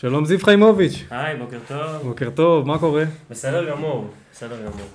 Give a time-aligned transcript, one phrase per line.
[0.00, 1.04] שלום זיו חיימוביץ'.
[1.10, 2.02] היי, בוקר טוב.
[2.02, 3.04] בוקר טוב, מה קורה?
[3.30, 4.86] בסדר גמור, בסדר גמור.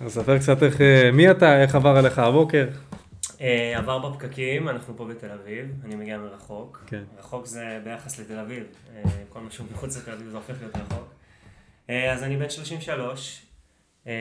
[0.00, 2.68] אז ספר קצת איך, אה, מי אתה, איך עבר עליך הבוקר?
[3.40, 6.84] אה, עבר בפקקים, אנחנו פה בתל אביב, אני מגיע מרחוק.
[6.86, 7.02] כן.
[7.18, 8.64] רחוק זה ביחס לתל אביב,
[8.96, 11.08] אה, כל מה שהוא מחוץ לתל אביב זה הופך להיות רחוק.
[11.90, 13.42] אה, אז אני בן 33.
[14.06, 14.12] אה,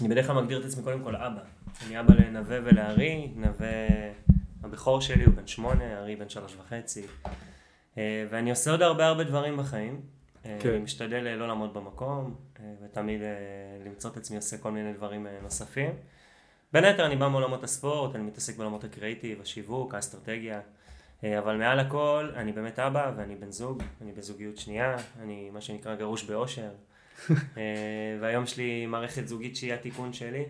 [0.00, 1.40] אני בדרך כלל מגדיר את עצמי קודם כל אבא.
[1.86, 3.68] אני אבא לנווה ולארי, נווה
[4.62, 7.02] הבכור שלי הוא בן שמונה, ארי בן שלוש וחצי.
[7.98, 10.00] אה, ואני עושה עוד הרבה הרבה דברים בחיים.
[10.44, 10.68] אה, כן.
[10.68, 12.34] אני משתדל אה, לא לעמוד במקום,
[12.84, 13.20] ותמיד
[13.84, 15.90] למצוא את עצמי עושה כל מיני דברים נוספים.
[16.72, 20.60] בין היתר אני בא מעולמות הספורט, אני מתעסק בעולמות הקריאיטיב, השיווק, האסטרטגיה,
[21.22, 25.94] אבל מעל הכל אני באמת אבא ואני בן זוג, אני בזוגיות שנייה, אני מה שנקרא
[25.94, 26.70] גרוש באושר,
[28.20, 30.44] והיום יש לי מערכת זוגית שהיא התיקון שלי.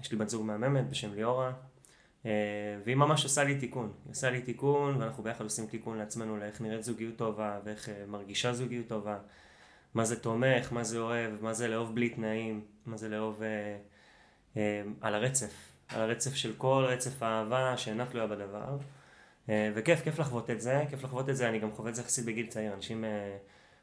[0.00, 1.52] יש לי בת זוג מהממת בשם ליאורה,
[2.84, 3.92] והיא ממש עושה לי תיקון.
[4.04, 7.94] היא עושה לי תיקון, ואנחנו ביחד עושים תיקון לעצמנו לאיך נראית זוגיות טובה, ואיך אה,
[8.08, 9.18] מרגישה זוגיות טובה,
[9.94, 13.76] מה זה תומך, מה זה אוהב, מה זה לאהוב בלי תנאים, מה זה לאהוב אה,
[14.56, 15.54] אה, על הרצף,
[15.88, 18.78] על הרצף של כל רצף האהבה שאינה תלויה בדבר.
[19.48, 22.02] אה, וכיף, כיף לחוות את זה, כיף לחוות את זה, אני גם חווה את זה
[22.02, 23.36] יחסית בגיל צעיר, אנשים אה,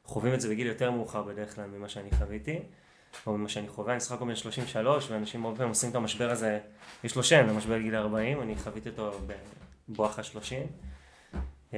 [0.05, 2.59] חווים את זה בגיל יותר מאוחר בדרך כלל ממה שאני חוויתי,
[3.27, 6.31] או ממה שאני חווה, אני סך הכל בן 33, ואנשים הרבה פעמים עושים את המשבר
[6.31, 6.59] הזה,
[7.03, 9.11] יש לו שם, המשבר גיל 40, אני חוויתי אותו
[9.89, 11.75] בבואך ה-30.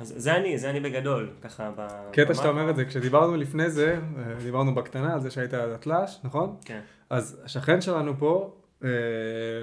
[0.00, 1.88] אז זה אני, זה אני בגדול, ככה ב...
[2.12, 2.48] קטע שאתה.
[2.48, 6.56] אומר את זה, כשדיברנו לפני זה, אה, דיברנו בקטנה על זה שהיית דתל"ש, נכון?
[6.64, 6.80] כן.
[7.10, 8.88] אז השכן שלנו פה, אה,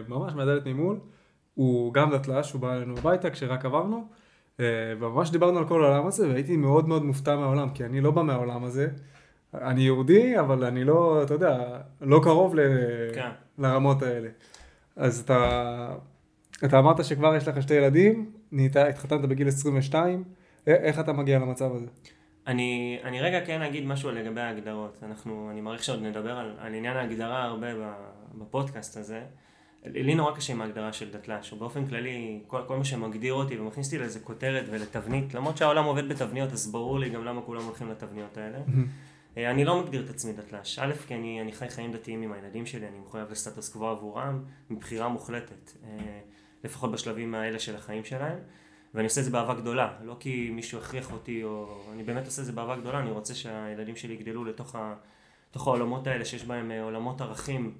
[0.08, 1.00] ממש מהדלת ממול,
[1.54, 4.08] הוא גם דתל"ש, הוא בא אלינו הביתה כשרק עברנו,
[4.60, 4.66] אה,
[5.00, 8.22] וממש דיברנו על כל העולם הזה, והייתי מאוד מאוד מופתע מהעולם, כי אני לא בא
[8.22, 8.88] מהעולם הזה.
[9.54, 12.60] אני יהודי, אבל אני לא, אתה יודע, לא קרוב ל...
[13.16, 13.30] כן.
[13.58, 14.30] לרמות האלה.
[14.96, 15.96] אז אתה,
[16.66, 20.24] אתה אמרת שכבר יש לך שתי ילדים, נהיית, התחתנת בגיל 22,
[20.68, 21.86] א- איך אתה מגיע למצב הזה?
[22.48, 24.98] אני, אני רגע כן אגיד משהו לגבי ההגדרות.
[25.04, 27.68] אנחנו, אני מעריך שעוד נדבר על, על עניין ההגדרה הרבה
[28.36, 29.22] בפודקאסט הזה.
[29.86, 33.88] לי נורא קשה עם ההגדרה של דתל"ש, ובאופן כללי, כל, כל מה שמגדיר אותי ומכניס
[33.88, 37.90] אותי לאיזה כותרת ולתבנית, למרות שהעולם עובד בתבניות, אז ברור לי גם למה כולם הולכים
[37.90, 38.58] לתבניות האלה.
[39.38, 40.80] אה, אני לא מגדיר את עצמי דתל"ש.
[40.80, 44.44] א', כי אני, אני חי חיים דתיים עם הילדים שלי, אני מחויב לסטטוס קוו עבורם,
[44.70, 46.20] מבחירה מוחלטת, אה,
[46.64, 48.40] לפחות בשלבים האלה של החיים שלהם.
[48.94, 51.82] ואני עושה את זה באהבה גדולה, לא כי מישהו הכריח אותי, או...
[51.94, 54.96] אני באמת עושה את זה באהבה גדולה, אני רוצה שהילדים שלי יגדלו לתוך, ה...
[55.50, 57.78] לתוך העולמות האלה שיש בהם אה, עולמות ערכים,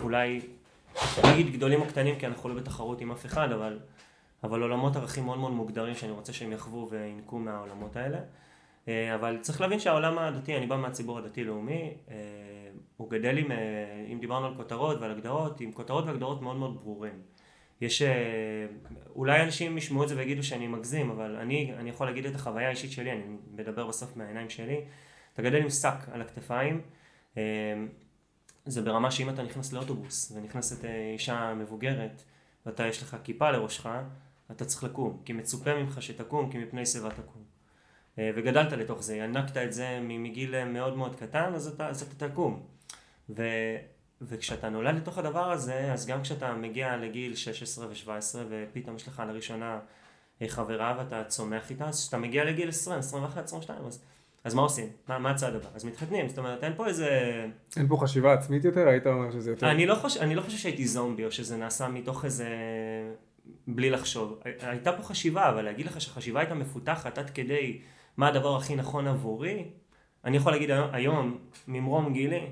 [0.00, 0.40] אולי,
[1.22, 3.78] אגיד גדולים או קטנים, כי אנחנו לא בתחרות עם אף אחד, אבל,
[4.44, 8.18] אבל עולמות ערכים מאוד מאוד מוגדרים שאני רוצה שהם יחוו וינקו מהעולמות האלה.
[8.88, 12.16] אה, אבל צריך להבין שהעולם הדתי, אני בא מהציבור הדתי-לאומי, אה,
[12.96, 16.74] הוא גדל עם, אה, אם דיברנו על כותרות ועל הגדרות, עם כותרות והגדרות מאוד מאוד
[16.74, 17.22] ברורים.
[17.80, 18.02] יש,
[19.16, 22.66] אולי אנשים ישמעו את זה ויגידו שאני מגזים, אבל אני, אני יכול להגיד את החוויה
[22.66, 24.80] האישית שלי, אני מדבר בסוף מהעיניים שלי.
[25.32, 26.80] אתה גדל עם שק על הכתפיים,
[28.64, 32.22] זה ברמה שאם אתה נכנס לאוטובוס ונכנסת אישה מבוגרת
[32.66, 33.86] ואתה יש לך כיפה לראשך,
[34.50, 37.51] אתה צריך לקום, כי מצופה ממך שתקום, כי מפני שיבה תקום.
[38.18, 42.28] אה, וגדלת לתוך זה, ינקת את זה מגיל מאוד מאוד קטן, אז אתה, אז אתה
[42.28, 42.62] תקום.
[43.30, 43.42] ו,
[44.22, 48.10] וכשאתה נולד לתוך הדבר הזה, אז גם כשאתה מגיע לגיל 16 ו-17
[48.48, 49.78] ופתאום יש לך לראשונה
[50.42, 54.02] אה, חברה ואתה צומח איתה, אז כשאתה מגיע לגיל 20, 21, 22, אז,
[54.44, 54.88] אז מה עושים?
[55.08, 55.68] מה, מה הצעד הבא?
[55.74, 57.08] אז מתחתנים, זאת אומרת אין פה איזה...
[57.76, 58.88] אין פה חשיבה עצמית יותר?
[58.88, 59.70] היית אומר שזה יותר...
[59.70, 60.16] אני לא, חוש...
[60.16, 62.48] אני לא חושב שהייתי זומבי או שזה נעשה מתוך איזה...
[63.66, 64.40] בלי לחשוב.
[64.44, 67.78] הי- הייתה פה חשיבה, אבל להגיד לך שהחשיבה הייתה מפותחת עד כדי
[68.16, 69.64] מה הדבר הכי נכון עבורי,
[70.24, 72.46] אני יכול להגיד היום, ממרום גילי,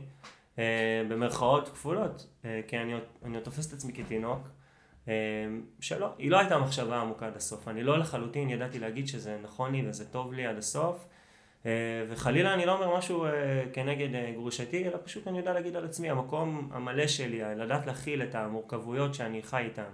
[0.58, 2.94] אה, במרכאות כפולות, אה, כי אני,
[3.24, 4.48] אני עוד תופס את עצמי כתינוק,
[5.08, 5.14] אה,
[5.80, 7.68] שלא, היא לא הייתה מחשבה עמוקה עד הסוף.
[7.68, 11.06] אני לא לחלוטין ידעתי להגיד שזה נכון לי וזה טוב לי עד הסוף.
[11.66, 11.70] אה,
[12.08, 13.30] וחלילה אני לא אומר משהו אה,
[13.72, 18.22] כנגד אה, גרושתי, אלא פשוט אני יודע להגיד על עצמי, המקום המלא שלי, לדעת להכיל
[18.22, 19.90] את המורכבויות שאני חי איתן,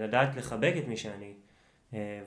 [0.00, 1.32] לדעת לחבק את מי שאני,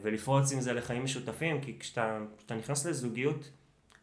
[0.01, 3.51] ולפרוץ עם זה לחיים משותפים, כי כשאתה, כשאתה נכנס לזוגיות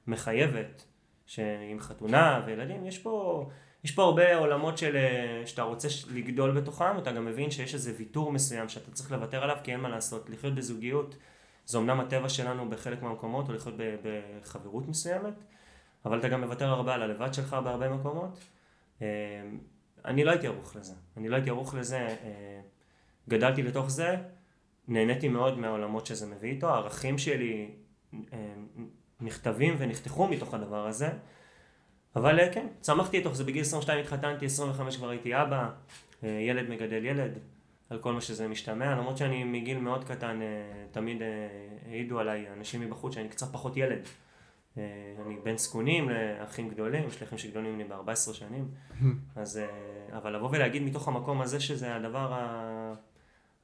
[0.06, 0.84] מחייבת,
[1.26, 3.48] שעם חתונה וילדים, יש פה,
[3.84, 7.92] יש פה הרבה עולמות של, אה, שאתה רוצה לגדול בתוכם, אתה גם מבין שיש איזה
[7.98, 11.16] ויתור מסוים שאתה צריך לוותר עליו, כי אין מה לעשות, לחיות בזוגיות
[11.66, 15.34] זה אמנם הטבע שלנו בחלק מהמקומות, או לחיות בחברות מסוימת,
[16.04, 18.38] אבל אתה גם מוותר הרבה על הלבד שלך בהרבה מקומות.
[19.02, 19.06] אה,
[20.04, 20.94] אני לא הייתי ערוך לזה.
[21.16, 21.98] אני לא הייתי ערוך לזה.
[21.98, 22.60] אה,
[23.28, 24.16] גדלתי לתוך זה,
[24.88, 27.70] נהניתי מאוד מהעולמות שזה מביא איתו, הערכים שלי
[28.14, 28.38] אה,
[29.20, 31.08] נכתבים ונחתכו מתוך הדבר הזה.
[32.16, 35.70] אבל אה, כן, צמחתי לתוך זה, בגיל 22 התחתנתי, 25 כבר הייתי אבא,
[36.24, 37.38] אה, ילד מגדל ילד,
[37.90, 40.40] על כל מה שזה משתמע, למרות שאני מגיל מאוד קטן,
[40.90, 41.22] תמיד
[41.86, 43.98] העידו עליי אנשים מבחוץ שאני קצת פחות ילד.
[45.26, 48.68] אני בן זקונים לאחים גדולים, יש לי אחים שגדולים ממני ב-14 שנים,
[49.36, 49.60] אז,
[50.12, 52.32] אבל לבוא ולהגיד מתוך המקום הזה שזה הדבר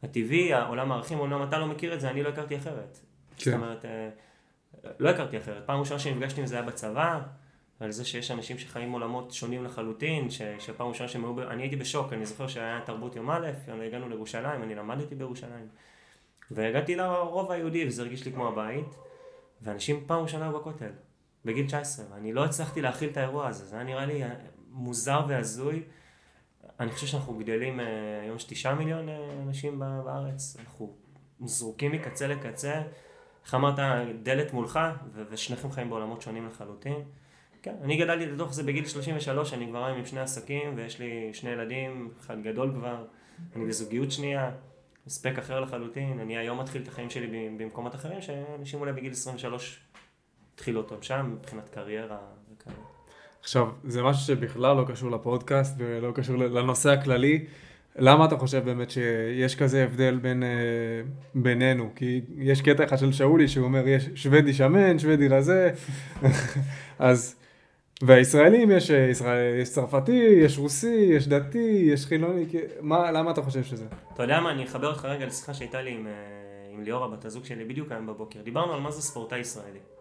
[0.04, 2.98] הטבעי, עולם הערכים, אומנם אתה לא מכיר את זה, אני לא הכרתי אחרת.
[3.36, 3.50] כן.
[3.50, 3.84] זאת אומרת,
[4.98, 5.66] לא הכרתי אחרת.
[5.66, 7.20] פעם ראשונה שנפגשתי עם זה היה בצבא,
[7.80, 11.76] על זה שיש אנשים שחיים עולמות שונים לחלוטין, ש, שפעם ראשונה שהם היו, אני הייתי
[11.76, 13.48] בשוק, אני זוכר שהיה תרבות יום א',
[13.86, 15.68] הגענו לירושלים, אני למדתי בירושלים.
[16.50, 18.94] והגעתי לרוב היהודי, וזה הרגיש לי כמו הבית,
[19.62, 20.90] ואנשים פעם ראשונה היו בכותל,
[21.44, 24.22] בגיל 19, ואני לא הצלחתי להכיל את האירוע הזה, זה היה נראה לי
[24.70, 25.82] מוזר והזוי.
[26.80, 27.86] אני חושב שאנחנו גדלים, אה,
[28.22, 30.94] היום יש תשעה מיליון אה, אנשים בארץ, אנחנו
[31.44, 32.82] זרוקים מקצה לקצה.
[33.44, 33.78] איך אמרת,
[34.22, 34.78] דלת מולך,
[35.30, 37.02] ושניכם חיים בעולמות שונים לחלוטין.
[37.62, 41.50] כן, אני גדלתי לתוך זה בגיל 33, אני כבר עם שני עסקים, ויש לי שני
[41.50, 43.04] ילדים, אחד גדול כבר,
[43.56, 44.50] אני בזוגיות שנייה,
[45.06, 49.80] הספק אחר לחלוטין, אני היום מתחיל את החיים שלי במקומות אחרים, שאנשים אולי בגיל 23
[50.54, 52.18] התחילו אותם שם, מבחינת קריירה
[52.52, 52.93] וכאלה.
[53.44, 57.44] עכשיו, זה משהו שבכלל לא קשור לפודקאסט ולא קשור לנושא הכללי.
[57.96, 60.48] למה אתה חושב באמת שיש כזה הבדל בין, אה,
[61.34, 61.90] בינינו?
[61.96, 65.70] כי יש קטע אחד של שאולי שהוא אומר, יש שוודי שמן, שוודי רזה,
[66.98, 67.36] אז,
[68.02, 72.44] והישראלים יש, אה, ישראל, יש צרפתי, יש רוסי, יש דתי, יש חילוני,
[72.80, 73.84] מה, למה אתה חושב שזה?
[74.14, 76.12] אתה יודע מה, אני אחבר אותך רגע לשיחה שהייתה לי עם, אה,
[76.74, 78.42] עם ליאורה, בת הזוג שלי, בדיוק היום בבוקר.
[78.42, 79.93] דיברנו על מה זה ספורטאי ישראלי.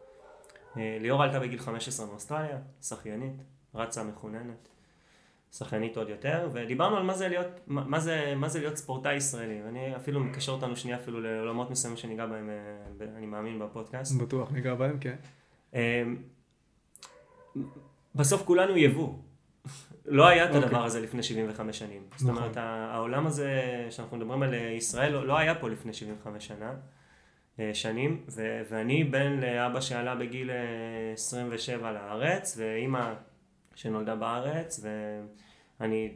[0.76, 3.42] ליאורה עלתה בגיל 15 מאוסטרליה, שחיינית,
[3.76, 4.68] רצה מחוננת.
[5.54, 9.62] שחקנית עוד יותר, ודיברנו על מה זה להיות, מה זה, מה זה להיות ספורטאי ישראלי,
[9.66, 14.22] ואני אפילו מקשר אותנו שנייה אפילו לעולמות מסוימים שניגע בהם, אה, אני מאמין, בפודקאסט.
[14.22, 15.16] בטוח ניגע בהם, כן.
[15.74, 16.18] אמ,
[18.16, 19.14] בסוף כולנו יבוא.
[20.06, 20.64] לא היה את אוקיי.
[20.64, 22.02] הדבר הזה לפני 75 שנים.
[22.16, 22.44] זאת נכון.
[22.44, 26.74] אומרת, העולם הזה שאנחנו מדברים על ישראל לא, לא היה פה לפני 75 שנה, אה,
[27.74, 30.50] שנים, ו- ואני בן לאבא שעלה בגיל
[31.14, 33.14] 27 אה, לארץ, ואימא
[33.76, 34.86] שנולדה בארץ,
[35.80, 36.12] ואני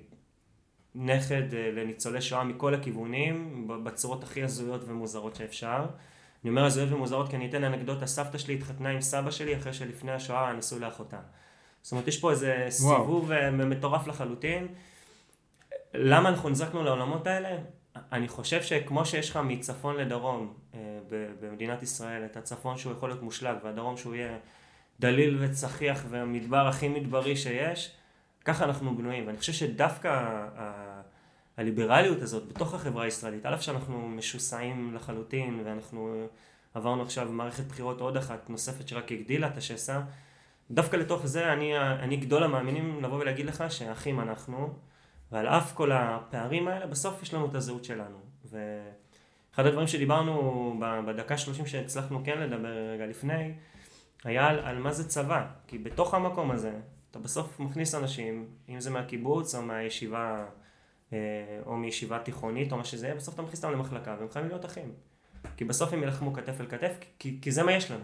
[0.95, 5.85] נכד אה, לניצולי שואה מכל הכיוונים, בצורות הכי הזויות ומוזרות שאפשר.
[6.43, 9.73] אני אומר הזויות ומוזרות כי אני אתן אנקדוטה, סבתא שלי התחתנה עם סבא שלי אחרי
[9.73, 11.19] שלפני השואה נשאו לאחותה.
[11.81, 13.31] זאת אומרת, יש פה איזה סיבוב וואו.
[13.31, 14.67] אה, מטורף לחלוטין.
[15.93, 17.57] למה אנחנו נזרקנו לעולמות האלה?
[18.11, 20.79] אני חושב שכמו שיש לך מצפון לדרום אה,
[21.41, 24.37] במדינת ישראל, את הצפון שהוא יכול להיות מושלג והדרום שהוא יהיה
[24.99, 27.91] דליל וצחיח והמדבר הכי מדברי שיש,
[28.45, 29.27] ככה אנחנו בנויים.
[29.27, 30.45] ואני חושב שדווקא
[31.57, 36.27] הליברליות הזאת בתוך החברה הישראלית, על אף שאנחנו משוסעים לחלוטין ואנחנו
[36.73, 40.01] עברנו עכשיו מערכת בחירות עוד אחת נוספת שרק הגדילה את השסע,
[40.71, 44.73] דווקא לתוך זה אני, אני גדול המאמינים לבוא ולהגיד לך שאחים אנחנו,
[45.31, 48.17] ועל אף כל הפערים האלה, בסוף יש לנו את הזהות שלנו.
[48.45, 53.53] ואחד הדברים שדיברנו בדקה שלושים שהצלחנו כן לדבר רגע לפני,
[54.23, 56.73] היה על, על מה זה צבא, כי בתוך המקום הזה
[57.11, 60.45] אתה בסוף מכניס אנשים, אם זה מהקיבוץ או מהישיבה
[61.13, 61.17] אה,
[61.65, 64.65] או מישיבה תיכונית או מה שזה יהיה, בסוף אתה מכניס אותם למחלקה והם חייבים להיות
[64.65, 64.91] אחים.
[65.57, 68.03] כי בסוף הם ילחמו כתף אל כתף, כי, כי זה מה יש לנו.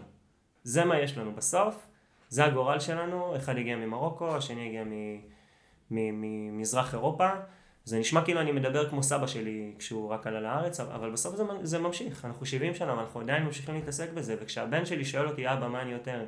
[0.64, 1.86] זה מה יש לנו בסוף,
[2.28, 4.84] זה הגורל שלנו, אחד הגיע ממרוקו, השני הגיע
[5.94, 7.28] ממזרח אירופה,
[7.84, 11.44] זה נשמע כאילו אני מדבר כמו סבא שלי כשהוא רק עלה לארץ, אבל בסוף זה,
[11.62, 15.68] זה ממשיך, אנחנו 70 שנה ואנחנו עדיין ממשיכים להתעסק בזה, וכשהבן שלי שואל אותי, אבא,
[15.68, 16.24] מה אני יותר,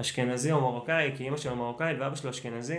[0.00, 2.78] אשכנזי או מרוקאי, כי אמא שלו מרוקאית ואבא שלו אשכנזי,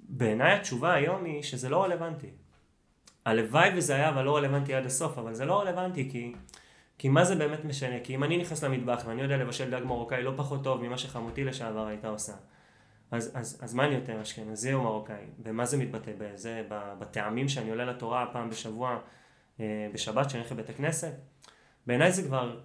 [0.00, 2.30] בעיניי התשובה היום היא שזה לא רלוונטי.
[3.24, 6.32] הלוואי וזה היה אבל לא רלוונטי עד הסוף, אבל זה לא רלוונטי כי,
[6.98, 8.00] כי מה זה באמת משנה?
[8.04, 11.44] כי אם אני נכנס למטבח ואני יודע לבשל דג מרוקאי לא פחות טוב ממה שחמותי
[11.44, 12.32] לשעבר הייתה עושה,
[13.10, 15.24] אז, אז, אז מה אני יותר אשכנזי או מרוקאי?
[15.44, 16.62] ומה זה מתבטא בזה?
[16.68, 18.98] בטעמים שאני עולה לתורה פעם בשבוע
[19.60, 21.12] אה, בשבת, שאני הולך לבית הכנסת?
[21.86, 22.60] בעיניי זה כבר,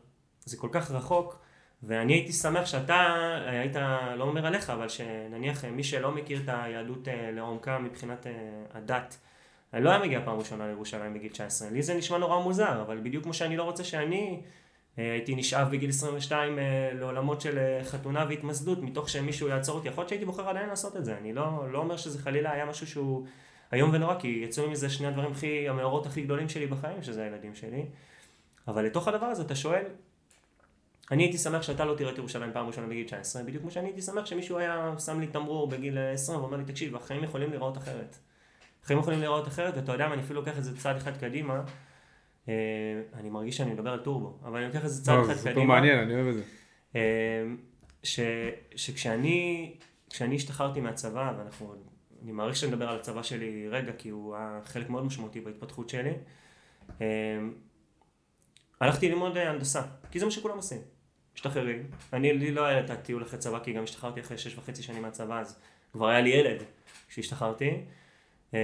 [0.46, 1.40] זה כל כך רחוק,
[1.84, 3.16] ואני הייתי שמח שאתה
[3.48, 3.76] היית,
[4.18, 8.32] לא אומר עליך, אבל שנניח מי שלא מכיר את היהדות אה, לעומקה מבחינת אה,
[8.74, 9.18] הדת,
[9.74, 11.70] אני לא היה מגיע פעם ראשונה לירושלים בגיל 19.
[11.70, 14.50] לי זה נשמע נורא מוזר, אבל בדיוק כמו שאני לא רוצה שאני אה,
[14.98, 19.88] הייתי נשאב בגיל 22 אה, לעולמות של אה, חתונה והתמסדות, מתוך שמישהו יעצור אותי.
[19.88, 21.18] יכול להיות שהייתי בוחר עדיין לעשות את זה.
[21.18, 23.26] אני לא, לא אומר שזה חלילה היה משהו שהוא
[23.74, 27.56] איום ונורא, כי יצאו מזה שני הדברים הכי, המאורות הכי גדולים שלי בחיים, שזה הילדים
[27.56, 27.86] שלי.
[28.68, 29.84] אבל לתוך הדבר הזה אתה שואל,
[31.12, 33.88] אני הייתי שמח שאתה לא תראה את ירושלים פעם ראשונה בגיל 19, בדיוק כמו שאני
[33.88, 37.78] הייתי שמח שמישהו היה שם לי תמרור בגיל 20 ואומר לי, תקשיב, החיים יכולים להיראות
[37.78, 38.16] אחרת.
[38.84, 41.62] החיים יכולים להיראות אחרת, ואתה יודע מה, אני אפילו לוקח את זה צעד אחד קדימה.
[42.50, 42.54] אה,
[43.14, 45.54] אני מרגיש שאני מדבר על טורבו, אבל אני לוקח את זה צעד אחד קדימה.
[45.54, 46.44] זה מעניין, אני אוהב את זה.
[46.96, 47.44] אה,
[48.04, 48.20] ש,
[48.76, 49.74] שכשאני
[50.10, 51.76] כשאני השתחררתי מהצבא, ואנחנו,
[52.24, 55.90] אני מעריך שאני מדבר על הצבא שלי רגע, כי הוא היה חלק מאוד משמעותי בהתפתחות
[55.90, 56.14] שלי,
[57.02, 57.08] אה,
[58.80, 60.82] הלכתי ללמוד הנדסה, כי זה מה שכולם עושים.
[61.36, 61.88] משתחררים.
[62.14, 65.02] אני, לי לא היה את הטיול אחרי צבא, כי גם השתחררתי אחרי שש וחצי שנים
[65.02, 65.60] מהצבא, אז
[65.92, 66.64] כבר היה לי ילד
[67.08, 67.82] כשהשתחררתי.
[68.54, 68.60] אה,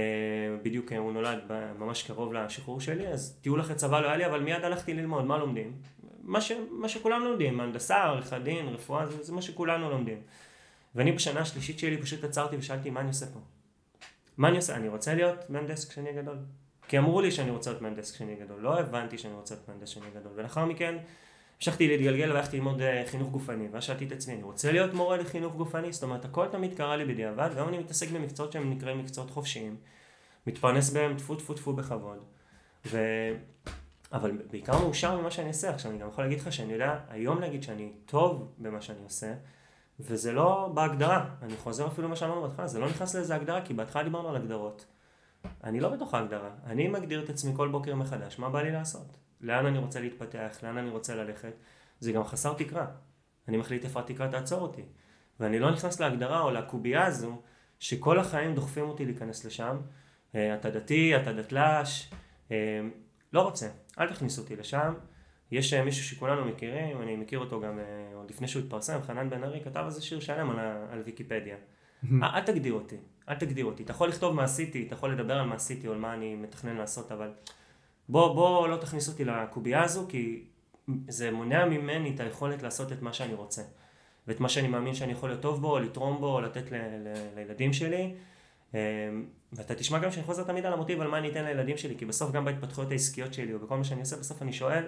[0.62, 1.38] בדיוק הוא נולד
[1.78, 5.24] ממש קרוב לשחרור שלי, אז טיול אחרי צבא לא היה לי, אבל מיד הלכתי ללמוד,
[5.24, 5.72] מה לומדים?
[6.22, 10.18] מה, ש, מה שכולנו לומדים, הנדסה, עריכת דין, רפואה, זה, זה מה שכולנו לומדים.
[10.94, 13.40] ואני בשנה השלישית שלי פשוט עצרתי ושאלתי מה אני עושה פה.
[14.36, 14.76] מה אני עושה?
[14.76, 16.36] אני רוצה להיות מהנדס כשאני אהיה גדול.
[16.88, 18.60] כי אמרו לי שאני רוצה להיות מהנדס כשאני אהיה גדול.
[18.60, 20.32] לא הבנתי שאני רוצה להיות מהנדס כשאני אהיה גדול.
[20.36, 20.98] ולאחר מכן
[21.62, 23.68] המשכתי להתגלגל והלכתי ללמוד אה, חינוך גופני.
[23.72, 25.92] ואז שאלתי את עצמי, אני רוצה להיות מורה לחינוך גופני?
[25.92, 29.76] זאת אומרת, הכל תמיד קרה לי בדיעבד, והיום אני מתעסק במקצועות שהם נקראים מקצועות חופשיים.
[30.46, 32.18] מתפרנס בהם טפו טפו טפו בכבוד.
[32.86, 32.98] ו...
[34.12, 35.70] אבל בעיקר מאושר ממה שאני עושה.
[35.70, 39.34] עכשיו אני גם יכול להגיד לך שאני יודע היום להגיד שאני טוב במה שאני עושה,
[40.00, 41.28] וזה לא בהגדרה.
[41.42, 44.36] אני חוזר אפילו למה שאמרנו בהתחלה, זה לא נכנס לאיזה הגדרה, כי בהתחלה דיברנו על
[44.36, 44.86] הגדרות.
[45.64, 46.50] אני לא בתוך ההגדרה.
[46.66, 49.16] אני מגדיר את עצמי כל בוקר מחדש, מה בא לי לעשות?
[49.42, 51.52] לאן אני רוצה להתפתח, לאן אני רוצה ללכת.
[52.00, 52.86] זה גם חסר תקרה.
[53.48, 54.82] אני מחליט איפה התקרה תעצור אותי.
[55.40, 57.42] ואני לא נכנס להגדרה או לקובייה הזו,
[57.78, 59.76] שכל החיים דוחפים אותי להיכנס לשם.
[60.34, 62.10] אה, אתה דתי, אתה דתל"ש,
[62.50, 62.56] אה,
[63.32, 63.68] לא רוצה,
[63.98, 64.94] אל תכניס אותי לשם.
[65.50, 67.78] יש אה, מישהו שכולנו מכירים, אני מכיר אותו גם
[68.14, 70.58] עוד לפני שהוא התפרסם, חנן בן ארי כתב על זה שיר שלם על,
[70.90, 71.56] על ויקיפדיה.
[72.34, 72.96] אל תגדיר אותי,
[73.28, 73.82] אל תגדיר אותי.
[73.82, 76.34] אתה יכול לכתוב מה עשיתי, אתה יכול לדבר על מה עשיתי או על מה אני
[76.36, 77.30] מתכנן לעשות, אבל
[78.12, 80.44] בוא, בוא לא תכניס אותי לקובייה הזו, כי
[81.08, 83.62] זה מונע ממני את היכולת לעשות את מה שאני רוצה.
[84.26, 86.74] ואת מה שאני מאמין שאני יכול להיות טוב בו, או לתרום בו, או לתת ל,
[86.74, 88.14] ל, לילדים שלי.
[88.74, 88.78] אמ,
[89.52, 92.04] ואתה תשמע גם שאני חוזר תמיד על המוטיב על מה אני אתן לילדים שלי, כי
[92.04, 94.84] בסוף גם בהתפתחויות העסקיות שלי, או בכל מה שאני עושה, בסוף אני שואל,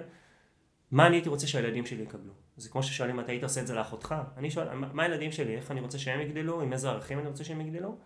[0.90, 2.32] מה אני הייתי רוצה שהילדים שלי יקבלו?
[2.56, 4.14] זה כמו ששואלים, אתה היית עושה את זה לאחותך?
[4.36, 7.44] אני שואל, מה הילדים שלי, איך אני רוצה שהם יגדלו, עם איזה ערכים אני רוצה
[7.44, 7.96] שהם יגדלו?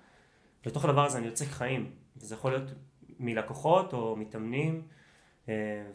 [0.66, 2.70] לתוך הדבר הזה אני יוצק חיים, וזה יכול להיות
[3.18, 4.82] מלקוחות או מתאמנים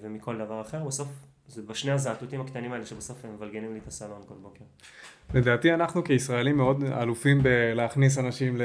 [0.01, 1.07] ומכל דבר אחר, בסוף
[1.47, 4.63] זה בשני הזעתותים הקטנים האלה שבסוף הם מבלגנים לי את הסלון כל בוקר.
[5.33, 8.57] לדעתי אנחנו כישראלים מאוד אלופים בלהכניס אנשים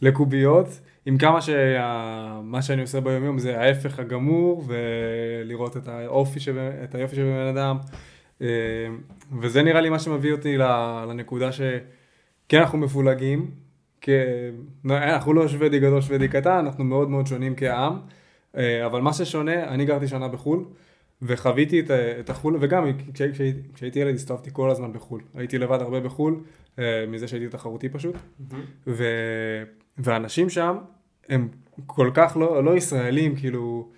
[0.00, 0.68] לקוביות,
[1.06, 6.94] עם כמה שמה שאני עושה ביום יום זה ההפך הגמור ולראות את האופי, שבא, את
[6.94, 7.78] היופי שבבן אדם.
[8.42, 8.46] אה,
[9.40, 10.56] וזה נראה לי מה שמביא אותי
[11.08, 13.50] לנקודה שכן אנחנו מפולגים,
[14.00, 14.12] כי
[14.84, 17.98] אנחנו לא שוודי גדול שוודי קטן, אנחנו מאוד מאוד שונים כעם, אה,
[18.86, 20.64] אבל מה ששונה, אני גרתי שנה בחו"ל.
[21.22, 22.84] וחוויתי את, את החו"ל, וגם
[23.14, 25.20] כשה, כשה, כשהייתי ילד הסתובבתי כל הזמן בחו"ל.
[25.34, 26.40] הייתי לבד הרבה בחו"ל,
[26.78, 28.14] אה, מזה שהייתי תחרותי פשוט.
[28.14, 28.54] Mm-hmm.
[28.86, 29.04] ו,
[29.98, 30.76] ואנשים שם
[31.28, 31.48] הם
[31.86, 33.88] כל כך לא, לא ישראלים, כאילו,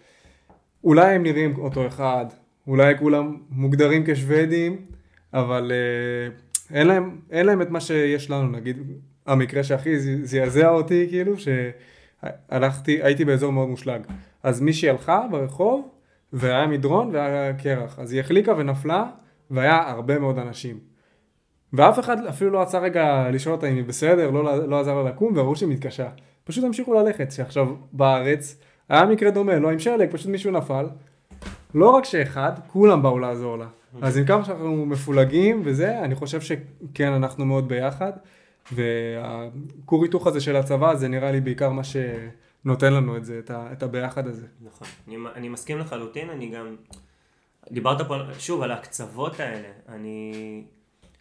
[0.85, 2.27] אולי הם נראים אותו אחד,
[2.67, 4.77] אולי כולם מוגדרים כשוודים,
[5.35, 8.77] אבל uh, אין, להם, אין להם את מה שיש לנו, נגיד,
[9.27, 14.01] המקרה שהכי זעזע אותי, כאילו, שהלכתי, הייתי באזור מאוד מושלג.
[14.49, 15.89] אז מישהי הלכה ברחוב,
[16.33, 19.05] והיה מדרון והיה קרח, אז היא החליקה ונפלה,
[19.51, 20.79] והיה הרבה מאוד אנשים.
[21.73, 25.11] ואף אחד אפילו לא עצר רגע לשאול אותה אם היא בסדר, לא, לא עזר לה
[25.11, 26.09] לקום, וראו שהיא מתקשה.
[26.45, 30.87] פשוט המשיכו ללכת, שעכשיו בארץ היה מקרה דומה, לא עם שלג, פשוט מישהו נפל.
[31.75, 33.67] לא רק שאחד, כולם באו לעזור לה.
[34.03, 38.13] אז עם כמה שאנחנו מפולגים וזה, אני חושב שכן, אנחנו מאוד ביחד.
[38.73, 41.85] והכור היתוך הזה של הצבא, זה נראה לי בעיקר מה
[42.63, 44.47] שנותן לנו את זה, את, ה, את הביחד הזה.
[44.61, 44.89] נכון.
[45.09, 46.77] אני, אני מסכים לחלוטין, אני גם...
[47.71, 49.69] דיברת פה שוב על הקצוות האלה.
[49.89, 50.65] אני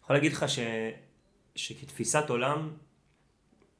[0.03, 0.59] יכול להגיד לך ש,
[1.55, 2.69] שכתפיסת עולם,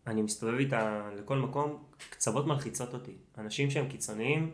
[0.08, 3.12] אני מסתובב איתה לכל מקום, קצוות מלחיצות אותי.
[3.38, 4.52] אנשים שהם קיצוניים,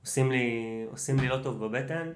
[0.00, 2.12] עושים לי, עושים לי לא טוב בבטן.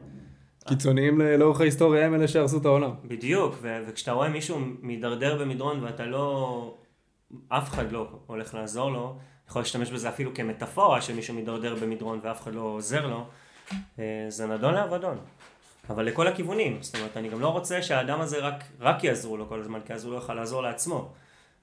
[0.69, 2.91] קיצוניים לאורך ההיסטוריה הם אלה שהרסו את העולם.
[3.05, 6.79] בדיוק, ו- וכשאתה רואה מישהו מידרדר במדרון ואתה לא,
[7.49, 9.17] אף אחד לא הולך לעזור לו,
[9.49, 13.27] יכול להשתמש בזה אפילו כמטאפורה שמישהו מידרדר במדרון ואף אחד לא עוזר לו,
[13.99, 15.19] אה, זה נדון לאבדון.
[15.91, 19.49] אבל לכל הכיוונים, זאת אומרת, אני גם לא רוצה שהאדם הזה רק, רק יעזרו לו
[19.49, 21.13] כל הזמן, כי אז הוא לא יוכל לעזור לעצמו.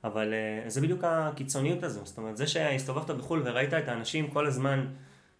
[0.04, 4.48] אבל uh, זה בדיוק הקיצוניות הזו, זאת אומרת, זה שהסתובבת בחו"ל וראית את האנשים כל
[4.48, 4.86] הזמן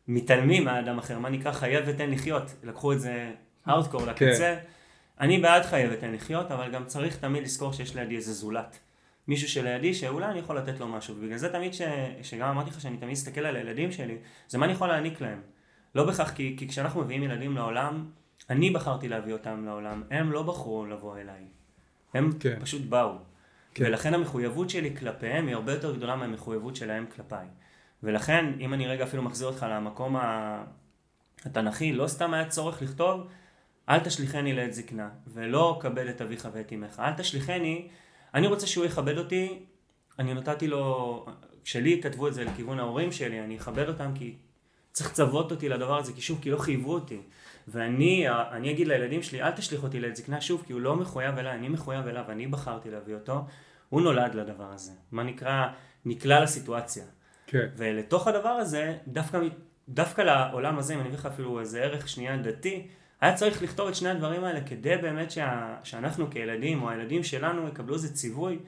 [0.08, 3.32] מתעלמים מהאדם אחר, מה נקרא חייב ותן לחיות, לקחו את זה
[3.66, 4.38] הארדקור לקצה.
[4.38, 4.58] כן.
[5.20, 8.80] אני בעד חייב ותן לחיות, אבל גם צריך תמיד לזכור שיש לידי איזה זולת.
[9.30, 11.82] מישהו שלידי שאולי אני יכול לתת לו משהו, ובגלל זה תמיד ש...
[12.22, 14.18] שגם אמרתי לך שאני תמיד אסתכל על הילדים שלי,
[14.48, 15.42] זה מה אני יכול להעניק להם.
[15.96, 18.10] לא בכך, כי, כי כשאנחנו מביאים ילדים לעולם,
[18.50, 21.46] אני בחרתי להביא אותם לעולם, הם לא בחרו לבוא אליי.
[22.14, 22.60] הם כן.
[22.60, 23.16] פשוט באו.
[23.74, 23.86] כן.
[23.86, 27.48] ולכן המחויבות שלי כלפיהם היא הרבה יותר גדולה מהמחויבות שלהם כלפיי.
[28.04, 30.16] ולכן, אם אני רגע אפילו מחזיר אותך למקום
[31.46, 33.28] התנ"כי, לא סתם היה צורך לכתוב,
[33.90, 37.00] אל תשליכני לעת זקנה, ולא קבל את אביך ואת אמך.
[37.00, 37.88] אל תשליכני,
[38.34, 39.60] אני רוצה שהוא יכבד אותי,
[40.20, 41.26] אני נתתי לו,
[41.64, 44.36] כשלי כתבו את זה לכיוון ההורים שלי, אני אכבד אותם כי
[44.92, 47.22] צריך לצוות אותי לדבר הזה, כי שוב, כי לא חייבו אותי.
[47.68, 51.38] ואני אני אגיד לילדים שלי, אל תשליך אותי לעת זקנה שוב, כי הוא לא מחויב
[51.38, 53.46] אליי, אני מחויב אליו, אני בחרתי להביא אותו.
[53.90, 54.92] הוא נולד לדבר הזה.
[55.12, 55.68] מה נקרא,
[56.06, 57.04] נקלע לסיטואציה.
[57.48, 57.68] כן.
[57.78, 59.40] ולתוך הדבר הזה, דווקא,
[59.90, 62.88] דווקא לעולם הזה, אם אני אביא לך אפילו איזה ערך שנייה דתי,
[63.22, 67.68] היה צריך לכתוב את שני הדברים האלה כדי באמת שה, שאנחנו כילדים, או הילדים שלנו,
[67.68, 68.60] יקבלו איזה ציווי,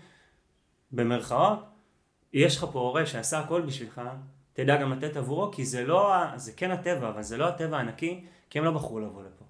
[0.92, 1.60] במרכאות,
[2.34, 4.02] יש לך פה הורה שעשה הכל בשבילך,
[4.54, 8.24] תדע גם לתת עבורו, כי זה לא, זה כן הטבע, אבל זה לא הטבע הנקי,
[8.50, 9.46] כי הם לא בחרו לבוא לפה.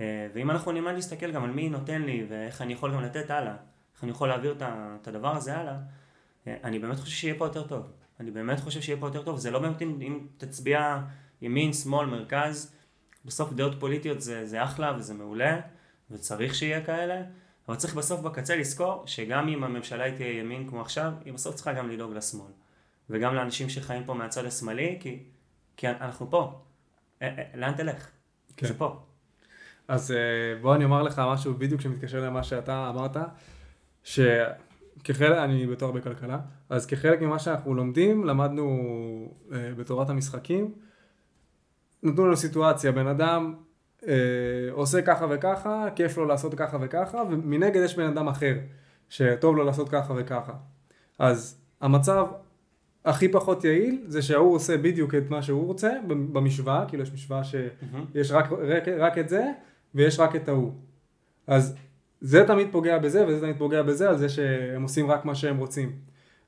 [0.00, 3.30] אה, ואם אנחנו נלמד להסתכל גם על מי נותן לי, ואיך אני יכול גם לתת
[3.30, 3.54] הלאה,
[3.94, 5.76] איך אני יכול להעביר את הדבר הזה הלאה,
[6.46, 7.92] אה, אני באמת חושב שיהיה פה יותר טוב.
[8.20, 9.38] אני באמת חושב שיהיה פה יותר טוב.
[9.38, 10.98] זה לא באמת אם, תצביע
[11.42, 12.74] ימין, שמאל, מרכז,
[13.28, 15.60] בסוף דעות פוליטיות זה, זה אחלה וזה מעולה,
[16.10, 17.22] וצריך שיהיה כאלה,
[17.68, 21.54] אבל צריך בסוף בקצה לזכור שגם אם הממשלה היא תהיה ימין כמו עכשיו, היא בסוף
[21.54, 22.52] צריכה גם לדאוג לשמאל.
[23.10, 25.18] וגם לאנשים שחיים פה מהצד השמאלי, כי,
[25.76, 26.60] כי אנחנו פה.
[27.22, 28.10] אה, אה, לאן תלך?
[28.56, 28.66] כן.
[28.66, 29.00] זה פה.
[29.88, 30.14] אז
[30.62, 33.16] בוא אני אומר לך משהו בדיוק שמתקשר למה שאתה אמרת.
[34.04, 38.66] שכחלק, אני בתואר בכלכלה, אז כחלק ממה שאנחנו לומדים, למדנו
[39.52, 40.74] אה, בתורת המשחקים,
[42.02, 43.54] נתנו לנו סיטואציה, בן אדם
[44.08, 44.14] אה,
[44.70, 48.54] עושה ככה וככה, כיף לו לעשות ככה וככה, ומנגד יש בן אדם אחר,
[49.08, 50.52] שטוב לו לעשות ככה וככה.
[51.18, 52.26] אז המצב
[53.04, 57.44] הכי פחות יעיל זה שההוא עושה בדיוק את מה שהוא רוצה במשוואה, כאילו יש משוואה
[57.44, 59.44] שיש רק, רק, רק את זה
[59.94, 60.72] ויש רק את ההוא.
[61.46, 61.76] אז
[62.20, 65.56] זה תמיד פוגע בזה וזה תמיד פוגע בזה על זה שהם עושים רק מה שהם
[65.56, 65.92] רוצים.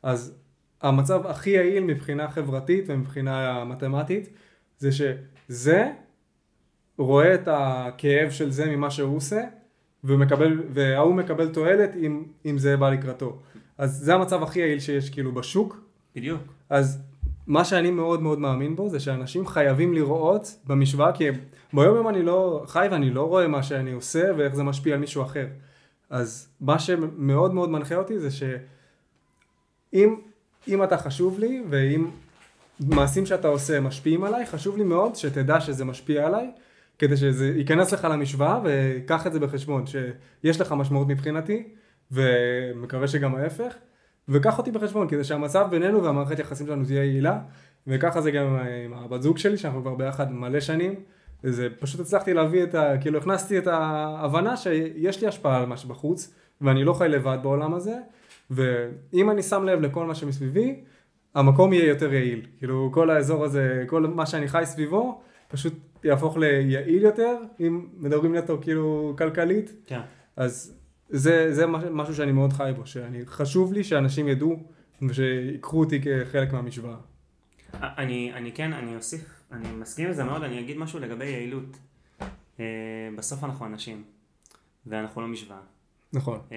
[0.02, 0.38] אז
[0.83, 4.28] המצב הכי יעיל מבחינה חברתית ומבחינה מתמטית
[4.81, 5.91] זה שזה
[6.99, 9.41] רואה את הכאב של זה ממה שהוא עושה
[10.05, 13.39] ומקבל, וההוא מקבל תועלת אם, אם זה בא לקראתו.
[13.79, 15.81] אז זה המצב הכי יעיל שיש כאילו בשוק.
[16.17, 16.41] בדיוק.
[16.71, 17.03] אז
[17.47, 21.25] מה שאני מאוד מאוד מאמין בו זה שאנשים חייבים לראות במשוואה, כי
[21.73, 25.01] ביום יום אני לא חי ואני לא רואה מה שאני עושה ואיך זה משפיע על
[25.01, 25.47] מישהו אחר.
[26.11, 30.14] אז מה שמאוד מאוד מנחה אותי זה שאם
[30.69, 32.07] אם אתה חשוב לי ואם
[32.88, 36.51] מעשים שאתה עושה משפיעים עליי, חשוב לי מאוד שתדע שזה משפיע עליי,
[36.99, 41.69] כדי שזה ייכנס לך למשוואה וקח את זה בחשבון, שיש לך משמעות מבחינתי
[42.12, 43.75] ומקווה שגם ההפך.
[44.29, 47.38] וקח אותי בחשבון כדי שהמצב בינינו והמערכת יחסים שלנו תהיה יעילה
[47.87, 50.95] וככה זה גם עם הבת זוג שלי שאנחנו כבר ביחד מלא שנים
[51.45, 52.99] וזה פשוט הצלחתי להביא את ה...
[53.01, 57.75] כאילו הכנסתי את ההבנה שיש לי השפעה על מה שבחוץ ואני לא חי לבד בעולם
[57.75, 57.95] הזה
[58.51, 60.81] ואם אני שם לב לכל מה שמסביבי
[61.35, 66.37] המקום יהיה יותר יעיל כאילו כל האזור הזה כל מה שאני חי סביבו פשוט יהפוך
[66.37, 70.01] ליעיל יותר אם מדברים נטו כאילו כלכלית כן.
[70.37, 74.62] אז זה, זה משהו שאני מאוד חי בו, שחשוב לי שאנשים ידעו
[75.09, 76.97] ושיקחו אותי כחלק מהמשוואה.
[77.75, 81.77] אני, אני כן, אני אוסיף, אני מסכים עם זה מאוד, אני אגיד משהו לגבי יעילות.
[82.57, 82.62] Uh,
[83.16, 84.05] בסוף אנחנו אנשים,
[84.87, 85.61] ואנחנו לא משוואה.
[86.12, 86.40] נכון.
[86.49, 86.53] Uh,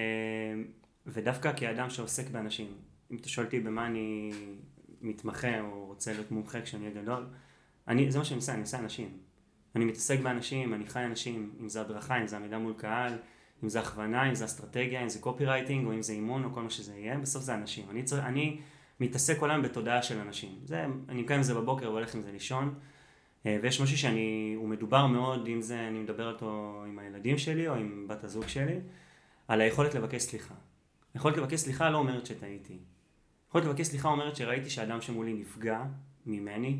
[1.08, 2.68] ודווקא כאדם שעוסק באנשים,
[3.14, 4.32] אם אתה שואל אותי במה אני
[5.02, 7.26] מתמחה או רוצה להיות מומחה כשאני אהיה גדול,
[7.88, 9.18] אני, זה מה שאני עושה, אני עושה אנשים.
[9.76, 13.14] אני מתעסק באנשים, אני חי אנשים, אם זה הדרכה, אם זה עמידה מול קהל,
[13.64, 16.54] אם זה הכוונה, אם זה אסטרטגיה, אם זה קופי רייטינג, או אם זה אימון, או
[16.54, 17.86] כל מה שזה יהיה, בסוף זה אנשים.
[17.90, 18.20] אני, צר...
[18.20, 18.60] אני
[19.00, 20.60] מתעסק כל היום בתודעה של אנשים.
[20.66, 22.74] זה, אני מקיים עם זה בבוקר והולך עם זה לישון,
[23.46, 27.68] אה, ויש משהו שאני, הוא מדובר מאוד, אם זה, אני מדבר אותו עם הילדים שלי,
[27.68, 28.80] או עם בת הזוג שלי,
[29.48, 30.56] על היכולת לבקש סליחה.
[31.14, 32.78] היכולת לבקש סליחה לא אומרת שטעיתי.
[33.54, 35.84] יכולת לבקש סליחה אומרת שראיתי שאדם שמולי נפגע
[36.26, 36.78] ממני,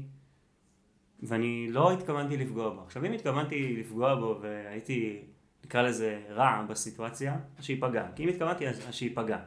[1.24, 2.82] ואני לא התכוונתי לפגוע בו.
[2.82, 5.22] עכשיו אם התכוונתי לפגוע בו והייתי
[5.66, 8.06] נקרא לזה רע בסיטואציה, אז שייפגע.
[8.16, 9.38] כי אם התכוונתי אז שייפגע.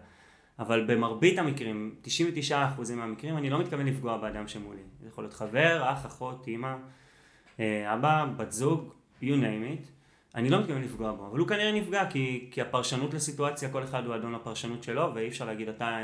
[0.59, 1.95] אבל במרבית המקרים,
[2.51, 2.53] 99%
[2.97, 4.83] מהמקרים, אני לא מתכוון לפגוע באדם שמולי.
[5.01, 6.75] זה יכול להיות חבר, אח, אחות, אימא,
[7.61, 9.87] אה, אבא, בת זוג, you name it.
[10.35, 14.07] אני לא מתכוון לפגוע בו, אבל הוא כנראה נפגע כי, כי הפרשנות לסיטואציה, כל אחד
[14.07, 15.99] הוא אדון לפרשנות שלו, ואי אפשר להגיד אתה,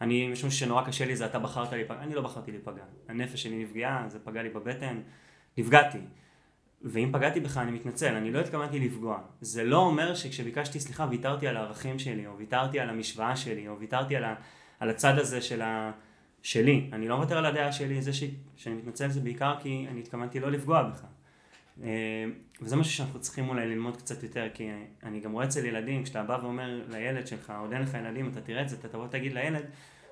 [0.00, 2.82] אני, משום שנורא קשה לי זה אתה בחרת להיפגע, אני לא בחרתי להיפגע.
[3.08, 5.00] הנפש שלי נפגעה, זה פגע לי בבטן,
[5.58, 5.98] נפגעתי.
[6.82, 9.18] ואם פגעתי בך אני מתנצל, אני לא התכוונתי לפגוע.
[9.40, 13.78] זה לא אומר שכשביקשתי סליחה ויתרתי על הערכים שלי, או ויתרתי על המשוואה שלי, או
[13.78, 14.34] ויתרתי על, ה,
[14.80, 15.92] על הצד הזה של ה,
[16.42, 16.90] שלי.
[16.92, 18.24] אני לא מוותר על הדעה שלי, זה ש,
[18.56, 21.04] שאני מתנצל זה בעיקר כי אני התכוונתי לא לפגוע בך.
[21.82, 22.24] אה,
[22.62, 24.68] וזה משהו שאנחנו צריכים אולי ללמוד קצת יותר, כי
[25.02, 28.40] אני גם רואה אצל ילדים, כשאתה בא ואומר לילד שלך, עוד אין לך ילדים, אתה
[28.40, 29.64] תראה את זה, אתה תבוא ותגיד לילד,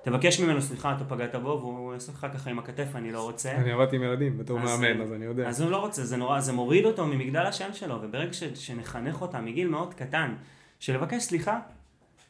[0.05, 3.51] תבקש ממנו סליחה, אתה פגעת בו, והוא יעשה לך ככה עם הכתף, אני לא רוצה.
[3.51, 5.47] אני עבדתי עם ילדים בתור מאמן, אז אני יודע.
[5.47, 9.21] אז הוא לא רוצה, זה נורא, זה מוריד אותו ממגדל השן שלו, וברגע ש, שנחנך
[9.21, 10.35] אותם מגיל מאוד קטן,
[10.79, 11.59] שלבקש סליחה,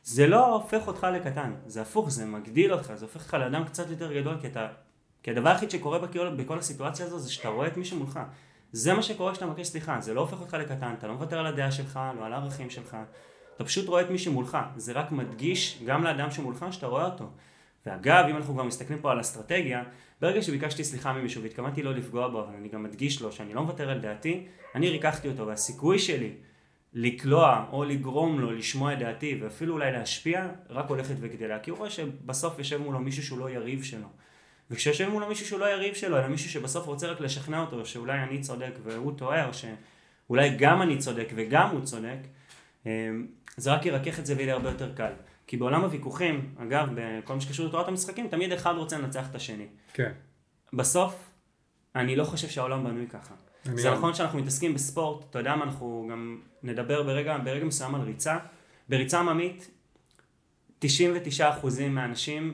[0.04, 3.90] זה לא הופך אותך לקטן, זה הפוך, זה מגדיל אותך, זה הופך אותך לאדם קצת
[3.90, 4.68] יותר גדול, כי אתה,
[5.24, 8.20] כי הדבר היחיד שקורה בכל, בכל הסיטואציה הזו זה שאתה רואה את מי שמולך.
[8.72, 11.46] זה מה שקורה כשאתה מבקש סליחה, זה לא הופך אותך לקטן, אתה לא מוותר על
[11.46, 12.98] הדעה שלך, לא על הערכים שלך,
[13.56, 17.30] אתה פשוט רואה את מי שמולך, זה רק מדגיש גם לאדם שמולך שאתה רואה אותו.
[17.86, 19.84] ואגב, אם אנחנו כבר מסתכלים פה על אסטרטגיה,
[20.22, 23.64] ברגע שביקשתי סליחה ממישהו והתכוונתי לא לפגוע בו, אבל אני גם מדגיש לו שאני לא
[23.64, 26.34] מוותר על דעתי, אני ריככתי אותו, והסיכוי שלי
[26.94, 31.60] לקלוע או לגרום לו לשמוע את דעתי ואפילו אולי להשפיע, רק הולכת וגדלה.
[31.60, 34.08] כי הוא רואה שבסוף יושב מולו מישהו שהוא לא יריב שלו.
[34.72, 38.20] וכשיושב מולו מישהו שהוא לא יריב שלו, אלא מישהו שבסוף רוצה רק לשכנע אותו שאולי
[38.20, 42.18] אני צודק והוא טועה, או שאולי גם אני צודק וגם הוא צודק,
[42.86, 45.12] אמ, זה רק ירכך את זה ויהיה הרבה יותר קל.
[45.48, 49.68] כי בעולם הוויכוחים, אגב, בכל מה שקשור לתורת המשחקים, תמיד אחד רוצה לנצח את השני.
[49.94, 50.12] כן.
[50.74, 51.30] בסוף,
[51.96, 53.34] אני לא חושב שהעולם בנוי ככה.
[53.74, 58.02] זה נכון שאנחנו מתעסקים בספורט, אתה יודע מה, אנחנו גם נדבר ברגע, ברגע מסוים על
[58.02, 58.38] ריצה.
[58.90, 59.70] בריצה עממית,
[60.86, 60.86] 99%
[61.90, 62.54] מהאנשים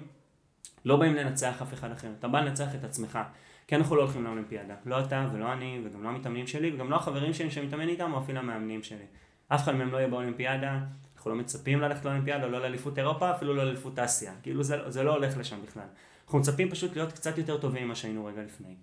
[0.86, 3.20] לא באים לנצח אף אחד אחר, אתה בא לנצח את עצמך.
[3.68, 4.74] כי אנחנו לא הולכים לאולימפיאדה.
[4.86, 8.20] לא אתה ולא אני, וגם לא המתאמנים שלי, וגם לא החברים שלי שמתאמן איתם, או
[8.20, 9.06] אפילו המאמנים שלי.
[9.48, 10.80] אף אחד מהם לא יהיה באולימפיאדה,
[11.16, 14.34] אנחנו לא מצפים ללכת לאולימפיאדה, לא לאליפות אירופה, אפילו לא לאליפות אסיה.
[14.44, 15.84] כאילו זה, זה לא הולך לשם בכלל.
[16.26, 18.76] אנחנו מצפים פשוט להיות קצת יותר טובים ממה שהיינו רגע לפני.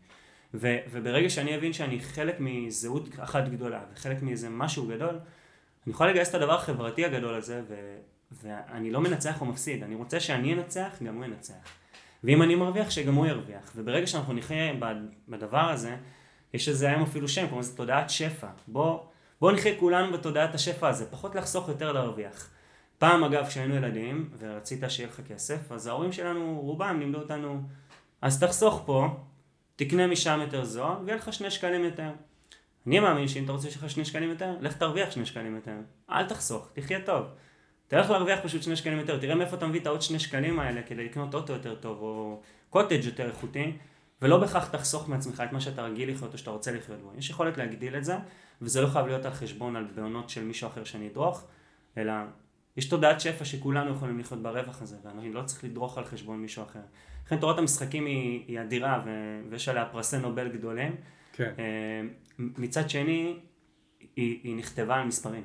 [0.54, 5.18] ו, וברגע שאני אבין שאני חלק מזהות אחת גדולה, וחלק מאיזה משהו גדול,
[5.86, 7.74] אני יכול לגייס את הדבר החברתי הגדול הזה, ו,
[8.32, 11.54] ואני לא מנצח או מפסיד, אני רוצה שאני אנצח, גם הוא ינצח.
[12.24, 13.72] ואם אני מרוויח, שגם הוא ירוויח.
[13.76, 14.72] וברגע שאנחנו נחיה
[15.28, 15.96] בדבר הזה,
[16.54, 18.48] יש לזה היום אפילו שם, כלומר זה תודעת שפע.
[18.68, 19.00] בוא,
[19.40, 22.50] בוא נחיה כולנו בתודעת השפע הזה, פחות לחסוך, יותר להרוויח.
[22.98, 27.62] פעם אגב, כשהיינו ילדים, ורצית שיהיה לך כסף, אז ההורים שלנו, רובם לימדו אותנו,
[28.22, 29.08] אז תחסוך פה,
[29.76, 32.10] תקנה משם יותר זול, ויהיה לך שני שקלים יותר.
[32.86, 35.76] אני מאמין שאם אתה רוצה שיהיה לך שני שקלים יותר, לך תרוויח שני שקלים יותר.
[36.10, 37.26] אל תחסוך, תחיה טוב.
[37.88, 40.82] תלך להרוויח פשוט שני שקלים יותר, תראה מאיפה אתה מביא את העוד שני שקלים האלה
[40.82, 43.72] כדי לקנות אוטו יותר טוב, או קוטג' יותר איכותי,
[44.22, 47.12] ולא בהכרח תחסוך מעצמך את מה שאתה רגיל לחיות או שאתה רוצה לחיות בו.
[47.18, 48.16] יש יכולת להגדיל את זה,
[48.62, 51.44] וזה לא חייב להיות על חשבון על בעונות של מישהו אחר שאני אדרוך,
[51.98, 52.12] אלא
[52.76, 56.62] יש תודעת שפע שכולנו יכולים לחיות ברווח הזה, ואני לא צריך לדרוך על חשבון מישהו
[56.62, 56.80] אחר.
[57.26, 59.04] לכן תורת המשחקים היא, היא אדירה,
[59.50, 60.96] ויש עליה פרסי נובל גדולים.
[61.32, 61.52] כן.
[61.58, 62.00] אה,
[62.38, 63.36] מצד שני,
[64.16, 65.44] היא, היא נכתבה על מספרים.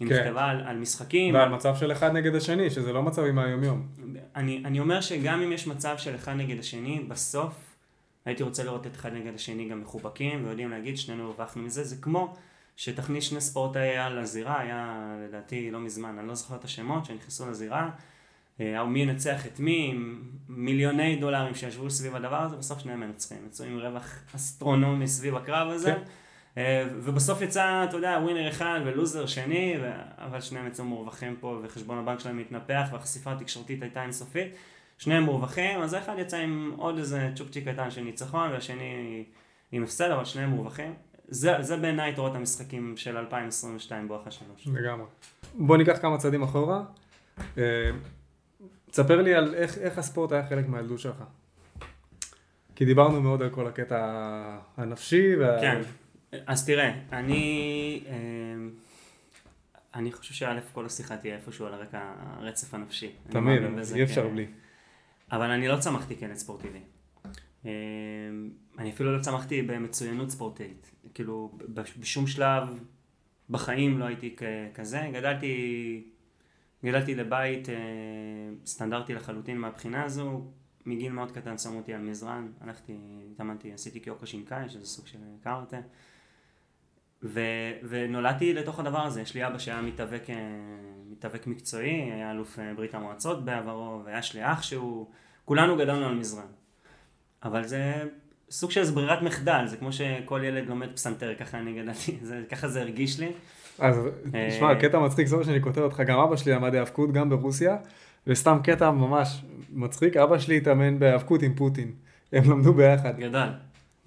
[0.00, 0.20] היא כן.
[0.20, 1.34] נכתבה על, על משחקים.
[1.34, 3.86] ועל מצב של אחד נגד השני, שזה לא מצב עם היומיום.
[4.36, 7.54] אני, אני אומר שגם אם יש מצב של אחד נגד השני, בסוף
[8.24, 11.84] הייתי רוצה לראות את אחד נגד השני גם מחובקים, ויודעים להגיד שנינו הרווחנו מזה.
[11.84, 12.34] זה כמו
[12.76, 17.50] שתכניס שני ספורטאי על לזירה, היה לדעתי לא מזמן, אני לא זוכר את השמות, שנכנסו
[17.50, 17.90] לזירה.
[18.60, 19.94] אה, מי ינצח את מי,
[20.48, 25.68] מיליוני דולרים שישבו סביב הדבר הזה, בסוף שניהם מנצחים, יצאו עם רווח אסטרונומי סביב הקרב
[25.68, 25.92] הזה.
[25.92, 26.02] כן.
[26.58, 29.76] אה, ובסוף יצא, אתה יודע, ווינר אחד ולוזר שני.
[30.18, 34.54] אבל שניהם יצאו מורווחים פה וחשבון הבנק שלהם מתנפח והחשיפה התקשורתית הייתה אינסופית.
[34.98, 39.24] שניהם מורווחים, אז האחד יצא עם עוד איזה צ'ופצ'יק קטן של ניצחון והשני
[39.72, 40.94] עם הפסד, אבל שניהם מורווחים.
[41.28, 44.66] זה, זה בעיניי תורת המשחקים של 2022 בואכה שלוש.
[44.66, 45.06] לגמרי.
[45.54, 46.82] בוא ניקח כמה צעדים אחורה.
[47.58, 47.90] אה,
[48.90, 51.24] תספר לי על איך, איך הספורט היה חלק מהילדות שלך.
[52.74, 53.98] כי דיברנו מאוד על כל הקטע
[54.76, 55.36] הנפשי.
[55.36, 55.60] וה...
[55.60, 55.80] כן,
[56.46, 58.14] אז תראה, אני, אה,
[59.94, 63.10] אני חושב שא' כל השיחה תהיה איפשהו על הרקע הרצף הנפשי.
[63.30, 63.62] תמיד,
[63.94, 64.46] אי אפשר כ- בלי.
[65.32, 66.80] אבל אני לא צמחתי כילד ספורטיבי.
[67.66, 67.70] אה,
[68.78, 70.90] אני אפילו לא צמחתי במצוינות ספורטאית.
[71.14, 71.58] כאילו,
[72.00, 72.68] בשום שלב
[73.50, 74.36] בחיים לא הייתי
[74.74, 75.00] כזה.
[75.12, 76.04] גדלתי,
[76.84, 77.74] גדלתי לבית אה,
[78.66, 80.44] סטנדרטי לחלוטין מהבחינה הזו.
[80.86, 82.96] מגיל מאוד קטן שמו אותי על מזרן, הלכתי,
[83.32, 85.80] התאמנתי, עשיתי קיוקו שינקאי, שזה סוג של קארטה.
[87.24, 87.40] ו,
[87.88, 90.34] ונולדתי לתוך הדבר הזה, יש לי אבא שהיה מתאבק, אה,
[91.10, 95.06] מתאבק מקצועי, היה אלוף אה, ברית המועצות בעברו, ויש לי אח שהוא,
[95.44, 96.46] כולנו גדלנו על מזרן.
[97.42, 98.02] אבל זה
[98.50, 102.68] סוג של ברירת מחדל, זה כמו שכל ילד לומד פסנתר, ככה אני גדלתי, זה, ככה
[102.68, 103.32] זה הרגיש לי.
[103.78, 107.30] אז אה, תשמע, קטע מצחיק, סורי שאני כותב אותך, גם אבא שלי למד האבקות גם
[107.30, 107.76] ברוסיה,
[108.26, 111.92] וסתם קטע ממש מצחיק, אבא שלי התאמן בהאבקות עם פוטין.
[112.32, 113.16] הם למדו ביחד.
[113.18, 113.48] גדל.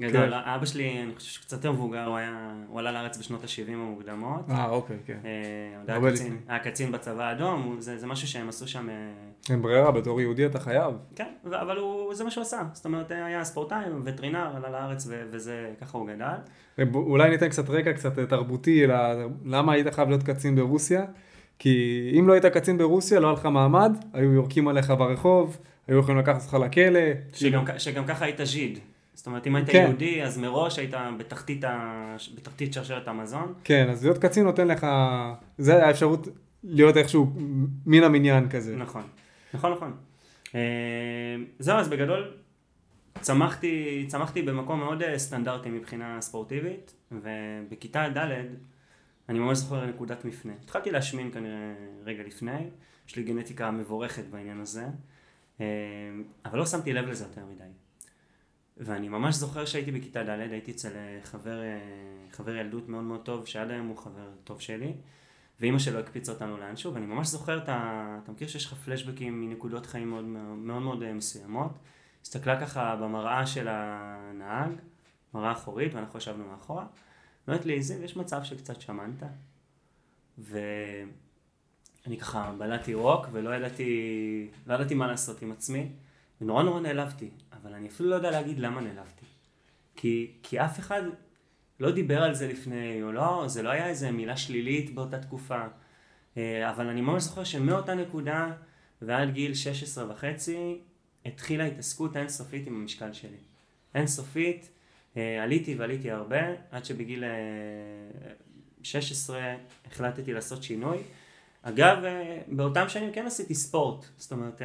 [0.01, 0.33] גדל.
[0.33, 2.33] אבא שלי, אני חושב שקצת יותר מבוגר, הוא היה,
[2.67, 4.49] הוא עלה לארץ בשנות ה-70 המוקדמות.
[4.49, 5.17] אה, אוקיי, כן.
[5.25, 6.37] אה, עוד היה קצין-.
[6.47, 8.95] היה קצין בצבא האדום, זה זה משהו שהם עשו שם, אה,
[9.49, 10.93] אין ברירה, בתור יהודי אתה חייב.
[11.15, 11.27] כן,
[11.61, 15.69] אבל הוא- זה מה שהוא עשה, זאת אומרת היה ספורטאי, וטרינר, עלה לארץ ו- וזה,
[15.81, 16.25] ככה הוא גדל.
[16.93, 18.83] אולי ניתן קצת רקע קצת תרבותי,
[19.45, 21.05] למה היית חייב להיות קצין ברוסיה?
[21.59, 21.75] כי
[22.19, 25.57] אם לא היית קצין ברוסיה, לא היה לך מעמד, היו יורקים עליך ברחוב,
[25.87, 26.99] היו יכולים לקחת אותך לכלא.
[27.33, 28.79] שגם, כ- שגם ככה היית ז'יד.
[29.17, 29.83] זאת אומרת, אם היית כן.
[29.87, 32.15] יהודי, אז מראש היית בתחתית, ה...
[32.35, 33.53] בתחתית שרשרת המזון.
[33.63, 34.87] כן, אז להיות קצין נותן לך,
[35.57, 36.27] זה האפשרות
[36.63, 37.33] להיות איכשהו
[37.85, 38.75] מן המניין כזה.
[38.75, 39.03] נכון,
[39.53, 39.97] נכון, נכון.
[40.55, 42.33] אה, זהו, אז בגדול,
[43.21, 48.31] צמחתי, צמחתי במקום מאוד אה, סטנדרטי מבחינה ספורטיבית, ובכיתה ד'
[49.29, 50.53] אני ממש זוכר נקודת מפנה.
[50.63, 52.61] התחלתי להשמין כנראה רגע לפני,
[53.07, 54.85] יש לי גנטיקה מבורכת בעניין הזה,
[55.61, 55.65] אה,
[56.45, 57.63] אבל לא שמתי לב לזה יותר מדי.
[58.79, 61.59] ואני ממש זוכר שהייתי בכיתה ד', הייתי אצל אה, חבר,
[62.31, 64.93] חבר ילדות מאוד מאוד טוב, שעד היום הוא חבר טוב שלי,
[65.59, 68.19] ואימא שלו הקפיצה אותנו לאנשהו, ואני ממש זוכר את ה...
[68.23, 71.71] אתה מכיר שיש לך פלשבקים מנקודות חיים מאוד מאוד, מאוד מסוימות.
[72.21, 74.71] הסתכלה ככה במראה של הנהג,
[75.33, 76.85] מראה אחורית, ואנחנו ישבנו מאחורה.
[77.47, 79.23] אומרת לי, זיו, יש מצב שקצת שמנת?
[80.37, 85.89] ואני ככה בלעתי רוק, ולא ידעתי, לא ידעתי מה לעשות עם עצמי,
[86.41, 89.25] ונורא נורא נעלבתי, אבל אני אפילו לא יודע להגיד למה נעלבתי.
[89.95, 91.01] כי, כי אף אחד
[91.79, 95.61] לא דיבר על זה לפני, או לא, זה לא היה איזה מילה שלילית באותה תקופה.
[96.37, 98.51] אה, אבל אני ממש זוכר שמאותה נקודה
[99.01, 100.77] ועד גיל 16 וחצי,
[101.25, 103.37] התחילה התעסקות אינסופית עם המשקל שלי.
[103.95, 104.69] אינסופית,
[105.17, 107.23] אה, עליתי ועליתי הרבה, עד שבגיל
[108.83, 109.57] 16 אה,
[109.91, 110.97] החלטתי לעשות שינוי.
[111.61, 111.97] אגב,
[112.47, 114.61] באותם שנים כן עשיתי ספורט, זאת אומרת,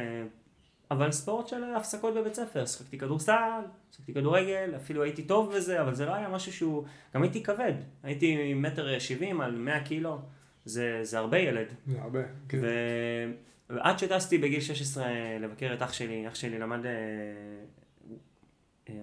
[0.93, 5.95] אבל ספורט של הפסקות בבית ספר, שחקתי כדורסל, שחקתי כדורגל, אפילו הייתי טוב בזה, אבל
[5.95, 6.83] זה לא היה משהו שהוא,
[7.15, 10.19] גם הייתי כבד, הייתי מטר שבעים על 100 קילו,
[10.65, 11.67] זה, זה הרבה ילד.
[11.87, 12.57] זה הרבה, כן.
[13.69, 15.05] ועד שטסתי בגיל 16
[15.39, 16.79] לבקר את אח שלי, אח שלי למד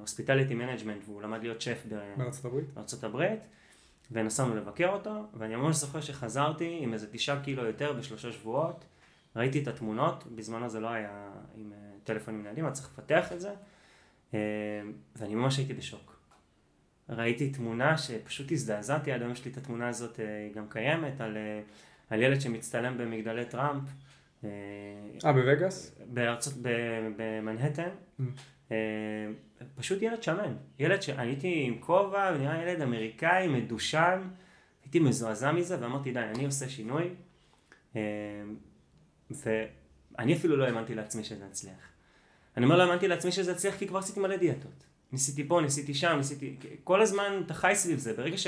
[0.00, 2.74] hospitality management והוא למד להיות שף בארצות הברית.
[2.74, 3.40] בארצות הברית
[4.10, 8.84] ונסענו לבקר אותו ואני ממש זוכר שחזרתי עם איזה תשעה קילו יותר בשלושה שבועות
[9.36, 13.40] ראיתי את התמונות, בזמנו זה לא היה עם אה, טלפונים ניידים, היה צריך לפתח את
[13.40, 13.54] זה
[14.34, 14.38] אה,
[15.16, 16.20] ואני ממש הייתי בשוק.
[17.08, 21.20] ראיתי תמונה שפשוט הזדעזעתי, עד היום יש לי את התמונה הזאת, אה, היא גם קיימת,
[21.20, 21.36] על,
[22.10, 23.82] על ילד שמצטלם במגדלי טראמפ.
[24.44, 25.98] אה, בווגאס?
[26.06, 26.54] בארצות,
[27.16, 27.88] במנהטן.
[28.20, 28.72] Mm.
[29.74, 30.54] פשוט ילד שמן.
[30.78, 34.28] ילד שאני הייתי עם כובע, נראה ילד אמריקאי, מדושן.
[34.84, 37.10] הייתי מזועזע מזה ואמרתי די, אני עושה שינוי.
[39.30, 41.90] ואני אפילו לא האמנתי לעצמי שזה יצליח.
[42.56, 44.84] אני אומר לא האמנתי לעצמי שזה יצליח כי כבר עשיתי מלא דיאטות.
[45.12, 46.56] ניסיתי פה, ניסיתי שם, ניסיתי...
[46.84, 48.14] כל הזמן אתה חי סביב זה.
[48.14, 48.46] ברגע, ש...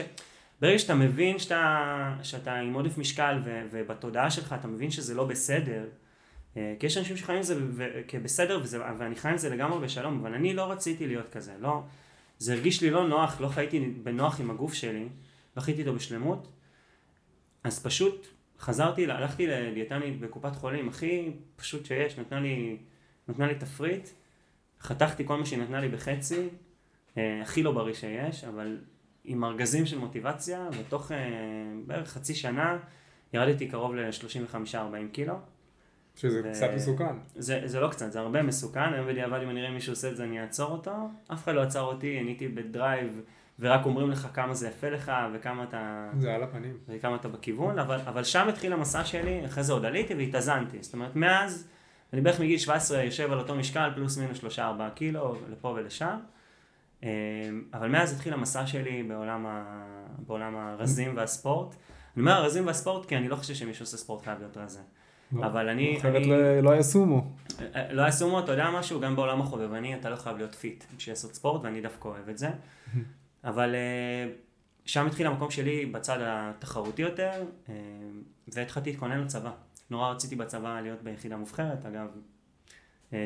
[0.61, 3.63] ברגע שאתה מבין שאתה, שאתה עם עודף משקל ו...
[3.71, 5.85] ובתודעה שלך אתה מבין שזה לא בסדר,
[6.57, 7.61] אה, כי יש אנשים שחיים עם זה
[8.09, 11.83] כבסדר, וזה, ואני חי עם זה לגמרי בשלום, אבל אני לא רציתי להיות כזה, לא,
[12.39, 15.09] זה הרגיש לי לא נוח, לא חייתי בנוח עם הגוף שלי,
[15.57, 16.49] לא חייתי איתו בשלמות,
[17.65, 18.27] אז פשוט
[18.63, 22.77] חזרתי, הלכתי לדיאטנית בקופת חולים, הכי פשוט שיש, נתנה לי,
[23.29, 24.09] נתנה לי תפריט,
[24.81, 26.49] חתכתי כל מה שהיא נתנה לי בחצי,
[27.17, 28.79] אה, הכי לא בריא שיש, אבל
[29.25, 31.19] עם ארגזים של מוטיבציה, ותוך אה,
[31.87, 32.79] בערך חצי שנה
[33.33, 34.77] ירדתי קרוב ל-35-40
[35.13, 35.35] קילו.
[36.17, 36.53] שזה ו...
[36.53, 37.15] קצת מסוכן.
[37.35, 40.17] זה, זה לא קצת, זה הרבה מסוכן, היום בדיעבד אם אני אראה מישהו עושה את
[40.17, 40.93] זה אני אעצור אותו,
[41.33, 43.21] אף אחד לא עצר אותי, אני הייתי בדרייב
[43.61, 46.11] ורק אומרים לך כמה זה יפה לך וכמה אתה...
[46.19, 46.77] זה על הפנים.
[46.89, 50.95] וכמה אתה בכיוון, אבל, אבל שם התחיל המסע שלי, אחרי זה עוד עליתי והתאזנתי, זאת
[50.95, 51.69] אומרת מאז,
[52.13, 54.61] אני בערך מגיל 17 יושב על אותו משקל פלוס מינוס 3-4
[54.95, 56.19] קילו לפה ולשם,
[57.03, 57.09] אמ,
[57.75, 59.65] אבל מאז התחיל המסע שלי בעולם, ה...
[60.27, 61.75] בעולם הרזים והספורט.
[62.17, 64.81] אני אומר הרזים והספורט כי אני לא חושב שמישהו עושה ספורט חייב להיות רזה.
[65.33, 65.47] לא.
[65.47, 65.99] אבל אני...
[65.99, 66.23] אחרת
[66.63, 67.25] לא היה סומו.
[67.75, 70.85] אה, לא היה סומו, אתה יודע משהו, גם בעולם החובבני אתה לא חייב להיות fit
[70.97, 72.51] בשביל לעשות ספורט, ואני דווקא אוהב את זה.
[73.45, 74.33] אבל אה,
[74.85, 77.31] שם התחיל המקום שלי בצד התחרותי יותר,
[77.69, 77.75] אה,
[78.49, 79.51] והתחלתי להתכונן לצבא.
[79.91, 82.09] נורא רציתי בצבא להיות ביחידה מובחרת, אגב,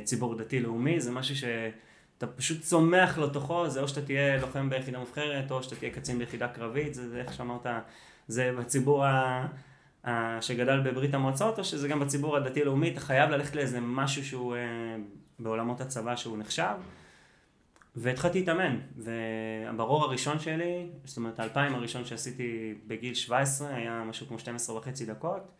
[0.04, 5.50] ציבור דתי-לאומי, זה משהו שאתה פשוט צומח לתוכו, זה או שאתה תהיה לוחם ביחידה מובחרת,
[5.50, 7.66] או שאתה תהיה קצין ביחידה קרבית, זה, זה איך שאמרת,
[8.28, 9.46] זה בציבור ה...
[10.40, 14.60] שגדל בברית המועצות, או שזה גם בציבור הדתי-לאומי, אתה חייב ללכת לאיזה משהו שהוא אה,
[15.38, 16.74] בעולמות הצבא שהוא נחשב.
[17.96, 24.38] והתחלתי להתאמן, וברור הראשון שלי, זאת אומרת האלפיים הראשון שעשיתי בגיל 17 היה משהו כמו
[24.38, 25.52] 12 וחצי דקות.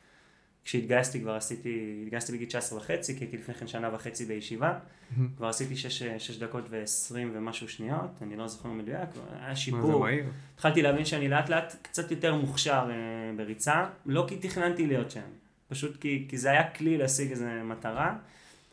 [0.64, 5.20] כשהתגייסתי כבר עשיתי, התגייסתי בגיל 19 וחצי, כי הייתי לפני כן שנה וחצי בישיבה, mm-hmm.
[5.36, 9.08] כבר עשיתי 6, 6 דקות ו-20 ומשהו שניות, אני לא זוכר מדויק,
[9.40, 10.06] היה שיפור.
[10.54, 12.96] התחלתי להבין שאני לאט לאט קצת יותר מוכשר אה,
[13.36, 15.20] בריצה, לא כי תכננתי להיות שם,
[15.68, 18.16] פשוט כי, כי זה היה כלי להשיג איזו מטרה.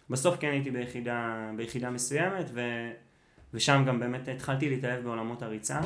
[0.09, 2.61] בסוף כן הייתי ביחידה, ביחידה מסוימת, ו,
[3.53, 5.79] ושם גם באמת התחלתי להתאהב בעולמות הריצה.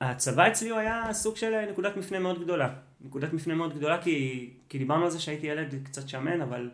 [0.00, 2.74] הצבא אצלי הוא היה סוג של נקודת מפנה מאוד גדולה.
[3.00, 6.70] נקודת מפנה מאוד גדולה כי, כי דיברנו על זה שהייתי ילד קצת שמן, אבל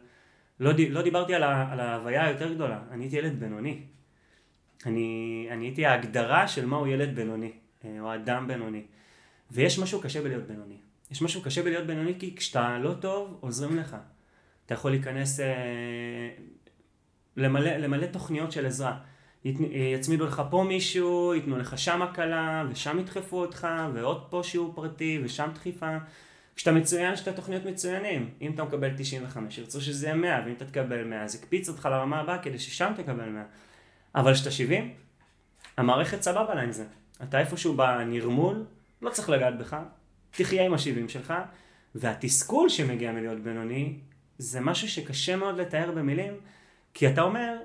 [0.61, 2.81] לא, לא דיברתי על, ה, על ההוויה היותר גדולה.
[2.90, 3.81] אני הייתי ילד בינוני.
[4.87, 7.53] אני, אני הייתי ההגדרה של מהו ילד בינוני,
[7.85, 8.83] אה, או אדם בינוני.
[9.51, 10.77] ויש משהו קשה בלהיות בינוני.
[11.11, 13.96] יש משהו קשה בלהיות בינוני כי כשאתה לא טוב, עוזרים לך.
[14.66, 15.40] אתה יכול להיכנס...
[15.40, 15.46] אה,
[17.40, 18.96] למלא, למלא תוכניות של עזרה.
[19.94, 25.20] יצמידו לך פה מישהו, ייתנו לך שם הקלה, ושם ידחפו אותך, ועוד פה שיעור פרטי,
[25.24, 25.96] ושם דחיפה.
[26.57, 28.31] כשאתה מצוין, יש את התוכניות מצוינים.
[28.40, 31.87] אם אתה מקבל 95, ירצו שזה יהיה 100, ואם אתה תקבל 100, אז יקפיץ אותך
[31.87, 33.42] לרמה הבאה כדי ששם תקבל 100.
[34.14, 34.94] אבל כשאתה 70,
[35.76, 36.85] המערכת סבבה לה עם זה.
[37.22, 38.64] אתה איפשהו בנרמול,
[39.03, 39.76] לא צריך לגעת בך,
[40.31, 41.35] תחיה עם ה-70 שלך,
[41.94, 43.94] והתסכול שמגיע מלהיות בינוני,
[44.38, 46.33] זה משהו שקשה מאוד לתאר במילים,
[46.94, 47.57] כי אתה אומר,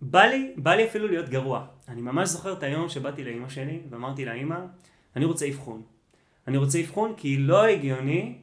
[0.00, 1.66] בא לי, בא לי אפילו להיות גרוע.
[1.88, 4.58] אני ממש זוכר את היום שבאתי לאימא שלי, ואמרתי לה, אימא,
[5.16, 5.82] אני רוצה אבחון.
[6.48, 8.34] אני רוצה אבחון כי לא הגיוני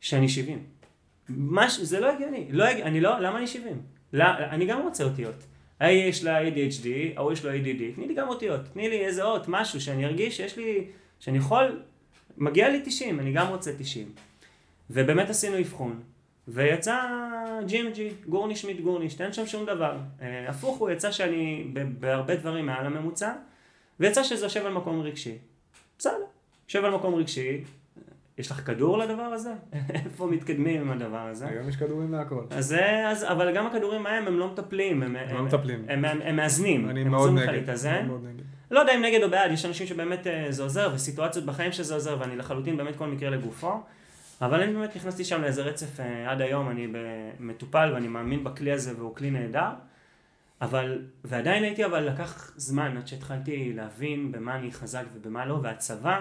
[0.00, 0.64] שאני 70.
[1.28, 2.46] מש, זה לא הגיוני.
[2.50, 3.82] לא, הג- אני לא, למה אני 70?
[4.12, 5.34] לא, אני גם רוצה אותיות.
[5.80, 6.86] ההיא יש לה ADHD,
[7.16, 10.36] ההוא יש לו ADD, תני לי גם אותיות, תני לי איזה אות, משהו, שאני ארגיש
[10.36, 10.84] שיש לי,
[11.18, 11.82] שאני יכול,
[12.38, 14.08] מגיע לי 90, אני גם רוצה 90.
[14.90, 16.00] ובאמת עשינו אבחון,
[16.48, 16.96] ויצא
[17.68, 19.96] GMG, גורניש מיט גורניש, אין שם שום דבר.
[20.22, 21.66] אה, הפוך הוא, יצא שאני
[22.00, 23.32] בהרבה דברים מעל הממוצע,
[24.00, 25.38] ויצא שזה יושב על מקום רגשי.
[25.98, 26.24] בסדר,
[26.68, 27.64] יושב על מקום רגשי,
[28.38, 29.52] יש לך כדור לדבר הזה?
[30.06, 31.48] איפה מתקדמים עם הדבר הזה?
[31.48, 32.44] היום יש כדורים להכל.
[32.50, 35.84] אז אז, אבל גם הכדורים ההם הם לא מטפלים, הם, הם לא מטפלים.
[35.88, 37.48] הם, הם, הם מאזנים, אני הם מאוד נגד.
[37.48, 38.06] להתאזן.
[38.06, 38.44] מאוד נגד.
[38.70, 41.94] לא יודע אם נגד או בעד, יש אנשים שבאמת אה, זה עוזר, וסיטואציות בחיים שזה
[41.94, 43.72] עוזר, ואני לחלוטין באמת כל מקרה לגופו.
[44.42, 46.86] אבל אני באמת נכנסתי שם לאיזה רצף אה, עד היום, אני
[47.40, 49.70] מטופל ואני מאמין בכלי הזה והוא כלי נהדר.
[50.62, 56.20] אבל, ועדיין הייתי, אבל לקח זמן עד שהתחלתי להבין במה אני חזק ובמה לא, והצבא,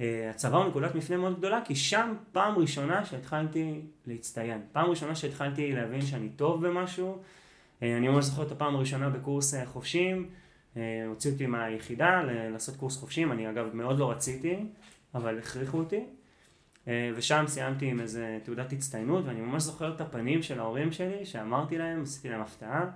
[0.00, 4.60] אה, הצבא הוא נקודת מפנה מאוד גדולה, כי שם פעם ראשונה שהתחלתי להצטיין.
[4.72, 7.18] פעם ראשונה שהתחלתי להבין שאני טוב במשהו.
[7.82, 10.30] אה, אני ממש זוכר את הפעם הראשונה בקורס חובשים,
[10.76, 14.56] אה, הוציאו אותי מהיחידה לעשות קורס חובשים, אני אגב מאוד לא רציתי,
[15.14, 16.04] אבל הכריחו אותי.
[16.88, 21.26] אה, ושם סיימתי עם איזה תעודת הצטיינות, ואני ממש זוכר את הפנים של ההורים שלי,
[21.26, 22.90] שאמרתי להם, עשיתי להם הפתעה,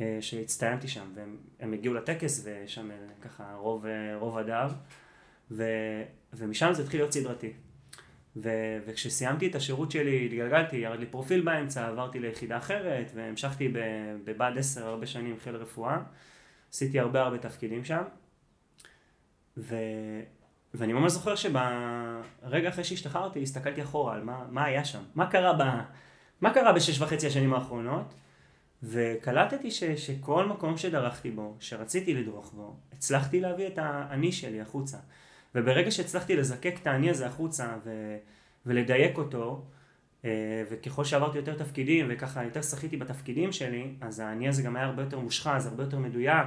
[0.00, 3.86] אה, שהצטיינתי שם, והם הם הגיעו לטקס, ושם אה, ככה רוב,
[4.18, 4.68] רוב הדר,
[5.50, 5.64] ו,
[6.32, 7.52] ומשם זה התחיל להיות סדרתי.
[8.36, 8.48] ו,
[8.86, 13.72] וכשסיימתי את השירות שלי, התגלגלתי, ירד לי פרופיל באמצע, עברתי ליחידה אחרת, והמשכתי
[14.24, 15.98] בבה"ד 10 הרבה שנים חיל רפואה.
[16.72, 18.02] עשיתי הרבה הרבה תפקידים שם.
[19.56, 19.76] ו...
[20.74, 25.02] ואני ממש זוכר שברגע אחרי שהשתחררתי, הסתכלתי אחורה על מה, מה היה שם.
[25.14, 25.62] מה קרה, ב...
[26.40, 28.14] מה קרה בשש וחצי השנים האחרונות,
[28.82, 29.84] וקלטתי ש...
[29.84, 34.98] שכל מקום שדרכתי בו, שרציתי לדרוך בו, הצלחתי להביא את האני שלי החוצה.
[35.54, 38.16] וברגע שהצלחתי לזקק את האני הזה החוצה ו...
[38.66, 39.64] ולדייק אותו,
[40.24, 40.30] אה,
[40.70, 45.02] וככל שעברתי יותר תפקידים וככה יותר שחיתי בתפקידים שלי, אז האני הזה גם היה הרבה
[45.02, 46.46] יותר מושחז, הרבה יותר מדויק.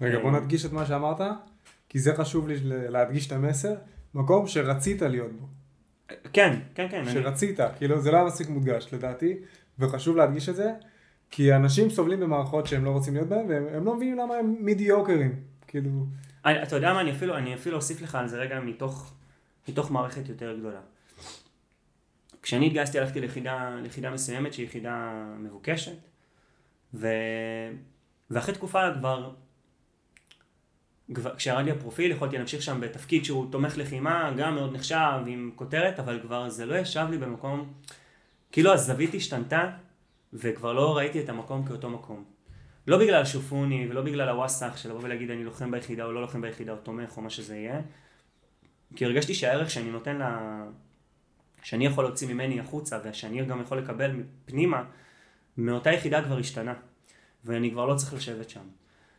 [0.00, 1.20] רגע, בוא אה, נדגיש את מה שאמרת,
[1.92, 3.74] כי זה חשוב לי להדגיש את המסר.
[4.14, 5.46] מקום שרצית להיות בו.
[6.32, 6.96] כן, כן, כן.
[6.96, 7.12] אני...
[7.12, 9.34] שרצית, כאילו זה לא היה מספיק מודגש לדעתי,
[9.78, 10.72] וחשוב להדגיש את זה,
[11.30, 14.56] כי אנשים סובלים במערכות שהם לא רוצים להיות בהן, והם הם לא מבינים למה הם
[14.60, 15.40] מידיוקרים.
[15.66, 15.90] כאילו,
[16.44, 19.14] אני, אתה יודע מה, אני אפילו, אני אפילו אוסיף לך על זה רגע מתוך,
[19.68, 20.80] מתוך מערכת יותר גדולה.
[22.42, 25.96] כשאני התגייסתי הלכתי ליחידה, ליחידה מסוימת שהיא יחידה מבוקשת,
[26.94, 27.08] ו...
[28.30, 29.32] ואחרי תקופה כבר
[31.36, 35.98] כשירד לי הפרופיל יכולתי להמשיך שם בתפקיד שהוא תומך לחימה, גם מאוד נחשב עם כותרת,
[35.98, 37.72] אבל כבר זה לא ישב לי במקום,
[38.52, 39.70] כאילו הזווית השתנתה,
[40.32, 42.24] וכבר לא ראיתי את המקום כאותו מקום.
[42.86, 46.40] לא בגלל שופוני ולא בגלל הוואסאח של לבוא ולהגיד אני לוחם ביחידה או לא לוחם
[46.40, 47.80] ביחידה או תומך או מה שזה יהיה.
[48.96, 50.62] כי הרגשתי שהערך שאני נותן לה...
[51.62, 54.84] שאני יכול להוציא ממני החוצה ושאני גם יכול לקבל פנימה
[55.58, 56.74] מאותה יחידה כבר השתנה.
[57.44, 58.60] ואני כבר לא צריך לשבת שם.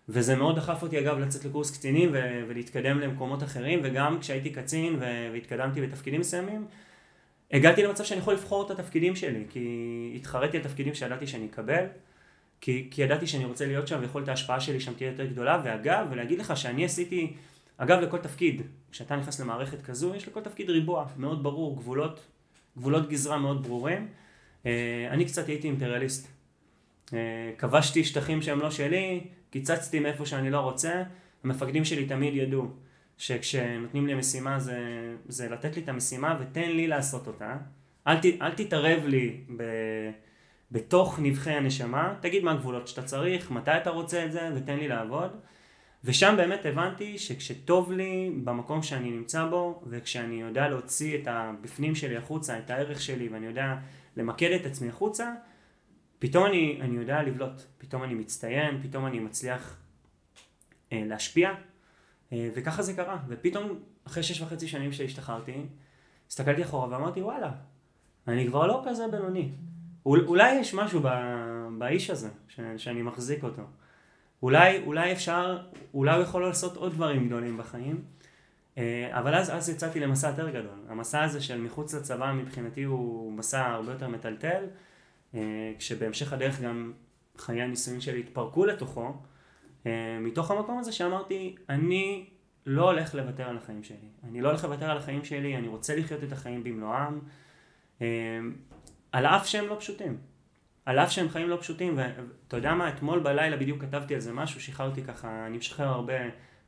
[0.09, 4.95] וזה מאוד דחף אותי אגב לצאת לקורס קצינים ו- ולהתקדם למקומות אחרים וגם כשהייתי קצין
[4.95, 6.65] ו- והתקדמתי בתפקידים מסוימים
[7.51, 11.85] הגעתי למצב שאני יכול לבחור את התפקידים שלי כי התחרתי על תפקידים שידעתי שאני אקבל
[12.63, 16.07] כי, כי ידעתי שאני רוצה להיות שם ויכולת ההשפעה שלי שם תהיה יותר גדולה, ואגב,
[16.11, 17.33] ולהגיד לך שאני עשיתי,
[17.77, 18.61] אגב לכל תפקיד,
[18.91, 22.19] כשאתה נכנס למערכת כזו, יש לכל תפקיד ריבוע מאוד ברור, גבולות,
[22.77, 24.07] גבולות גזרה מאוד ברורים.
[24.65, 26.27] אה, אני קצת הייתי אימפריאליסט.
[27.13, 29.23] אה, כבשתי שטחים שהם לא שלי,
[29.53, 31.03] קיצצתי מאיפה שאני לא רוצה,
[31.43, 32.67] המפקדים שלי תמיד ידעו
[33.17, 34.79] שכשנותנים לי משימה זה,
[35.27, 37.57] זה לתת לי את המשימה ותן לי לעשות אותה.
[38.07, 39.63] אל, ת, אל תתערב לי ב...
[40.71, 44.87] בתוך נבחי הנשמה, תגיד מה הגבולות שאתה צריך, מתי אתה רוצה את זה, ותן לי
[44.87, 45.31] לעבוד.
[46.03, 52.17] ושם באמת הבנתי שכשטוב לי במקום שאני נמצא בו, וכשאני יודע להוציא את הבפנים שלי
[52.17, 53.75] החוצה, את הערך שלי, ואני יודע
[54.17, 55.33] למקד את עצמי החוצה,
[56.23, 59.77] פתאום אני, אני יודע לבלוט, פתאום אני מצטיין, פתאום אני מצליח
[60.91, 61.51] אה, להשפיע,
[62.33, 63.17] אה, וככה זה קרה.
[63.27, 65.65] ופתאום, אחרי שש וחצי שנים שהשתחררתי,
[66.27, 67.51] הסתכלתי אחורה ואמרתי, וואלה,
[68.27, 69.51] אני כבר לא כזה בינוני.
[70.05, 71.01] אולי יש משהו
[71.77, 72.29] באיש הזה,
[72.77, 73.63] שאני מחזיק אותו.
[74.41, 75.61] אולי, אולי אפשר,
[75.93, 78.03] אולי הוא יכול לעשות עוד דברים גדולים בחיים,
[78.77, 80.79] אה, אבל אז, אז יצאתי למסע יותר גדול.
[80.89, 84.65] המסע הזה של מחוץ לצבא מבחינתי הוא מסע הרבה יותר מטלטל,
[85.79, 86.93] כשבהמשך הדרך גם
[87.37, 89.13] חיי הנישואים שלי התפרקו לתוכו,
[89.85, 92.25] אה, מתוך המקום הזה שאמרתי, אני
[92.65, 94.09] לא הולך לוותר על החיים שלי.
[94.23, 97.19] אני לא הולך לוותר על החיים שלי, אני רוצה לחיות את החיים במלואם,
[99.11, 100.17] על אף שהם לא פשוטים.
[100.85, 104.33] על אף שהם חיים לא פשוטים, ואתה יודע מה, אתמול בלילה בדיוק כתבתי על זה
[104.33, 106.13] משהו, שחררתי ככה, אני משחרר הרבה,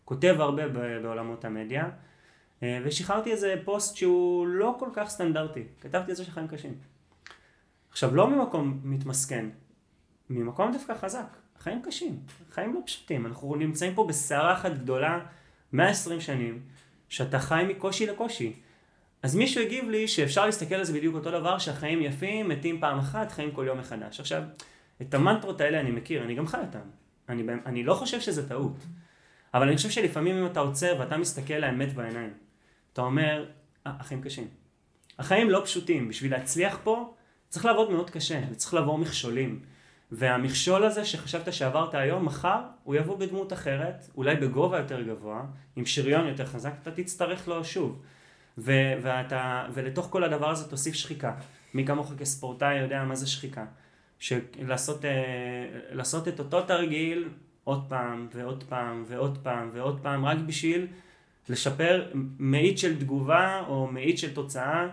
[0.05, 1.89] כותב הרבה בעולמות המדיה,
[2.63, 6.75] אה, ושחררתי איזה פוסט שהוא לא כל כך סטנדרטי, כתבתי על זה שחיים קשים.
[7.95, 9.45] עכשיו, לא ממקום מתמסכן,
[10.29, 12.19] ממקום דווקא חזק, חיים קשים,
[12.51, 15.19] חיים לא פשוטים, אנחנו נמצאים פה בסערה אחת גדולה,
[15.73, 16.61] 120 שנים,
[17.09, 18.53] שאתה חי מקושי לקושי.
[19.23, 22.99] אז מישהו הגיב לי שאפשר להסתכל על זה בדיוק אותו דבר, שהחיים יפים, מתים פעם
[22.99, 24.19] אחת, חיים כל יום מחדש.
[24.19, 24.43] עכשיו,
[25.01, 26.87] את המנטרות האלה אני מכיר, אני גם חי אותן.
[27.29, 28.77] אני, אני לא חושב שזה טעות.
[29.53, 32.33] אבל אני חושב שלפעמים אם אתה עוצר ואתה מסתכל לאמת בעיניים,
[32.93, 33.45] אתה אומר,
[33.87, 34.47] אה, החיים קשים.
[35.19, 37.13] החיים לא פשוטים, בשביל להצליח פה
[37.49, 39.59] צריך לעבוד מאוד קשה, וצריך לעבור מכשולים.
[40.11, 45.85] והמכשול הזה שחשבת שעברת היום, מחר הוא יבוא בדמות אחרת, אולי בגובה יותר גבוה, עם
[45.85, 48.01] שריון יותר חזק, אתה תצטרך לו שוב.
[48.57, 51.33] ו- ואתה, ולתוך כל הדבר הזה תוסיף שחיקה.
[51.73, 53.65] מי כמוך כספורטאי יודע מה זה שחיקה.
[54.19, 55.11] שלעשות אה,
[55.91, 57.29] לעשות את אותו תרגיל
[57.63, 60.87] עוד פעם ועוד פעם ועוד פעם ועוד פעם רק בשביל
[61.49, 64.87] לשפר מאית של תגובה או מאית של תוצאה.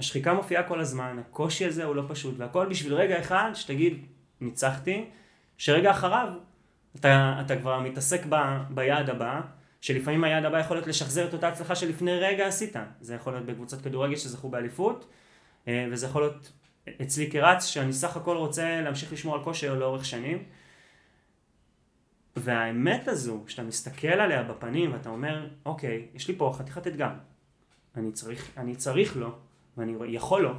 [0.00, 4.04] השחיקה מופיעה כל הזמן, הקושי הזה הוא לא פשוט, והכל בשביל רגע אחד שתגיד
[4.40, 5.04] ניצחתי,
[5.58, 6.28] שרגע אחריו
[6.96, 8.36] אתה, אתה כבר מתעסק ב,
[8.70, 9.40] ביעד הבא,
[9.80, 12.76] שלפעמים היעד הבא יכול להיות לשחזר את אותה הצלחה שלפני רגע עשית.
[13.00, 15.06] זה יכול להיות בקבוצת כדורגל שזכו באליפות,
[15.68, 16.52] אה, וזה יכול להיות
[17.02, 20.44] אצלי כרץ, שאני סך הכל רוצה להמשיך לשמור על כושר לאורך שנים.
[22.36, 27.10] והאמת הזו, שאתה מסתכל עליה בפנים ואתה אומר, אוקיי, יש לי פה חתיכת אתגר.
[27.96, 29.38] אני צריך, אני צריך לו,
[29.76, 30.52] ואני יכול לו.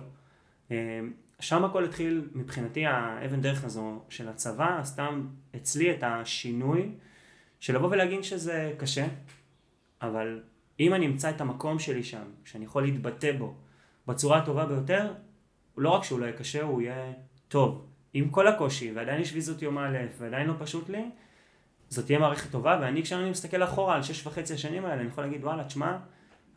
[0.71, 0.99] אה,
[1.39, 6.91] שם הכל התחיל, מבחינתי האבן דרך הזו של הצבא, סתם אצלי את השינוי.
[7.61, 9.07] של לבוא ולהגיד שזה קשה,
[10.01, 10.43] אבל
[10.79, 13.55] אם אני אמצא את המקום שלי שם, שאני יכול להתבטא בו
[14.07, 15.13] בצורה הטובה ביותר,
[15.77, 17.13] לא רק שהוא לא יהיה קשה, הוא יהיה
[17.47, 17.87] טוב.
[18.13, 21.09] עם כל הקושי, ועדיין יש ויזות יום א', ועדיין לא פשוט לי,
[21.89, 25.23] זאת תהיה מערכת טובה, ואני כשאני מסתכל אחורה על שש וחצי השנים האלה, אני יכול
[25.23, 25.97] להגיד, וואלה, תשמע,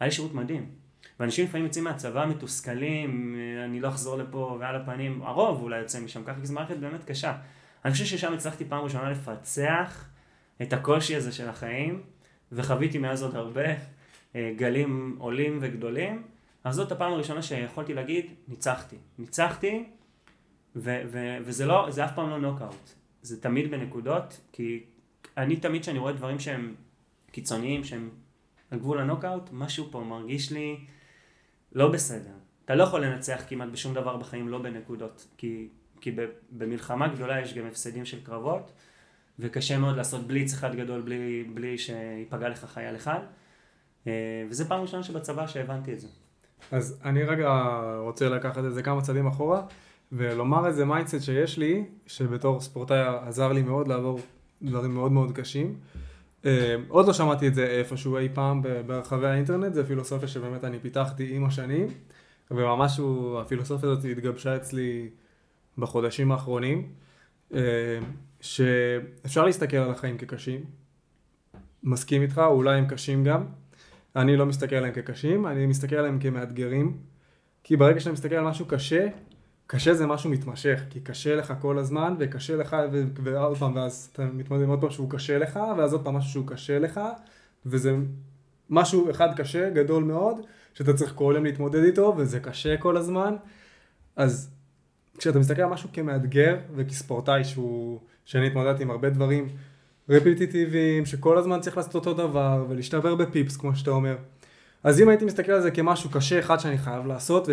[0.00, 0.70] היה לי שירות מדהים.
[1.20, 6.24] ואנשים לפעמים יוצאים מהצבא מתוסכלים, אני לא אחזור לפה ועל הפנים, הרוב אולי יוצא משם
[6.24, 7.36] ככה, כי זו מערכת באמת קשה.
[7.84, 10.08] אני חושב ששם הצלחתי פעם ראשונה לפצח
[10.62, 12.02] את הקושי הזה של החיים,
[12.52, 13.64] וחוויתי מאז עוד הרבה
[14.36, 16.22] אה, גלים עולים וגדולים,
[16.64, 18.96] אז זאת הפעם הראשונה שיכולתי להגיד, ניצחתי.
[19.18, 19.84] ניצחתי,
[20.76, 22.90] ו- ו- וזה לא, זה אף פעם לא נוקאוט.
[23.22, 24.84] זה תמיד בנקודות, כי
[25.36, 26.74] אני תמיד כשאני רואה דברים שהם
[27.30, 28.10] קיצוניים, שהם
[28.70, 30.76] על גבול הנוקאוט, משהו פה מרגיש לי
[31.74, 32.30] לא בסדר.
[32.64, 35.68] אתה לא יכול לנצח כמעט בשום דבר בחיים לא בנקודות, כי,
[36.00, 36.16] כי
[36.50, 38.72] במלחמה גדולה יש גם הפסדים של קרבות,
[39.38, 43.18] וקשה מאוד לעשות בליץ אחד גדול בלי, בלי שיפגע לך חייל אחד.
[44.06, 44.12] אה,
[44.50, 46.08] וזה פעם ראשונה שבצבא שהבנתי את זה.
[46.72, 47.50] אז אני רגע
[47.98, 49.62] רוצה לקחת את זה כמה צעדים אחורה,
[50.12, 54.20] ולומר איזה mindset שיש לי, שבתור ספורטאי עזר לי מאוד לעבור
[54.62, 55.74] דברים מאוד מאוד קשים.
[56.46, 60.78] אה, עוד לא שמעתי את זה איפשהו אי פעם ברחבי האינטרנט, זה פילוסופיה שבאמת אני
[60.78, 61.86] פיתחתי עם השנים,
[62.50, 63.00] וממש
[63.40, 65.08] הפילוסופיה הזאת התגבשה אצלי
[65.78, 66.88] בחודשים האחרונים.
[67.54, 67.60] אה,
[68.40, 70.64] שאפשר להסתכל על החיים כקשים,
[71.82, 73.44] מסכים איתך, אולי הם קשים גם.
[74.16, 76.98] אני לא מסתכל עליהם כקשים, אני מסתכל עליהם כמאתגרים.
[77.64, 79.06] כי ברגע שאתה מסתכל על משהו קשה,
[79.66, 82.76] קשה זה משהו מתמשך, כי קשה לך כל הזמן, וקשה לך,
[83.22, 86.30] ועוד פעם, ואז אתה מתמודד עם עוד פעם שהוא קשה לך, ואז עוד פעם משהו
[86.30, 87.00] שהוא קשה לך,
[87.66, 87.96] וזה
[88.70, 90.36] משהו אחד קשה, גדול מאוד,
[90.74, 93.36] שאתה צריך כל יום להתמודד איתו, וזה קשה כל הזמן.
[94.16, 94.50] אז
[95.18, 98.00] כשאתה מסתכל על משהו כמאתגר, וכספורטאי שהוא...
[98.24, 99.48] שאני התמודדתי עם הרבה דברים
[100.08, 104.16] רפיטיטיביים, שכל הזמן צריך לעשות אותו דבר, ולהשתבר בפיפס, כמו שאתה אומר.
[104.82, 107.48] אז אם הייתי מסתכל על זה כמשהו קשה אחד שאני חייב לעשות,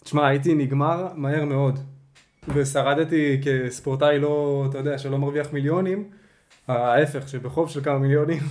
[0.00, 1.78] ותשמע, הייתי נגמר מהר מאוד.
[2.54, 6.10] ושרדתי כספורטאי לא, אתה יודע, שלא מרוויח מיליונים,
[6.68, 8.42] ההפך, שבחוב של כמה מיליונים,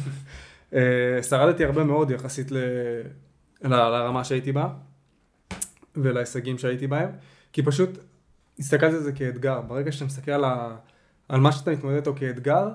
[0.73, 2.57] אה, שרדתי הרבה מאוד יחסית ל...
[3.61, 3.67] ל...
[3.67, 4.67] לרמה שהייתי בה,
[5.95, 7.09] ולהישגים שהייתי בהם,
[7.53, 7.89] כי פשוט
[8.59, 9.61] הסתכלתי על זה כאתגר.
[9.61, 10.75] ברגע שאתה מסתכל על ה...
[11.29, 12.69] על מה שאתה מתמודד איתו כאתגר,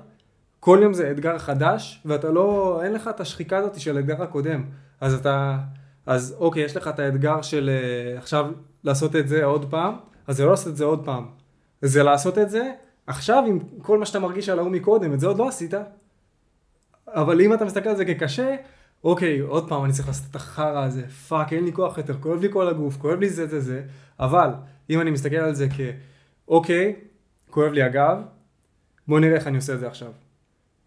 [0.60, 4.64] כל יום זה אתגר חדש, ואתה לא, אין לך את השחיקה הזאת של האתגר הקודם.
[5.00, 5.58] אז אתה,
[6.06, 8.46] אז אוקיי, יש לך את האתגר של אה, עכשיו
[8.84, 9.94] לעשות את זה עוד פעם,
[10.26, 11.26] אז זה לא לעשות את זה עוד פעם.
[11.82, 12.72] זה לעשות את זה
[13.06, 15.74] עכשיו עם כל מה שאתה מרגיש על ההוא מקודם, את זה עוד לא עשית.
[17.08, 18.56] אבל אם אתה מסתכל על זה כקשה,
[19.04, 22.40] אוקיי, עוד פעם אני צריך לעשות את החרא הזה, fuck, אין לי כוח יותר, כואב
[22.40, 23.82] לי כל הגוף, כואב לי זה זה זה,
[24.20, 24.50] אבל
[24.90, 25.80] אם אני מסתכל על זה כ...
[26.48, 26.96] אוקיי,
[27.50, 28.18] כואב לי הגב,
[29.08, 30.12] בוא נראה איך אני עושה את זה עכשיו.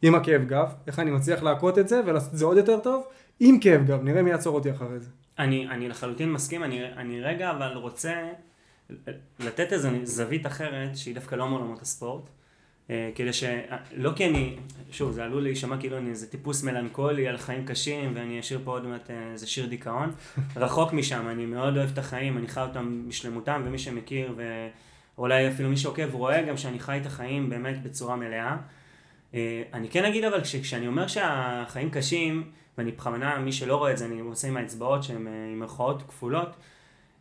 [0.01, 3.03] עם הכאב גב, איך אני מצליח להכות את זה ולעשות את זה עוד יותר טוב,
[3.40, 5.10] עם כאב גב, נראה מי יעצור אותי אחרי זה.
[5.40, 8.30] אני, אני לחלוטין מסכים, אני, אני רגע אבל רוצה
[9.40, 12.30] לתת איזו זווית אחרת שהיא דווקא לא מעולמות הספורט.
[12.90, 13.44] אה, כדי ש...
[13.96, 14.56] לא כי אני,
[14.92, 18.72] שוב, זה עלול להישמע כאילו אני איזה טיפוס מלנכולי על חיים קשים ואני אשאיר פה
[18.72, 20.12] עוד מעט אה, איזה שיר דיכאון.
[20.56, 24.36] רחוק משם, אני מאוד אוהב את החיים, אני חי אותם בשלמותם ומי שמכיר
[25.18, 28.58] ואולי אפילו מי שעוקב רואה גם שאני חי את החיים באמת בצורה מלאה.
[29.34, 33.97] אה, אני כן אגיד אבל כשאני אומר שהחיים קשים, ואני בכוונה, מי שלא רואה את
[33.97, 36.55] זה, אני עושה עם האצבעות שהן עם מירכאות כפולות,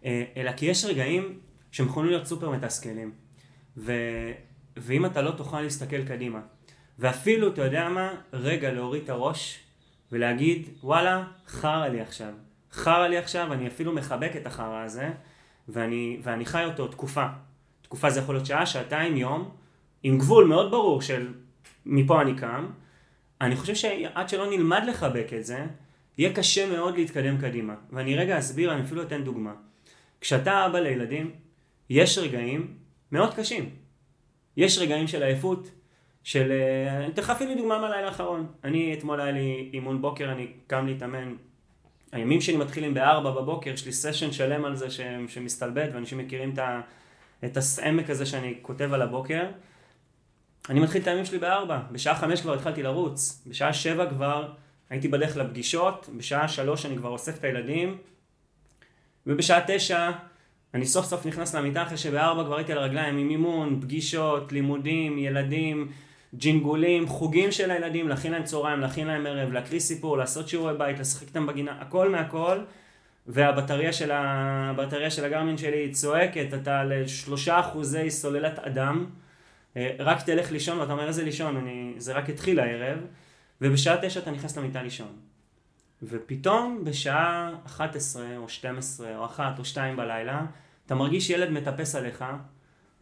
[0.05, 1.38] אלא כי יש רגעים
[1.70, 3.12] שהם יכולים להיות סופר מתסכלים.
[3.76, 3.92] ו...
[4.76, 6.40] ואם אתה לא תוכל להסתכל קדימה,
[6.98, 9.59] ואפילו, אתה יודע מה, רגע להוריד את הראש
[10.12, 12.32] ולהגיד, וואלה, חרא לי עכשיו.
[12.72, 15.11] חרא לי עכשיו, אני אפילו מחבק את החרא הזה,
[15.68, 17.26] ואני, ואני חי אותו תקופה.
[17.82, 19.50] תקופה זה יכול להיות שעה, שעתיים, יום,
[20.03, 21.34] עם גבול מאוד ברור של
[21.86, 22.66] מפה אני קם.
[23.43, 25.64] אני חושב שעד שלא נלמד לחבק את זה,
[26.18, 27.74] יהיה קשה מאוד להתקדם קדימה.
[27.93, 29.55] ואני רגע אסביר, אני אפילו אתן דוגמה.
[30.20, 31.30] כשאתה אבא לילדים,
[31.90, 32.74] יש רגעים
[33.12, 33.70] מאוד קשים.
[34.57, 35.70] יש רגעים של עייפות,
[36.22, 36.53] של...
[36.53, 38.47] אה, אני אתן לך אפילו דוגמה מהלילה האחרון.
[38.64, 41.34] אני, אתמול היה לי אימון בוקר, אני קם להתאמן.
[42.12, 45.01] הימים שלי מתחילים בארבע בבוקר, יש לי סשן שלם על זה ש...
[45.28, 46.80] שמסתלבט, ואנשים מכירים את, ה...
[47.45, 49.45] את העמק הזה שאני כותב על הבוקר.
[50.69, 54.49] אני מתחיל את הימים שלי בארבע, בשעה חמש כבר התחלתי לרוץ, בשעה שבע כבר
[54.91, 57.99] הייתי בדרך לפגישות, בשעה שלוש אני כבר אוסף את הילדים,
[59.27, 60.11] ובשעה תשע
[60.75, 65.19] אני סוף סוף נכנס למיטה אחרי שבארבע כבר הייתי על הרגליים עם אימון, פגישות, לימודים,
[65.19, 65.89] ילדים,
[66.35, 70.99] ג'ינגולים, חוגים של הילדים, להכין להם צהריים, להכין להם ערב, להקריא סיפור, לעשות שיעורי בית,
[70.99, 72.59] לשחק איתם בגינה, הכל מהכל.
[73.27, 79.07] והבטריה של, הבטריה של הגרמין שלי צועקת, אתה על שלושה אחוזי סוללת אדם,
[79.99, 82.99] רק תלך לישון, ואתה אומר איזה לישון, אני, זה רק התחיל הערב,
[83.61, 85.18] ובשעה תשע אתה נכנס למיטה לישון.
[86.03, 90.47] ופתאום בשעה 11 או 12 או 1 או 2 בלילה,
[90.87, 92.25] אתה מרגיש ילד מטפס עליך,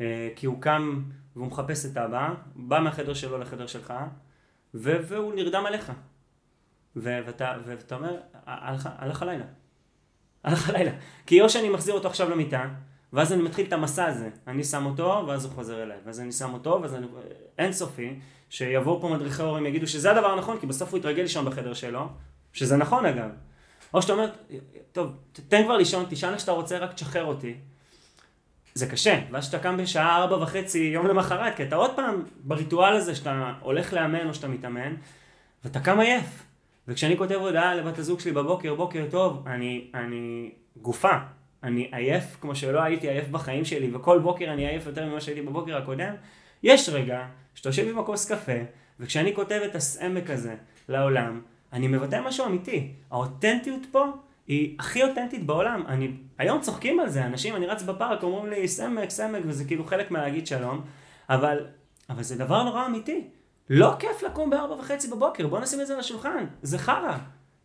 [0.01, 1.03] אה, כי הוא קם
[1.37, 3.95] והוא מחפש את אבא, בא מהחדר שלו לחדר שלך,
[4.75, 5.93] והוא נרדם עליך.
[6.97, 8.17] ואתה, ואתה אומר,
[8.47, 9.45] הלך הלילה.
[10.45, 10.91] הלך הלילה.
[11.27, 12.69] כי או שאני מחזיר אותו עכשיו למיטה,
[13.13, 14.29] ואז אני מתחיל את המסע הזה.
[14.47, 15.97] אני שם אותו, ואז הוא חוזר אליי.
[16.07, 17.07] ואז אני שם אותו, ואז אני...
[17.59, 18.15] אין סופי,
[18.51, 22.09] שיבואו פה מדריכי הורים יגידו שזה הדבר הנכון, כי בסוף הוא יתרגל לישון בחדר שלו,
[22.53, 23.31] שזה נכון אגב.
[23.95, 24.31] או שאתה אומר,
[24.93, 25.13] טוב,
[25.49, 27.55] תן כבר לישון, תשאל איך שאתה רוצה, רק תשחרר אותי.
[28.75, 32.93] זה קשה, ואז שאתה קם בשעה ארבע וחצי יום למחרת, כי אתה עוד פעם בריטואל
[32.93, 34.95] הזה שאתה הולך לאמן או שאתה מתאמן,
[35.65, 36.45] ואתה קם עייף.
[36.89, 41.13] וכשאני כותב הודעה לבת הזוג שלי בבוקר, בוקר טוב, אני, אני גופה,
[41.63, 45.43] אני עייף כמו שלא הייתי עייף בחיים שלי, וכל בוקר אני עייף יותר ממה שהייתי
[45.43, 46.15] בבוקר הקודם,
[46.63, 48.53] יש רגע שאתה יושב עם הכוס קפה,
[49.01, 50.55] וכשאני כותב את הסעמק הזה
[50.89, 51.41] לעולם,
[51.73, 52.93] אני מבטא משהו אמיתי.
[53.11, 54.05] האותנטיות פה
[54.47, 55.85] היא הכי אותנטית בעולם.
[55.87, 59.85] אני, היום צוחקים על זה, אנשים, אני רץ בפארק, אומרים לי סמק, סמק, וזה כאילו
[59.85, 60.81] חלק מהלהגיד שלום,
[61.29, 61.67] אבל,
[62.11, 63.25] אבל זה דבר נורא אמיתי.
[63.71, 67.17] לא כיף לקום בארבע וחצי בבוקר, בוא נשים את זה על השולחן, זה חרא,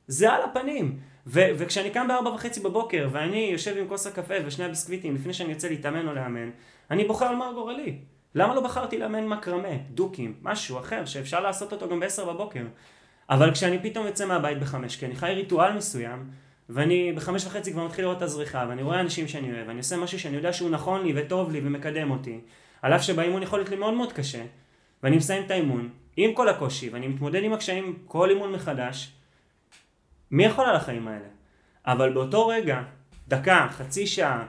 [0.08, 1.00] זה על הפנים.
[1.28, 5.50] ו- וכשאני קם בארבע וחצי בבוקר, ואני יושב עם כוס הקפה ושני הביסקוויטים לפני שאני
[5.54, 6.50] יוצא להתאמן או לאמן,
[6.92, 7.98] אני בוחר על מר גורלי.
[8.36, 12.64] למה לא בחרתי לאמן מקרמה, דוקים, משהו אחר שאפשר לעשות אותו גם בעשר בבוקר?
[13.30, 16.30] אבל כשאני פתאום יוצא מהבית בחמש, כי אני חי ריטואל מסוים,
[16.70, 19.98] ואני בחמש וחצי כבר מתחיל לראות את הזריחה, ואני רואה אנשים שאני אוהב, ואני עושה
[19.98, 22.40] משהו שאני יודע שהוא נכון לי וטוב לי ומקדם אותי,
[22.82, 24.44] על אף שבאימון יכול להיות לי מאוד מאוד קשה,
[25.04, 29.12] ואני מסיים את האימון, עם כל הקושי, ואני מתמודד עם הקשיים כל אימון מחדש,
[30.32, 31.28] מי יכול על החיים האלה?
[31.86, 32.82] אבל באותו רגע,
[33.28, 34.46] דקה, חצי שעה,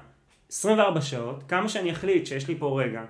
[0.51, 3.05] 24 שעות, כמה שאני אחליט שיש לי פה רגע,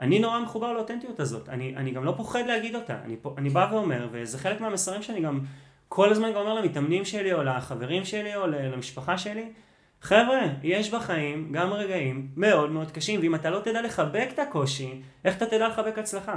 [0.00, 3.68] אני נורא מחובר לאותנטיות הזאת, אני, אני גם לא פוחד להגיד אותה, אני, אני בא
[3.72, 5.40] ואומר, וזה חלק מהמסרים שאני גם
[5.88, 9.52] כל הזמן גם אומר למתאמנים שלי, או לחברים שלי, או למשפחה שלי,
[10.00, 15.00] חבר'ה, יש בחיים גם רגעים מאוד מאוד קשים, ואם אתה לא תדע לחבק את הקושי,
[15.24, 16.36] איך אתה תדע לחבק הצלחה?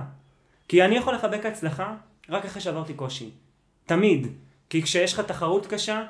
[0.68, 1.96] כי אני יכול לחבק הצלחה
[2.30, 3.30] רק אחרי שעברתי קושי.
[3.86, 4.28] תמיד.
[4.74, 6.04] כי כשיש לך תחרות קשה,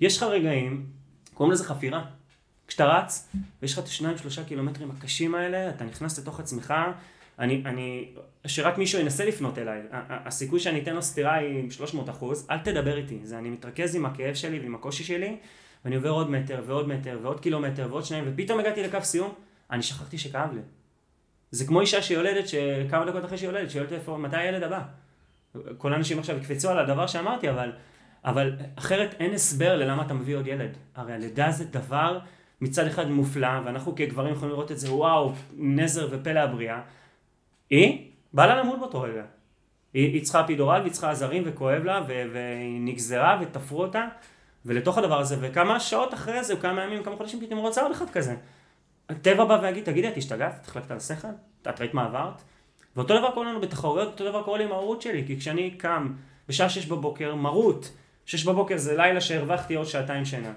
[0.00, 0.86] יש לך רגעים,
[1.34, 2.04] קוראים לזה חפירה.
[2.66, 3.28] כשאתה רץ,
[3.62, 6.74] ויש לך את השניים שלושה קילומטרים הקשים האלה, אתה נכנס לתוך עצמך,
[7.38, 8.08] אני, אני,
[8.46, 12.96] שרק מישהו ינסה לפנות אליי, הסיכוי שאני אתן לו סטירה היא 300 אחוז, אל תדבר
[12.96, 15.36] איתי, זה אני מתרכז עם הכאב שלי ועם הקושי שלי,
[15.84, 19.34] ואני עובר עוד מטר ועוד מטר ועוד קילומטר ועוד שניים, ופתאום הגעתי לקו סיום,
[19.70, 20.60] אני שכחתי שכאב לי.
[21.50, 24.82] זה כמו אישה שיולדת, שכמה דקות אחרי שהיא יולדת, שואלת איפה, מתי הילד הבא?
[25.78, 27.72] כל האנשים עכשיו יקפצו על הדבר שאמרתי, אבל,
[28.24, 30.76] אבל אחרת אין הסבר ללמה אתה מביא עוד ילד.
[30.94, 32.18] הרי הלידה זה דבר
[32.60, 36.80] מצד אחד מופלא, ואנחנו כגברים יכולים לראות את זה, וואו, נזר ופלא הבריאה.
[37.70, 39.22] היא, בא לה למות באותו רגע.
[39.94, 44.06] היא, היא צריכה פידורל והיא צריכה עזרים וכואב לה, והיא נגזרה ותפרו אותה,
[44.66, 48.10] ולתוך הדבר הזה, וכמה שעות אחרי זה, כמה ימים, כמה חודשים, פתאום רוצה עוד אחד
[48.10, 48.36] כזה.
[49.08, 50.58] הטבע בא ויגיד, תגידי, את השתגעת?
[50.62, 51.28] את החלקת על השכל?
[51.62, 52.42] את ראית מה עברת?
[52.96, 56.12] ואותו דבר קורה לנו בתחרויות, אותו דבר קורה לי עם ההורות שלי, כי כשאני קם
[56.48, 57.92] בשעה שש בבוקר, מרות,
[58.30, 60.52] שש בבוקר זה לילה שהרווחתי עוד שעתיים שינה,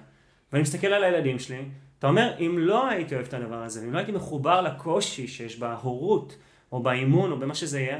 [0.52, 1.66] ואני מסתכל על הילדים שלי,
[2.00, 5.60] אתה אומר, אם לא הייתי אוהב את הדבר הזה, אם לא הייתי מחובר לקושי שיש
[5.60, 6.38] בהורות,
[6.72, 8.00] או באימון, או במה שזה יהיה,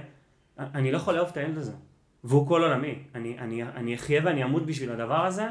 [0.58, 1.72] אני לא יכול לאהוב את הילד הזה.
[2.24, 2.96] והוא כל עולמי.
[3.16, 5.46] אני, אני, אני אחיה ואני אמות בשביל הדבר הזה,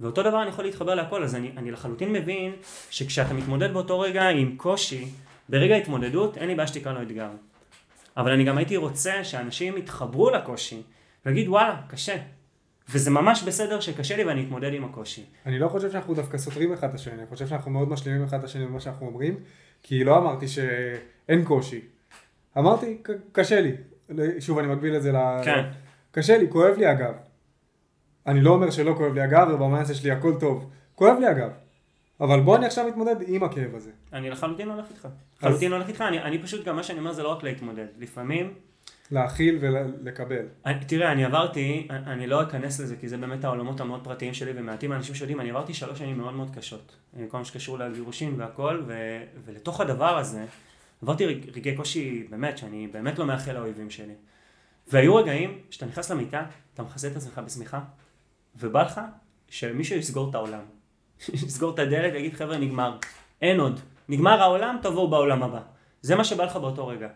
[0.00, 2.52] ואותו דבר אני יכול להתחבר להכל, אז אני, אני לחלוטין מבין
[2.90, 5.08] שכשאתה מתמודד באותו רגע עם קושי,
[5.48, 7.30] ברגע ההתמודדות אין לי בעיה שתקרא לו אתגר.
[8.16, 10.82] אבל אני גם הייתי רוצה שאנשים יתחברו לקושי,
[11.26, 12.16] ויגיד וואלה, קשה.
[12.88, 15.24] וזה ממש בסדר שקשה לי ואני אתמודד עם הקושי.
[15.46, 18.38] אני לא חושב שאנחנו דווקא סותרים אחד את השני, אני חושב שאנחנו מאוד משלימים אחד
[18.38, 19.36] את השני במה שאנחנו אומרים,
[19.82, 21.80] כי לא אמרתי שאין קושי.
[22.58, 23.02] אמרתי,
[23.32, 23.72] קשה לי.
[24.40, 25.16] שוב, אני מגביל את זה ל...
[25.44, 25.64] כן.
[26.10, 27.14] קשה לי, כואב לי הגב.
[28.26, 30.70] אני לא אומר שלא כואב לי הגב, ובמאנסה שלי הכל טוב.
[30.94, 31.50] כואב לי הגב.
[32.20, 33.90] אבל בוא אני עכשיו מתמודד עם הכאב הזה.
[34.12, 35.08] אני לחלוטין הולך איתך.
[35.38, 37.86] לחלוטין הולך איתך, אני, אני פשוט, גם מה שאני אומר זה לא רק להתמודד.
[37.98, 38.54] לפעמים...
[39.10, 40.46] להכיל ולקבל.
[40.86, 44.92] תראה, אני עברתי, אני לא אכנס לזה, כי זה באמת העולמות המאוד פרטיים שלי, ומעטים
[44.92, 46.96] האנשים שיודעים, אני עברתי שלוש שנים מאוד מאוד קשות.
[47.28, 48.92] כל מה שקשור לגירושין והכל, ו,
[49.44, 50.44] ולתוך הדבר הזה,
[51.02, 54.14] עברתי רגעי קושי, באמת, שאני באמת לא מאחל לאויבים שלי.
[54.88, 56.44] והיו רגעים שאתה נכנס למיטה,
[56.74, 57.80] אתה מכסה את עצמך בשמיכה,
[58.56, 59.00] ובא לך
[59.48, 60.62] שמישהו יסגור את העולם.
[61.46, 62.98] יסגור את הדלת ויגיד חבר'ה נגמר,
[63.42, 65.60] אין עוד, נגמר העולם, תבואו בעולם הבא.
[66.02, 67.08] זה מה שבא לך באותו רגע.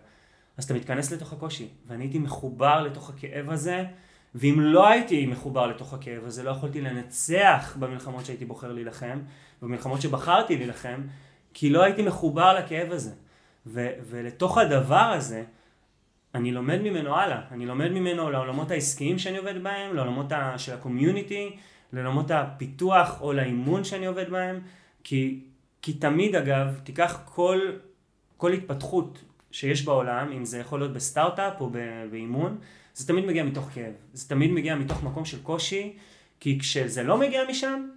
[0.56, 3.84] אז אתה מתכנס לתוך הקושי, ואני הייתי מחובר לתוך הכאב הזה,
[4.34, 9.18] ואם לא הייתי מחובר לתוך הכאב הזה, לא יכולתי לנצח במלחמות שהייתי בוחר להילחם,
[9.62, 11.00] במלחמות שבחרתי להילחם,
[11.54, 13.12] כי לא הייתי מחובר לכאב הזה.
[13.66, 15.44] ו- ולתוך הדבר הזה,
[16.34, 20.74] אני לומד ממנו הלאה, אני לומד ממנו לעולמות העסקיים שאני עובד בהם, לעולמות ה- של
[20.74, 21.56] הקומיוניטי,
[21.92, 24.60] לעולמות הפיתוח או לאימון שאני עובד בהם,
[25.04, 25.40] כי,
[25.82, 27.60] כי תמיד אגב, תיקח כל,
[28.36, 31.70] כל התפתחות שיש בעולם, אם זה יכול להיות בסטארט-אפ או
[32.10, 32.58] באימון,
[32.94, 35.96] זה תמיד מגיע מתוך כאב, זה תמיד מגיע מתוך מקום של קושי,
[36.40, 37.88] כי כשזה לא מגיע משם,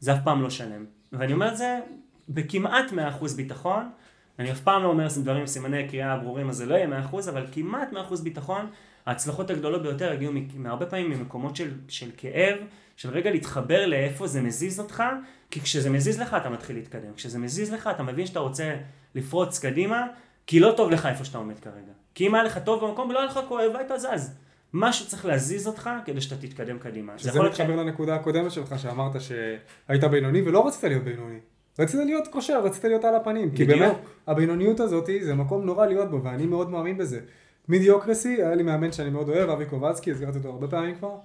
[0.00, 0.84] זה אף פעם לא שלם.
[1.12, 1.80] ואני אומר את זה
[2.28, 2.90] בכמעט
[3.20, 3.90] 100% ביטחון,
[4.38, 7.46] אני אף פעם לא אומר דברים סימני קריאה ברורים, אז זה לא יהיה 100%, אבל
[7.52, 8.66] כמעט 100% ביטחון,
[9.06, 12.58] ההצלחות הגדולות ביותר הגיעו מהרבה פעמים ממקומות של, של כאב,
[12.96, 15.02] של רגע להתחבר לאיפה זה מזיז אותך,
[15.50, 17.14] כי כשזה מזיז לך אתה מתחיל להתקדם.
[17.16, 18.76] כשזה מזיז לך אתה מבין שאתה רוצה
[19.14, 20.06] לפרוץ קדימה,
[20.46, 21.92] כי לא טוב לך איפה שאתה עומד כרגע.
[22.14, 24.30] כי אם היה לך טוב במקום ולא היה לך כואב, היית זז.
[24.72, 27.18] משהו צריך להזיז אותך כדי שאתה תתקדם קדימה.
[27.18, 27.78] שזה מתחבר ש...
[27.78, 31.38] לנקודה הקודמת שלך שאמרת שהיית בינוני ולא רצית להיות בינוני.
[31.78, 33.50] רצית להיות כושר, רצית להיות על הפנים.
[33.50, 33.70] בדיוק.
[33.70, 37.20] כי באמת, הבינוניות הזאת זה מקום נורא להיות בו, ואני מאוד מאמין בזה.
[37.68, 41.16] מידיוקרסי, היה לי מאמן שאני מאוד אוהב, אבי קובצקי, הזכרתי אותו הרבה פעמים כבר.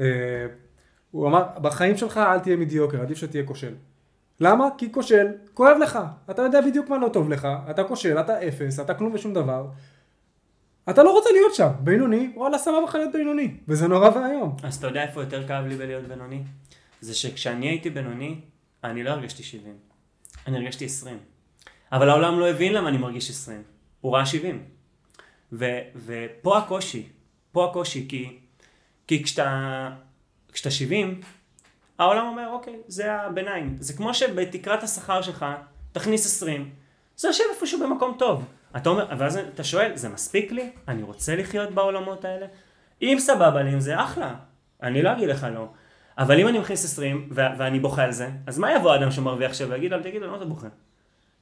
[0.00, 0.46] אה,
[1.10, 3.74] הוא אמר, בחיים שלך אל תהיה מידיוקר, עדיף שתהיה כושל.
[4.40, 4.68] למה?
[4.78, 5.98] כי כושל, כואב לך.
[6.30, 9.66] אתה יודע בדיוק מה לא טוב לך, אתה כושל, אתה אפס, אתה כלום ושום דבר.
[10.90, 11.70] אתה לא רוצה להיות שם.
[11.80, 13.54] בינוני, וואלה סבבה לך להיות בינוני.
[13.68, 14.56] וזה נורא ואיום.
[14.62, 16.42] אז אתה יודע איפה יותר כאב לי בלהיות בינוני?
[17.00, 18.40] זה שכשאני הייתי בינוני,
[18.84, 19.74] אני לא הרגשתי 70.
[20.46, 21.18] אני הרגשתי 20.
[21.92, 23.62] אבל העולם לא הבין למה אני מרגיש 20.
[24.00, 24.64] הוא ראה 70.
[25.52, 25.64] ו,
[25.96, 27.08] ופה הקושי.
[27.52, 28.38] פה הקושי, כי,
[29.06, 29.90] כי כשאתה,
[30.52, 31.20] כשאתה 70,
[32.00, 33.76] העולם אומר, אוקיי, זה הביניים.
[33.80, 35.46] זה כמו שבתקרת השכר שלך,
[35.92, 36.70] תכניס 20.
[37.16, 38.44] זה יושב איפשהו במקום טוב.
[38.76, 40.70] אתה אומר, ואז אתה שואל, זה מספיק לי?
[40.88, 42.46] אני רוצה לחיות בעולמות האלה?
[43.02, 44.34] אם סבבה לי עם זה, אחלה.
[44.82, 45.68] אני לא אגיד לך לא.
[46.18, 49.50] אבל אם אני מכניס 20 ו- ואני בוכה על זה, אז מה יבוא אדם שמרוויח
[49.50, 50.68] עכשיו ויגיד, אל תגיד, למה אתה בוכה?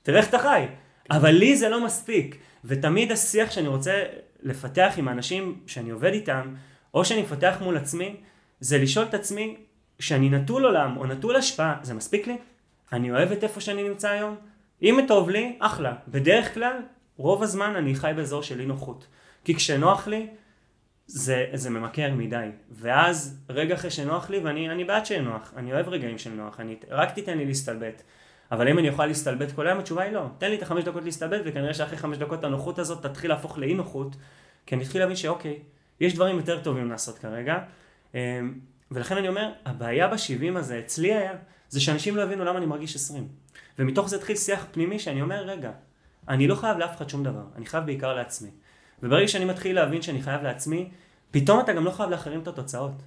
[0.03, 0.67] תראה איך אתה חי.
[1.11, 2.37] אבל לי זה לא מספיק.
[2.65, 4.03] ותמיד השיח שאני רוצה
[4.43, 6.55] לפתח עם האנשים שאני עובד איתם,
[6.95, 8.17] או שאני מפתח מול עצמי,
[8.61, 9.57] זה לשאול את עצמי,
[9.99, 12.37] שאני נטול עולם או נטול השפעה, זה מספיק לי?
[12.93, 14.37] אני אוהב את איפה שאני נמצא היום?
[14.83, 15.95] אם טוב לי, אחלה.
[16.09, 16.77] בדרך כלל,
[17.17, 19.07] רוב הזמן אני חי באזור של אי נוחות.
[19.45, 20.27] כי כשנוח לי,
[21.07, 22.49] זה, זה ממכר מדי.
[22.71, 26.77] ואז, רגע אחרי שנוח לי, ואני בעד שיהיה נוח, אני אוהב רגעים של נוח, אני,
[26.91, 28.03] רק תיתן לי להסתלבט.
[28.53, 30.27] אבל אם אני אוכל להסתלבט כל היום, התשובה היא לא.
[30.39, 33.75] תן לי את החמש דקות להסתלבט, וכנראה שאחרי חמש דקות הנוחות הזאת תתחיל להפוך לאי
[33.75, 34.17] נוחות,
[34.67, 35.59] כי אני אתחיל להבין שאוקיי,
[36.01, 37.59] יש דברים יותר טובים לעשות כרגע.
[38.91, 41.32] ולכן אני אומר, הבעיה ב-70 הזה, אצלי היה,
[41.68, 43.28] זה שאנשים לא הבינו למה אני מרגיש 20.
[43.78, 45.70] ומתוך זה התחיל שיח פנימי שאני אומר, רגע,
[46.28, 48.51] אני לא חייב לאף אחד שום דבר, אני חייב בעיקר לעצמי.
[49.03, 50.91] וברגע שאני מתחיל להבין שאני חייב לעצמי,
[51.30, 53.03] פתאום אתה גם לא חייב לאחרים את התוצאות.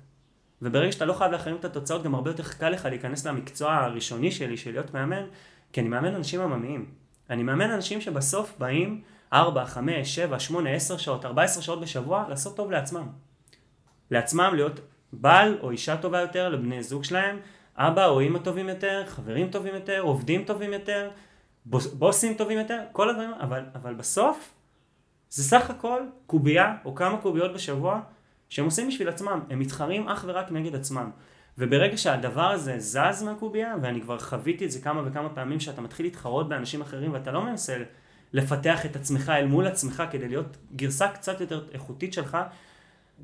[0.62, 4.32] וברגע שאתה לא חייב לאחרים את התוצאות, גם הרבה יותר קל לך להיכנס למקצוע הראשוני
[4.32, 5.26] שלי, של להיות מאמן,
[5.74, 6.92] כי אני מאמן אנשים עממיים.
[7.30, 9.02] אני מאמן אנשים שבסוף באים
[9.34, 13.08] 4, 5, 7, 8, 10 שעות, 14 שעות בשבוע, לעשות טוב לעצמם.
[14.12, 14.80] לעצמם להיות
[15.14, 17.40] בעל או אישה טובה יותר לבני זוג שלהם,
[17.76, 21.10] אבא או אימא טובים יותר, חברים טובים יותר, עובדים טובים יותר,
[21.66, 24.54] בוס, בוסים טובים יותר, כל הדברים, אבל, אבל בסוף
[25.30, 28.02] זה סך הכל קובייה או כמה קוביות בשבוע
[28.50, 31.12] שהם עושים בשביל עצמם, הם מתחרים אך ורק נגד עצמם.
[31.58, 36.06] וברגע שהדבר הזה זז מהקובייה, ואני כבר חוויתי את זה כמה וכמה פעמים, שאתה מתחיל
[36.06, 37.78] להתחרות באנשים אחרים ואתה לא מנסה
[38.34, 42.38] לפתח את עצמך אל מול עצמך כדי להיות גרסה קצת יותר איכותית שלך,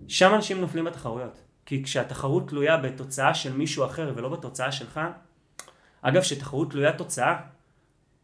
[0.07, 1.46] שם אנשים נופלים בתחרויות.
[1.67, 4.99] כי כשהתחרות תלויה בתוצאה של מישהו אחר ולא בתוצאה שלך,
[6.01, 7.39] אגב, כשתחרות תלויה תוצאה,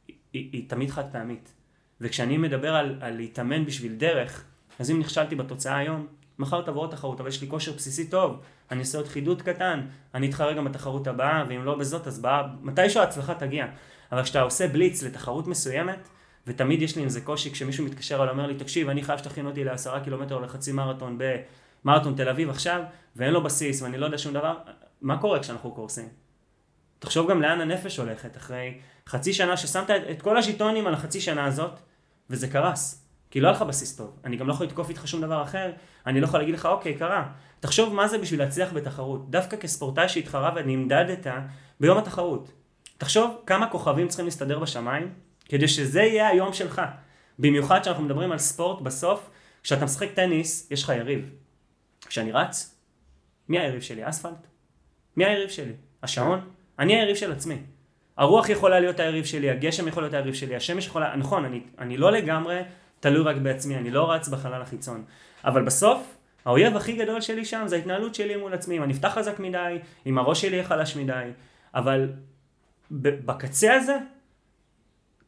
[0.08, 1.54] היא, היא, תמיד חד פעמית.
[2.02, 4.44] וכשאני מדבר על, על להתאמן בשביל דרך,
[4.80, 6.08] אז אם נכשלתי בתוצאה היום,
[6.40, 8.42] מחר תבוא עוד תחרות, אבל יש לי כושר בסיסי טוב,
[8.72, 12.44] אני אעשה עוד חידוד קטן, אני אתחרה גם בתחרות הבאה, ואם לא בזאת, אז באה,
[12.62, 13.66] מתישהו ההצלחה תגיע.
[14.12, 16.10] אבל כשאתה עושה בליץ לתחרות מסוימת,
[16.48, 19.46] ותמיד יש לי עם זה קושי כשמישהו מתקשר אליי ואומר לי, תקשיב, אני חייב שתכין
[19.46, 21.18] אותי לעשרה קילומטר או לחצי מרתון
[21.86, 22.82] במרתון תל אביב עכשיו,
[23.16, 24.58] ואין לו בסיס ואני לא יודע שום דבר,
[25.02, 26.10] מה קורה כשאנחנו קורסים?
[27.00, 28.78] תחשוב גם לאן הנפש הולכת אחרי
[29.08, 31.80] חצי שנה ששמת את, את כל הז'יטונים על החצי שנה הזאת,
[32.30, 33.04] וזה קרס.
[33.32, 34.20] כי לא היה לך בסיס טוב.
[34.26, 35.72] אני גם לא יכול לתקוף איתך שום דבר אחר,
[36.08, 37.28] אני לא יכול להגיד לך, אוקיי, קרה.
[37.60, 39.30] תחשוב מה זה בשביל להצליח בתחרות.
[39.30, 41.28] דווקא כספורטאי שהתחרה ונמדדת
[41.80, 42.52] ביום התחרות.
[42.98, 45.14] תחשוב כמה כוכבים צריכים להסתדר בשמיים,
[45.46, 46.82] כדי שזה יהיה היום שלך.
[47.40, 49.30] במיוחד כשאנחנו מדברים על ספורט, בסוף,
[49.64, 51.30] כשאתה משחק טניס, יש לך יריב.
[52.14, 52.76] כשאני רץ,
[53.50, 54.10] מי היריב שלי?
[54.10, 54.48] אספלט?
[55.18, 55.72] מי היריב שלי?
[56.04, 56.40] השעון?
[56.80, 57.58] אני היריב של עצמי.
[58.18, 61.98] הרוח יכולה להיות היריב שלי, הגשם יכול להיות היריב שלי, השמש יכולה, נכון, אני, אני
[61.98, 62.62] לא לגמרי
[63.00, 65.04] תלוי רק בעצמי, אני לא רץ בחלל החיצון.
[65.46, 69.08] אבל בסוף, האויב הכי גדול שלי שם זה ההתנהלות שלי מול עצמי, אם אני אפתח
[69.08, 71.30] חזק מדי, אם הראש שלי יהיה חלש מדי,
[71.76, 72.12] אבל
[72.92, 73.98] בקצה הזה,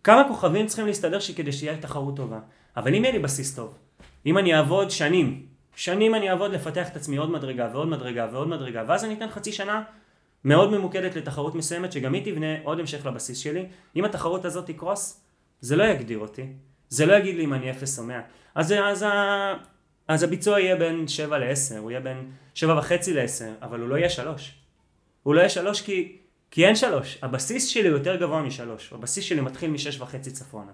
[0.03, 2.39] כמה כוכבים צריכים להסתדר כדי שיהיה תחרות טובה.
[2.77, 3.77] אבל אם יהיה לי בסיס טוב,
[4.25, 8.47] אם אני אעבוד שנים, שנים אני אעבוד לפתח את עצמי עוד מדרגה ועוד מדרגה ועוד
[8.47, 9.84] מדרגה, ואז אני אתן חצי שנה
[10.43, 13.65] מאוד ממוקדת לתחרות מסוימת, שגם היא תבנה עוד המשך לבסיס שלי.
[13.95, 15.21] אם התחרות הזאת תקרוס,
[15.61, 16.45] זה לא יגדיר אותי.
[16.89, 18.21] זה לא יגיד לי אם אני 0 או 100.
[18.55, 19.05] אז, אז,
[20.07, 23.95] אז הביצוע יהיה בין 7 ל-10, הוא יהיה בין 7 וחצי ל-10, אבל הוא לא
[23.95, 24.55] יהיה 3.
[25.23, 26.17] הוא לא יהיה 3 כי,
[26.51, 27.19] כי אין 3.
[27.21, 28.95] הבסיס שלי הוא יותר גבוה מ-3.
[28.95, 30.71] הבסיס שלי מתחיל מ-6 וחצי צפונה.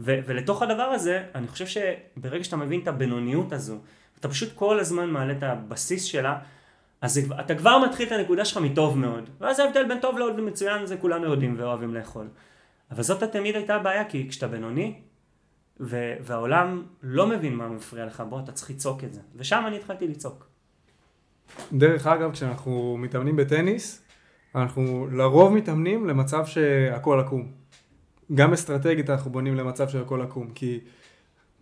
[0.00, 3.78] ו- ולתוך הדבר הזה, אני חושב שברגע שאתה מבין את הבינוניות הזו,
[4.20, 6.38] אתה פשוט כל הזמן מעלה את הבסיס שלה,
[7.00, 9.30] אז אתה כבר מתחיל את הנקודה שלך מטוב מאוד.
[9.40, 12.28] ואז ההבדל בין טוב לעוד מצוין זה כולנו יודעים ואוהבים לאכול.
[12.90, 15.00] אבל זאת תמיד הייתה הבעיה, כי כשאתה בינוני,
[16.20, 19.20] והעולם לא מבין מה מפריע לך, בוא, אתה צריך לצעוק את זה.
[19.36, 20.46] ושם אני התחלתי לצעוק.
[21.72, 24.02] דרך אגב, כשאנחנו מתאמנים בטניס,
[24.54, 27.52] אנחנו לרוב מתאמנים למצב שהכל עקום.
[28.34, 30.80] גם אסטרטגית אנחנו בונים למצב שהכל עקום, כי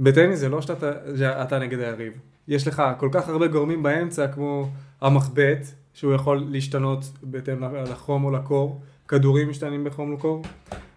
[0.01, 2.13] בטניס זה לא שאתה שאתה נגד היריב.
[2.49, 4.69] יש לך כל כך הרבה גורמים באמצע, כמו
[5.01, 10.43] המחבט, שהוא יכול להשתנות בהתאם לחום או לקור, כדורים משתנים בחום לקור,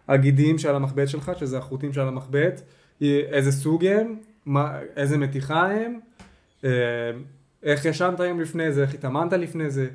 [0.07, 2.61] הגידים שעל המחבט שלך, שזה החוטים שעל המחבט,
[3.01, 5.99] איזה סוג הם, מה, איזה מתיחה הם,
[6.63, 6.69] אה,
[7.63, 9.87] איך ישנת היום לפני זה, איך התאמנת לפני זה.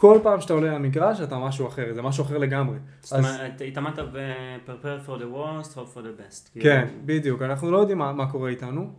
[0.00, 2.78] כל פעם שאתה עולה למגרש אתה משהו אחר, זה משהו אחר לגמרי.
[3.00, 6.50] זאת אומרת, התאמנת ב-prepare for the worst, hope for the best.
[6.52, 6.64] כאילו.
[6.64, 8.92] כן, בדיוק, אנחנו לא יודעים מה, מה קורה איתנו.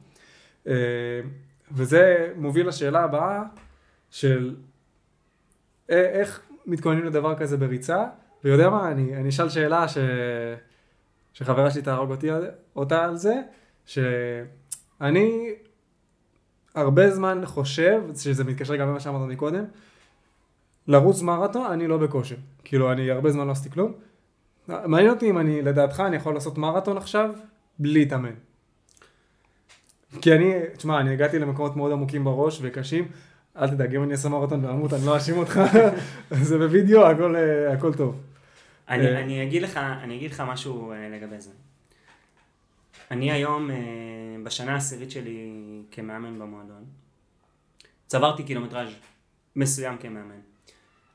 [0.68, 0.74] אה,
[1.72, 3.44] וזה מוביל לשאלה הבאה
[4.10, 4.56] של
[5.90, 8.06] איך מתכוננים לדבר כזה בריצה,
[8.44, 9.98] ויודע מה, אני, אני אשאל שאלה ש...
[11.34, 12.30] שחברה שלי תהרוג אותי
[12.76, 13.34] אותה על זה,
[13.86, 15.50] שאני
[16.76, 19.64] הרבה זמן חושב, שזה מתקשר גם למה שאמרת מקודם,
[20.88, 22.36] לרוץ מרתון אני לא בכושר.
[22.64, 23.94] כאילו אני הרבה זמן לא עשיתי כלום.
[24.68, 27.30] מעניין אותי אם אני, לדעתך, אני יכול לעשות מרתון עכשיו
[27.80, 28.34] בלי להתאמן.
[30.22, 33.08] כי אני, תשמע, אני הגעתי למקומות מאוד עמוקים בראש וקשים.
[33.58, 35.62] אל תדאג, אם אני אעשה מרתון ואמות, אני לא אאשים אותך.
[36.42, 37.36] זה בווידאו, הכל,
[37.74, 38.22] הכל טוב.
[38.90, 41.52] אני, אה, אני, אגיד לך, אני אגיד לך משהו אה, לגבי זה.
[43.12, 43.76] אני היום, אה,
[44.44, 45.52] בשנה העשירית שלי
[45.92, 46.86] כמאמן במועדון,
[48.08, 48.90] צברתי קילומטראז'
[49.56, 50.40] מסוים כמאמן.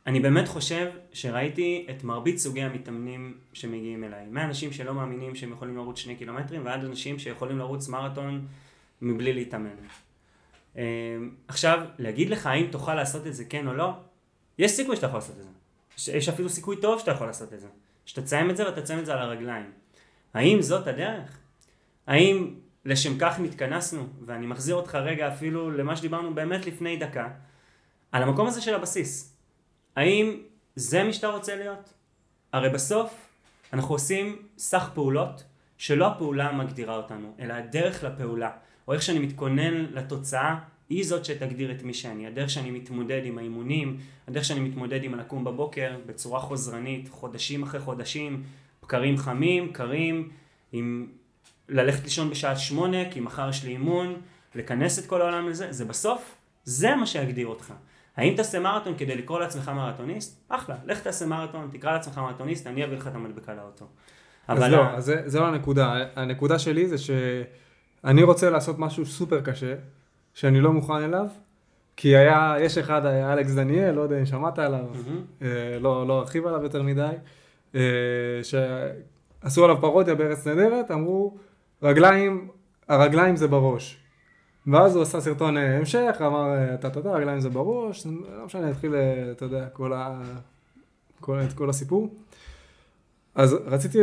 [0.06, 4.26] אני באמת חושב שראיתי את מרבית סוגי המתאמנים שמגיעים אליי.
[4.26, 8.46] מאנשים שלא מאמינים שהם יכולים לרוץ שני קילומטרים, ועד אנשים שיכולים לרוץ מרתון
[9.02, 9.70] מבלי להתאמן.
[11.48, 13.92] עכשיו, להגיד לך האם תוכל לעשות את זה כן או לא,
[14.58, 16.12] יש סיכוי שאתה יכול לעשות את זה.
[16.12, 17.68] יש אפילו סיכוי טוב שאתה יכול לעשות את זה.
[18.04, 19.70] שאתה תסיים את זה ואתה תסיים את זה על הרגליים.
[20.34, 21.38] האם זאת הדרך?
[22.06, 22.54] האם
[22.84, 27.28] לשם כך נתכנסנו, ואני מחזיר אותך רגע אפילו למה שדיברנו באמת לפני דקה,
[28.12, 29.35] על המקום הזה של הבסיס.
[29.96, 30.36] האם
[30.76, 31.92] זה מי שאתה רוצה להיות?
[32.52, 33.28] הרי בסוף
[33.72, 35.44] אנחנו עושים סך פעולות
[35.78, 38.50] שלא הפעולה מגדירה אותנו, אלא הדרך לפעולה,
[38.88, 42.26] או איך שאני מתכונן לתוצאה, היא זאת שתגדיר את מי שאני.
[42.26, 47.80] הדרך שאני מתמודד עם האימונים, הדרך שאני מתמודד עם הלקום בבוקר בצורה חוזרנית, חודשים אחרי
[47.80, 48.42] חודשים,
[48.82, 50.30] בקרים חמים, קרים,
[50.72, 51.06] עם
[51.68, 54.20] ללכת לישון בשעה שמונה, כי מחר יש לי אימון,
[54.54, 56.34] לכנס את כל העולם לזה, זה בסוף,
[56.64, 57.72] זה מה שיגדיר אותך.
[58.16, 60.44] האם תעשה מרתון כדי לקרוא לעצמך מרתוניסט?
[60.48, 63.86] אחלה, לך תעשה מרתון, תקרא לעצמך מרתוניסט, אני אביא לך את המדבקה לאוטו.
[64.48, 66.04] אז לא, אז זה, זה לא הנקודה.
[66.16, 69.74] הנקודה שלי זה שאני רוצה לעשות משהו סופר קשה,
[70.34, 71.26] שאני לא מוכן אליו,
[71.96, 75.44] כי היה, יש אחד, היה אלכס דניאל, לא יודע אם שמעת עליו, mm-hmm.
[75.44, 77.08] אה, לא, לא ארחיב עליו יותר מדי,
[77.74, 77.80] אה,
[78.42, 81.36] שעשו עליו פרודיה בארץ נהדרת, אמרו,
[81.82, 82.48] רגליים,
[82.88, 84.05] הרגליים זה בראש.
[84.66, 89.30] ואז הוא עשה סרטון אה, המשך, אמר, טה-טה-טה, הרגליים זה בראש, לא משנה, התחיל, אה,
[89.30, 90.22] אתה יודע, כל, ה...
[91.20, 92.14] כל, את כל הסיפור.
[93.34, 93.98] אז רציתי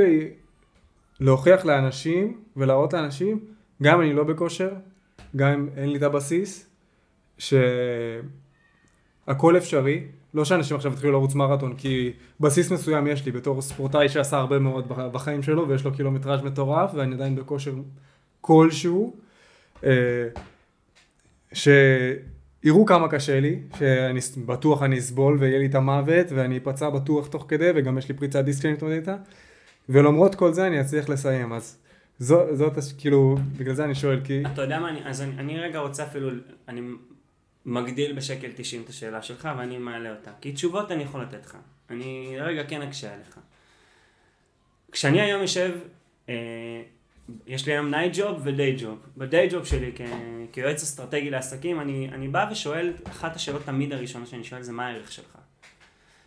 [1.20, 3.40] להוכיח לאנשים ולהראות לאנשים,
[3.84, 4.70] גם אני לא בכושר,
[5.36, 6.70] גם אם אין לי את הבסיס,
[7.38, 7.68] שהכל
[9.58, 10.08] אפשרי.
[10.34, 14.60] לא שאנשים עכשיו יתחילו לרוץ מרתון, כי בסיס מסוים יש לי בתור ספורטאי שעשה הרבה
[14.60, 17.74] מאוד בחיים שלו, ויש לו קילומטראז' מטורף, ואני עדיין בכושר
[18.42, 19.16] כלשהו.
[21.54, 27.28] שיראו כמה קשה לי, שאני בטוח אני אסבול ויהיה לי את המוות, ואני אפצע בטוח
[27.28, 29.16] תוך כדי, וגם יש לי פריצת דיסק שאני מתמודד איתה,
[29.90, 31.78] ולמרות כל זה אני אצליח לסיים, אז
[32.20, 34.44] זו, זאת, כאילו, בגלל זה אני שואל, כי...
[34.54, 36.30] אתה יודע מה, אני, אז אני, אני רגע רוצה אפילו,
[36.68, 36.82] אני
[37.66, 41.58] מגדיל בשקל 90 את השאלה שלך, ואני מעלה אותה, כי תשובות אני יכול לתת לך,
[41.90, 43.40] אני רגע כן אקשה עליך.
[44.92, 45.72] כשאני היום יושב,
[46.30, 46.82] אה,
[47.48, 49.00] יש לי היום night job ו day job.
[49.18, 50.02] ב day job שלי כ...
[50.52, 54.88] כיועץ אסטרטגי לעסקים, אני, אני בא ושואל, אחת השאלות תמיד הראשונות שאני שואל זה מה
[54.88, 55.38] הערך שלך.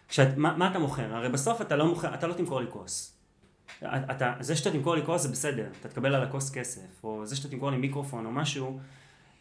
[0.08, 1.14] כשאת, מה, מה אתה מוכר?
[1.14, 3.16] הרי בסוף אתה לא מוכר, אתה לא תמכור לי כוס.
[3.84, 7.36] אתה, זה שאתה תמכור לי כוס זה בסדר, אתה תקבל על הכוס כסף, או זה
[7.36, 8.78] שאתה תמכור לי מיקרופון או משהו,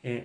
[0.06, 0.20] אה,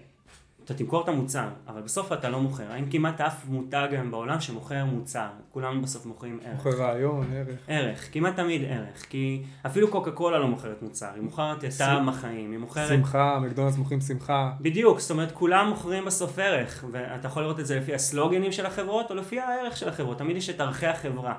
[0.64, 2.74] אתה תמכור את המוצר, אבל בסוף אתה לא מוכר.
[2.74, 5.28] אין כמעט אף מותג היום בעולם שמוכר מוצר.
[5.50, 6.54] כולם בסוף מוכרים ערך.
[6.54, 7.58] מוכר רעיון, ערך.
[7.68, 9.06] ערך, כמעט תמיד ערך.
[9.10, 12.88] כי אפילו קוקה קולה לא מוכרת מוצר, היא מוכרת את טעם החיים, היא מוכרת...
[12.88, 14.52] שמחה, מקדונלדס מוכרים שמחה.
[14.60, 18.66] בדיוק, זאת אומרת כולם מוכרים בסוף ערך, ואתה יכול לראות את זה לפי הסלוגנים של
[18.66, 21.34] החברות או לפי הערך של החברות, תמיד יש את ערכי החברה.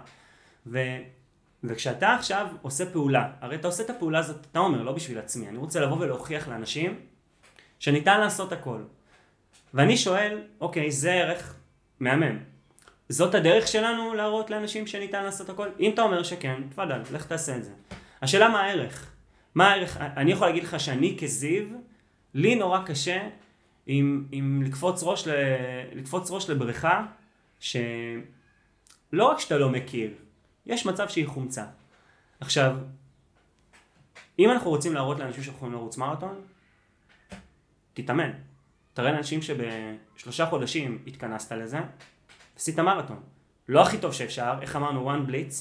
[0.67, 0.79] ו...
[1.63, 5.47] וכשאתה עכשיו עושה פעולה, הרי אתה עושה את הפעולה הזאת, אתה אומר, לא בשביל עצמי,
[5.49, 6.99] אני רוצה לבוא ולהוכיח לאנשים
[7.79, 8.81] שניתן לעשות הכל.
[9.73, 11.55] ואני שואל, אוקיי, זה ערך
[11.99, 12.37] מהמם.
[13.09, 15.67] זאת הדרך שלנו להראות לאנשים שניתן לעשות הכל?
[15.79, 17.71] אם אתה אומר שכן, תפאדל, לך תעשה את זה.
[18.21, 19.11] השאלה מה הערך?
[19.55, 19.97] מה הערך?
[19.97, 21.65] אני יכול להגיד לך שאני כזיו,
[22.33, 23.29] לי נורא קשה
[23.87, 25.31] עם, עם לקפוץ, ראש ל,
[25.93, 27.05] לקפוץ ראש לבריכה
[27.59, 27.81] שלא
[29.13, 30.11] רק שאתה לא מכיר,
[30.65, 31.65] יש מצב שהיא חומצה.
[32.39, 32.75] עכשיו,
[34.39, 36.41] אם אנחנו רוצים להראות לאנשים שאנחנו יכולים לרוץ מרתון,
[37.93, 38.31] תתאמן.
[38.93, 41.79] תראה לאנשים שבשלושה חודשים התכנסת לזה,
[42.55, 43.19] עשית מרתון.
[43.69, 45.53] לא הכי טוב שאפשר, איך אמרנו, one blitz,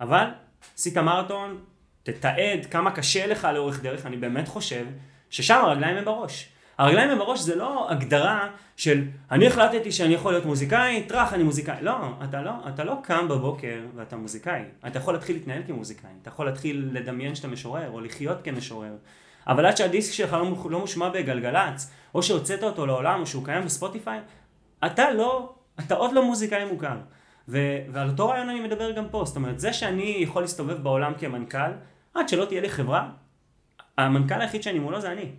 [0.00, 0.26] אבל
[0.74, 1.64] עשית מרתון,
[2.02, 4.86] תתעד כמה קשה לך לאורך דרך, אני באמת חושב
[5.30, 6.48] ששם הרגליים הם בראש.
[6.78, 11.42] הרגליים הם בראש זה לא הגדרה של אני החלטתי שאני יכול להיות מוזיקאי, טראח אני
[11.42, 11.76] מוזיקאי.
[11.82, 14.62] לא, אתה לא, אתה לא קם בבוקר ואתה מוזיקאי.
[14.86, 18.92] אתה יכול להתחיל להתנהל כמוזיקאי, אתה יכול להתחיל לדמיין שאתה משורר או לחיות כמשורר.
[19.46, 23.64] אבל עד שהדיסק שלך לא, לא מושמע בגלגלצ, או שהוצאת אותו לעולם, או שהוא קיים
[23.64, 24.20] בספוטיפיי,
[24.86, 26.96] אתה לא, אתה עוד לא מוזיקאי מוכר.
[27.48, 31.12] ו- ועל אותו רעיון אני מדבר גם פה, זאת אומרת, זה שאני יכול להסתובב בעולם
[31.18, 31.70] כמנכ"ל,
[32.14, 33.10] עד שלא תהיה לי חברה,
[33.98, 35.30] המנכ"ל היחיד שאני מולו זה אני.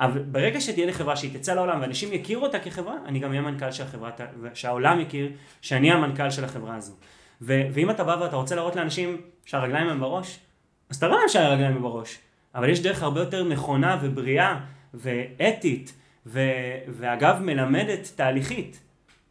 [0.00, 3.42] אבל ברגע שתהיה לי חברה שהיא תצא לעולם ואנשים יכירו אותה כחברה, אני גם אהיה
[3.42, 4.10] מנכ"ל של החברה,
[4.54, 6.92] שהעולם יכיר שאני המנכ"ל של החברה הזו.
[7.42, 10.38] ו- ואם אתה בא ואתה רוצה להראות לאנשים שהרגליים הם בראש,
[10.90, 12.18] אז תראה להם שהרגליים הם בראש.
[12.54, 14.60] אבל יש דרך הרבה יותר נכונה ובריאה
[14.94, 15.97] ואתית
[16.28, 16.40] ו,
[16.88, 18.80] ואגב מלמדת תהליכית,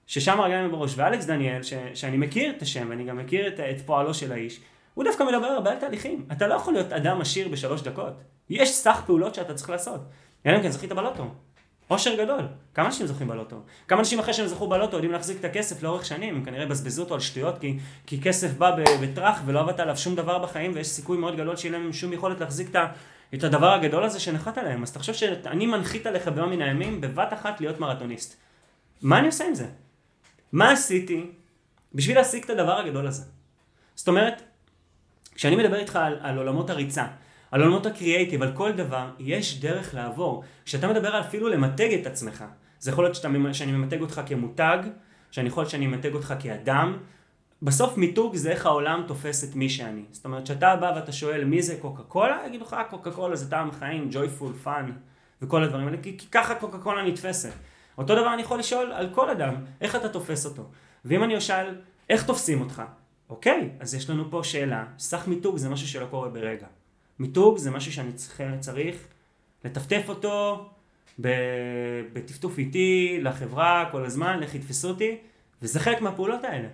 [0.08, 0.94] ששם הרגליים בראש.
[0.98, 4.60] ואלכס דניאל, ש, שאני מכיר את השם ואני גם מכיר את, את פועלו של האיש,
[4.94, 6.26] הוא דווקא מדבר הרבה על תהליכים.
[6.32, 8.14] אתה לא יכול להיות אדם עשיר בשלוש דקות.
[8.50, 10.02] יש סך פעולות שאתה צריך לעשות.
[10.46, 11.24] אלא אם כן זכית בלוטו.
[11.88, 12.42] עושר גדול.
[12.74, 13.56] כמה אנשים זוכים בלוטו?
[13.88, 17.02] כמה אנשים אחרי שהם זכו בלוטו יודעים להחזיק את הכסף לאורך שנים, הם כנראה בזבזו
[17.02, 20.88] אותו על שטויות כי, כי כסף בא בטראח ולא עבדת עליו שום דבר בחיים ויש
[20.88, 22.76] סיכוי מאוד גדול שיהיה להם שום יכולת להחזיק את,
[23.34, 24.84] את הדבר הגדול הזה שנחת עליהם.
[24.84, 28.38] אז תחשוב שאני מנחית עליך ביום מן הימים בבת אחת להיות מרתוניסט.
[29.02, 29.68] מה אני עושה עם זה?
[30.52, 31.26] מה עשיתי
[31.94, 33.24] בשביל להשיג את הדבר הגדול הזה?
[33.96, 34.42] זאת אומרת,
[35.36, 37.06] כשאני מדבר איתך על, על עולמות הריצה,
[37.52, 40.44] על עולמות הקריאייטיב, על כל דבר, יש דרך לעבור.
[40.66, 42.44] כשאתה מדבר אפילו למתג את עצמך,
[42.80, 44.78] זה יכול להיות שאתה, שאני ממתג אותך כמותג,
[45.32, 46.98] שאני יכול להיות שאני ממתג אותך כאדם,
[47.62, 50.04] בסוף מיתוג זה איך העולם תופס את מי שאני.
[50.12, 53.36] זאת אומרת, כשאתה בא ואתה שואל מי זה קוקה קולה, יגידו לך, אה, קוקה קולה
[53.36, 54.92] זה טעם חיים, joyful, fun,
[55.42, 57.52] וכל הדברים האלה, כי, כי ככה קוקה קולה נתפסת.
[57.98, 60.64] אותו דבר אני יכול לשאול על כל אדם, איך אתה תופס אותו.
[61.06, 61.76] ואם אני אשאל,
[62.10, 62.82] איך תופסים אותך?
[63.30, 66.68] אוקיי, אז יש לנו פה שאלה, סך מיתוג זה משהו שלא קורה ברגע.
[67.20, 69.08] מיתוג זה משהו שאני צריך, צריך
[69.66, 70.66] לטפטף אותו
[72.14, 75.18] בטפטוף איטי, לחברה, כל הזמן, לך יתפסו אותי,
[75.62, 76.68] וזה חלק מהפעולות האלה.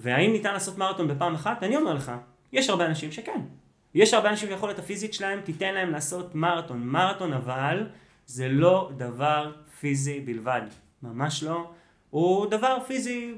[0.00, 1.62] והאם ניתן לעשות מרתון בפעם אחת?
[1.62, 2.12] אני אומר לך,
[2.52, 3.40] יש הרבה אנשים שכן.
[3.94, 6.82] יש הרבה אנשים שיכולת הפיזית שלהם תיתן להם לעשות מרתון.
[6.84, 7.86] מרתון אבל
[8.26, 10.62] זה לא דבר פיזי בלבד.
[11.02, 11.70] ממש לא.
[12.10, 13.34] הוא דבר פיזי,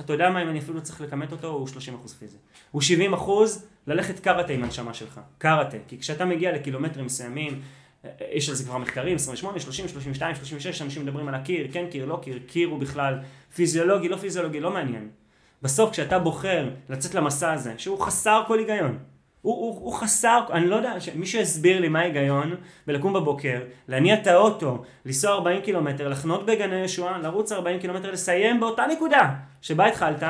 [0.00, 2.36] אתה יודע מה, אם אני אפילו צריך לכמת אותו, הוא 30% פיזי.
[2.70, 2.82] הוא
[3.14, 3.30] 70%
[3.86, 5.20] ללכת קראטה עם הנשמה שלך.
[5.38, 5.76] קראטה.
[5.88, 7.60] כי כשאתה מגיע לקילומטרים מסוימים,
[8.32, 12.04] יש על זה כבר מחקרים, 28, 30, 32, 36, אנשים מדברים על הקיר, כן קיר,
[12.04, 13.18] לא קיר, קיר הוא בכלל
[13.54, 15.08] פיזיולוגי, לא פיזיולוגי, לא מעניין.
[15.64, 18.98] בסוף כשאתה בוחר לצאת למסע הזה, שהוא חסר כל היגיון,
[19.42, 22.54] הוא, הוא, הוא חסר, אני לא יודע, מישהו יסביר לי מה ההיגיון
[22.86, 28.60] בלקום בבוקר, להניע את האוטו, לנסוע 40 קילומטר, לחנות בגני ישועה, לרוץ 40 קילומטר, לסיים
[28.60, 30.22] באותה נקודה שבה התחלת,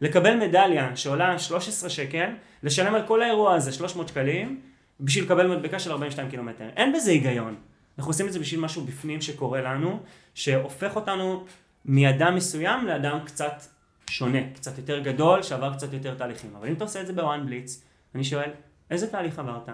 [0.00, 2.30] לקבל מדליה שעולה 13 שקל,
[2.62, 4.60] לשלם על כל האירוע הזה 300 שקלים,
[5.00, 6.68] בשביל לקבל מדבקה של 42 קילומטר.
[6.76, 7.54] אין בזה היגיון.
[7.98, 9.98] אנחנו עושים את זה בשביל משהו בפנים שקורה לנו,
[10.34, 11.44] שהופך אותנו
[11.84, 13.75] מאדם מסוים לאדם קצת
[14.10, 16.50] שונה, קצת יותר גדול, שעבר קצת יותר תהליכים.
[16.58, 17.82] אבל אם אתה עושה את זה בוואן בליץ,
[18.14, 18.50] אני שואל,
[18.90, 19.68] איזה תהליך עברת?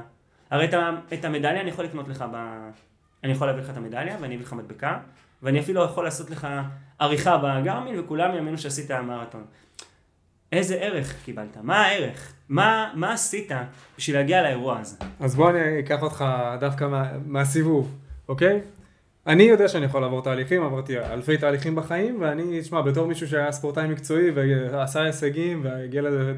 [0.50, 0.74] הרי את,
[1.12, 2.36] את המדליה אני יכול לקנות לך ב...
[3.24, 4.98] אני יכול להביא לך את המדליה ואני אביא לך מדבקה,
[5.42, 6.46] ואני אפילו יכול לעשות לך
[6.98, 9.44] עריכה בגרמין וכולם יאמינו שעשית מרתון.
[10.52, 11.56] איזה ערך קיבלת?
[11.62, 12.32] מה הערך?
[12.48, 13.52] מה, מה עשית
[13.98, 14.96] בשביל להגיע לאירוע הזה?
[15.20, 16.24] אז בוא אני אקח אותך
[16.60, 18.60] דווקא מה, מהסיבוב, אוקיי?
[19.26, 23.52] אני יודע שאני יכול לעבור תהליכים, עברתי אלפי תהליכים בחיים, ואני, תשמע, בתור מישהו שהיה
[23.52, 26.34] ספורטאי מקצועי ועשה הישגים והגיע לזה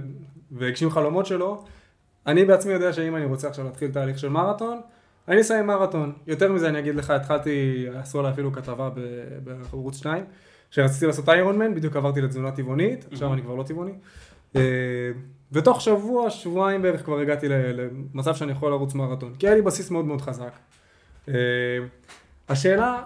[0.51, 1.65] והגשים חלומות שלו,
[2.27, 4.81] אני בעצמי יודע שאם אני רוצה עכשיו להתחיל תהליך של מרתון,
[5.29, 6.13] אני אסיים מרתון.
[6.27, 8.91] יותר מזה אני אגיד לך, התחלתי, עשו עליי אפילו כתבה
[9.45, 10.25] בערוץ 2,
[10.71, 13.93] שרציתי לעשות איירון מן, בדיוק עברתי לתזונה טבעונית, עכשיו אני כבר לא טבעוני.
[14.57, 14.61] אה,
[15.53, 19.91] ותוך שבוע, שבועיים בערך כבר הגעתי למצב שאני יכול לרוץ מרתון, כי היה לי בסיס
[19.91, 20.53] מאוד מאוד חזק.
[22.49, 23.03] השאלה,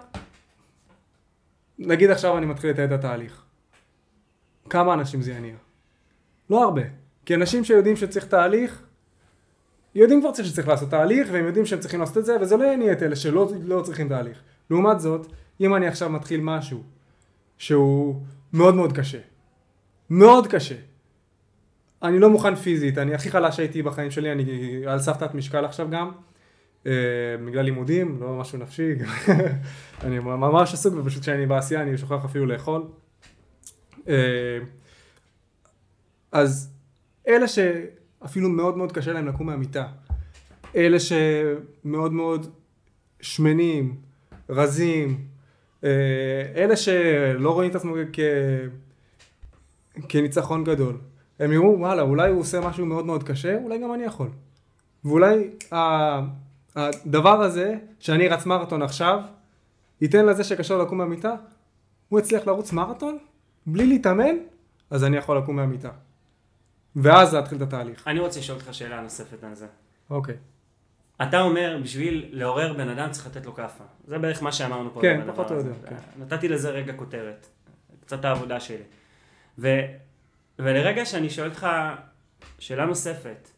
[1.78, 3.42] נגיד עכשיו אני מתחיל לתעד את התהליך.
[4.70, 5.54] כמה אנשים זה יניע?
[6.50, 6.82] לא הרבה.
[7.26, 8.82] כי אנשים שיודעים שצריך תהליך,
[9.94, 12.92] יודעים כבר שצריך לעשות תהליך, והם יודעים שהם צריכים לעשות את זה, וזה לא יניע
[12.92, 14.42] את אלה שלא לא צריכים תהליך.
[14.70, 15.26] לעומת זאת,
[15.60, 16.82] אם אני עכשיו מתחיל משהו
[17.58, 18.22] שהוא
[18.52, 19.18] מאוד מאוד קשה,
[20.10, 20.74] מאוד קשה,
[22.02, 25.64] אני לא מוכן פיזית, אני הכי חלש הייתי בחיים שלי, אני על סף תת משקל
[25.64, 26.10] עכשיו גם,
[27.46, 28.94] בגלל לימודים, לא משהו נפשי,
[30.04, 32.82] אני ממש עסוק ופשוט כשאני בעשייה אני שוכח אפילו לאכול.
[34.08, 34.58] אה,
[36.32, 36.70] אז
[37.28, 39.86] אלה שאפילו מאוד מאוד קשה להם לקום מהמיטה,
[40.76, 42.46] אלה שמאוד מאוד
[43.20, 43.96] שמנים,
[44.48, 45.18] רזים,
[45.84, 45.90] אה,
[46.56, 48.20] אלה שלא רואים את עצמם כ...
[50.08, 50.96] כניצחון גדול,
[51.38, 54.28] הם יראו וואלה אולי הוא עושה משהו מאוד מאוד קשה, אולי גם אני יכול.
[55.04, 55.50] ואולי
[56.76, 59.20] הדבר הזה, שאני רץ מרתון עכשיו,
[60.00, 61.34] ייתן לזה שקשה לו לקום מהמיטה,
[62.08, 63.18] הוא הצליח לרוץ מרתון,
[63.66, 64.36] בלי להתאמן,
[64.90, 65.90] אז אני יכול לקום מהמיטה.
[66.96, 68.08] ואז להתחיל את התהליך.
[68.08, 69.66] אני רוצה לשאול אותך שאלה נוספת על זה.
[70.10, 70.36] אוקיי.
[71.22, 73.84] אתה אומר, בשביל לעורר בן אדם צריך לתת לו כאפה.
[74.06, 75.00] זה בערך מה שאמרנו פה.
[75.00, 75.72] כן, פחות או יותר.
[75.88, 75.96] כן.
[76.16, 77.46] נתתי לזה רגע כותרת.
[78.00, 78.82] קצת העבודה שלי.
[79.58, 79.68] ו,
[80.58, 81.66] ולרגע שאני שואל אותך
[82.58, 83.48] שאלה נוספת,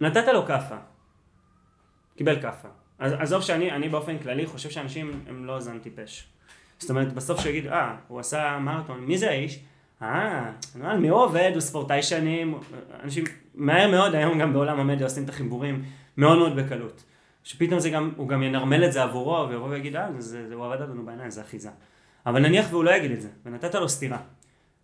[0.00, 0.76] נתת לו כאפה.
[2.16, 2.68] קיבל כאפה.
[2.98, 6.28] עזוב שאני אני באופן כללי חושב שאנשים הם לא זן טיפש.
[6.78, 9.58] זאת אומרת, בסוף שהוא יגיד, אה, הוא עשה מרתון, מי זה האיש?
[10.02, 10.50] אה,
[10.98, 12.58] מי הוא עובד, הוא ספורטאי שנים,
[13.02, 13.24] אנשים
[13.54, 15.84] מהר מאוד היום גם בעולם המדיה עושים את החיבורים
[16.16, 17.04] מאוד מאוד בקלות.
[17.44, 20.64] שפתאום זה גם, הוא גם ינרמל את זה עבורו, ויבוא ויגיד, אה, זה, זה, הוא
[20.66, 21.70] עבד לנו בעיניים, זה אחיזה.
[22.26, 24.18] אבל נניח והוא לא יגיד את זה, ונתת לו סטירה.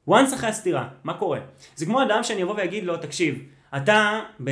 [0.09, 1.41] once אחרי הסטירה, מה קורה?
[1.77, 3.45] זה כמו אדם שאני אבוא ואגיד לו, תקשיב,
[3.77, 4.51] אתה, ב,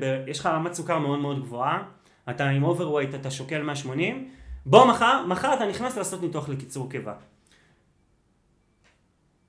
[0.00, 1.82] ב, יש לך רמת סוכר מאוד מאוד גבוהה,
[2.30, 4.30] אתה עם overweight, אתה שוקל 180,
[4.66, 7.14] בוא מחר, מחר אתה נכנס לעשות ניתוח לקיצור קיבה.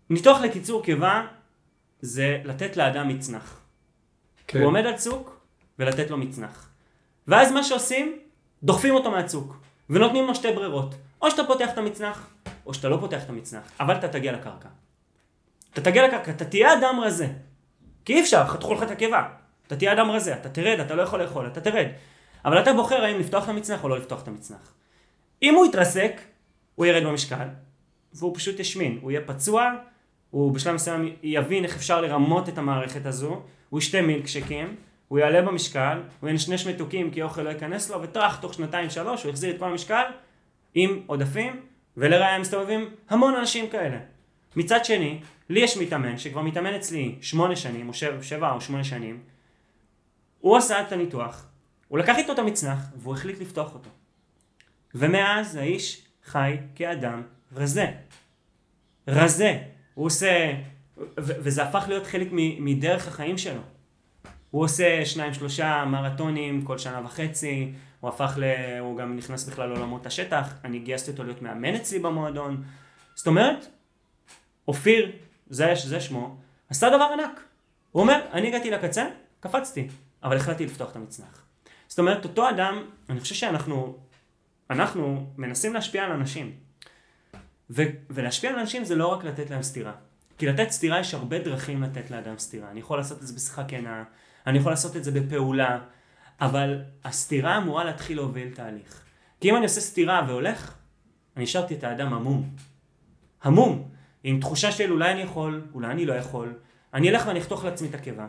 [0.09, 1.25] ניתוח לקיצור קיבה
[2.01, 3.59] זה לתת לאדם מצנח.
[4.47, 4.59] כן.
[4.59, 5.39] הוא עומד על צוק
[5.79, 6.69] ולתת לו מצנח.
[7.27, 8.19] ואז מה שעושים,
[8.63, 9.57] דוחפים אותו מהצוק,
[9.89, 10.95] ונותנים לו שתי ברירות.
[11.21, 12.29] או שאתה פותח את המצנח,
[12.65, 14.69] או שאתה לא פותח את המצנח, אבל אתה תגיע לקרקע.
[15.73, 17.27] אתה תגיע לקרקע, אתה תהיה אדם רזה.
[18.05, 19.23] כי אי אפשר, חתכו לך את הקיבה.
[19.67, 21.87] אתה תהיה אדם רזה, אתה תרד, אתה לא יכול לאכול, אתה תרד.
[22.45, 24.73] אבל אתה בוחר האם לפתוח את המצנח או לא לפתוח את המצנח.
[25.43, 26.21] אם הוא יתרסק,
[26.75, 27.47] הוא ירד במשקל,
[28.13, 28.99] והוא פשוט ישמין.
[29.01, 29.71] הוא יהיה פצוע,
[30.29, 34.75] הוא בשלב מסוים יבין איך אפשר לרמות את המערכת הזו, הוא ישתה מילקשקים,
[35.07, 39.23] הוא יעלה במשקל, הוא ינשנש מתוקים כי אוכל לא ייכנס לו, וטראח, תוך שנתיים שלוש
[39.23, 40.03] הוא יחזיר את כל המשקל
[40.73, 41.61] עם עודפים,
[41.97, 43.97] ולראיה מסתובבים המון אנשים כאלה.
[44.55, 45.19] מצד שני,
[45.49, 49.23] לי יש מתאמן שכבר מתאמן אצלי שמונה שנים, או שבע, שבע או שמונה שנים,
[50.39, 51.45] הוא עשה את הניתוח,
[51.87, 53.89] הוא לקח איתו את המצנח, והוא החליט לפתוח אותו.
[54.95, 57.21] ומאז האיש חי כאדם
[57.55, 57.91] רזה.
[59.07, 59.57] רזה.
[59.93, 60.53] הוא עושה,
[61.17, 62.27] וזה הפך להיות חלק
[62.59, 63.61] מדרך החיים שלו.
[64.51, 68.43] הוא עושה שניים שלושה מרתונים כל שנה וחצי, הוא הפך ל...
[68.79, 72.63] הוא גם נכנס בכלל לעולמות השטח, אני גייסתי אותו להיות מאמן אצלי במועדון.
[73.15, 73.67] זאת אומרת,
[74.67, 75.11] אופיר,
[75.53, 76.37] זה, זה שמו,
[76.69, 77.43] עשה דבר ענק.
[77.91, 79.05] הוא אומר, אני הגעתי לקצה,
[79.39, 79.87] קפצתי,
[80.23, 81.45] אבל החלטתי לפתוח את המצנח.
[81.87, 83.97] זאת אומרת, אותו אדם, אני חושב שאנחנו,
[84.69, 86.51] אנחנו מנסים להשפיע על אנשים.
[87.69, 89.91] ו- ולהשפיע על אנשים זה לא רק לתת להם סטירה.
[90.37, 92.71] כי לתת סטירה יש הרבה דרכים לתת לאדם סטירה.
[92.71, 94.03] אני יכול לעשות את זה בשיחה כנה,
[94.47, 95.79] אני יכול לעשות את זה בפעולה,
[96.41, 99.01] אבל הסתירה אמורה להתחיל להוביל תהליך.
[99.41, 100.73] כי אם אני עושה סתירה והולך,
[101.37, 102.49] אני השארתי את האדם המום.
[103.43, 103.92] המום.
[104.23, 106.53] עם תחושה של אולי אני יכול, אולי אני לא יכול.
[106.93, 108.27] אני אלך ואני אחתוך לעצמי את הקיבה.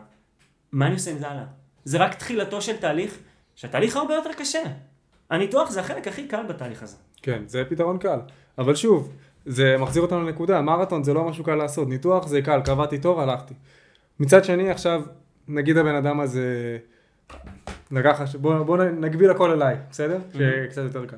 [0.71, 1.45] מה אני עושה עם זה הלאה?
[1.85, 3.17] זה רק תחילתו של תהליך,
[3.55, 4.63] שהתהליך הרבה יותר קשה.
[5.29, 6.97] הניתוח זה החלק הכי קל בתהליך הזה.
[7.21, 8.19] כן, זה פתרון קל.
[8.57, 9.13] אבל שוב,
[9.45, 13.21] זה מחזיר אותנו לנקודה, מרתון זה לא משהו קל לעשות, ניתוח זה קל, קבעתי תור,
[13.21, 13.53] הלכתי.
[14.19, 15.01] מצד שני, עכשיו,
[15.47, 16.77] נגיד הבן אדם הזה,
[17.91, 20.17] לקח, בוא, בוא נגביל הכל אליי, בסדר?
[20.17, 20.37] Mm-hmm.
[20.67, 21.17] שקצת יותר קל.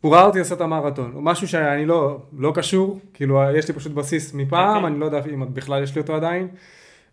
[0.00, 3.92] הוא ראה אותי לעשות את המרתון, משהו שאני לא, לא קשור, כאילו יש לי פשוט
[3.92, 4.76] בסיס מפעם, okay.
[4.76, 4.86] אוקיי.
[4.86, 6.48] אני לא יודע אם בכלל יש לי אותו עדיין.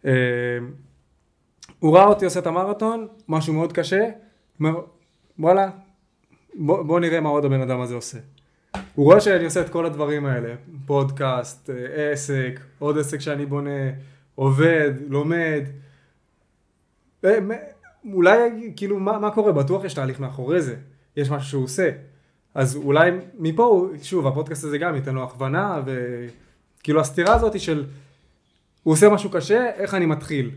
[0.06, 0.12] אה,
[1.80, 4.10] הוא ראה אותי עושה את המרתון, משהו מאוד קשה,
[4.60, 4.82] אומר,
[5.40, 5.70] וואלה,
[6.54, 8.18] בוא, בוא נראה מה עוד הבן אדם הזה עושה.
[8.96, 13.90] הוא רואה שאני עושה את כל הדברים האלה, פודקאסט, אה, עסק, עוד עסק שאני בונה,
[14.36, 15.64] עובד, לומד.
[17.26, 17.40] אה,
[18.14, 18.38] אולי,
[18.76, 19.52] כאילו, מה, מה קורה?
[19.52, 20.76] בטוח יש תהליך מאחורי זה,
[21.18, 21.90] יש משהו שהוא עושה.
[22.58, 27.86] אז אולי מפה, שוב, הפודקאסט הזה גם ייתן לו הכוונה, וכאילו הסתירה הזאת של,
[28.84, 30.52] הוא עושה משהו קשה, איך אני מתחיל?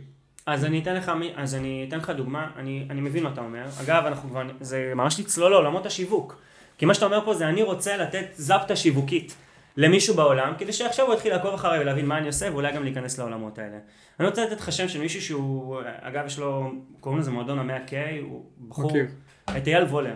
[0.46, 3.64] אז אני אתן לך, אז אני אתן לך דוגמה, אני, אני מבין מה אתה אומר.
[3.84, 6.36] אגב, אנחנו כבר, זה ממש לצלול לעולמות השיווק.
[6.78, 9.36] כי מה שאתה אומר פה זה אני רוצה לתת זפטה שיווקית
[9.76, 13.18] למישהו בעולם, כדי שעכשיו הוא יתחיל לעקוב אחריי ולהבין מה אני עושה, ואולי גם להיכנס
[13.18, 13.76] לעולמות האלה.
[14.20, 17.78] אני רוצה לתת לך שם של מישהו שהוא, אגב יש לו, קוראים לזה מועדון המאה
[17.86, 17.92] K,
[18.22, 19.57] הוא בחור, okay.
[19.57, 20.14] את אייל וולר.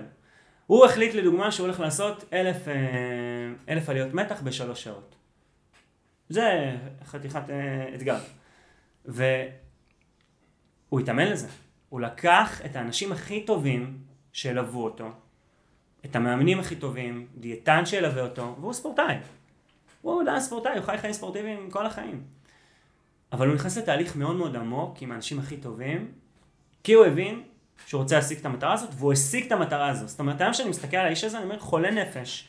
[0.66, 2.74] הוא החליט לדוגמה שהוא הולך לעשות אלף, אה,
[3.68, 5.14] אלף עליות מתח בשלוש שעות.
[6.28, 8.18] זה חתיכת אה, אתגר.
[9.04, 9.30] והוא
[11.00, 11.48] התאמן לזה.
[11.88, 13.98] הוא לקח את האנשים הכי טובים
[14.32, 15.10] שילוו אותו,
[16.04, 19.16] את המאמנים הכי טובים, דיאטן שילווה אותו, והוא ספורטאי.
[20.02, 22.22] הוא עדיין ספורטאי, הוא חי חיים ספורטיביים כל החיים.
[23.32, 26.12] אבל הוא נכנס לתהליך מאוד מאוד עמוק עם האנשים הכי טובים,
[26.82, 27.42] כי הוא הבין
[27.86, 30.08] שהוא רוצה להשיג את המטרה הזאת, והוא השיג את המטרה הזאת.
[30.08, 32.48] זאת אומרת, היום שאני מסתכל על האיש הזה, אני אומר, חולה נפש.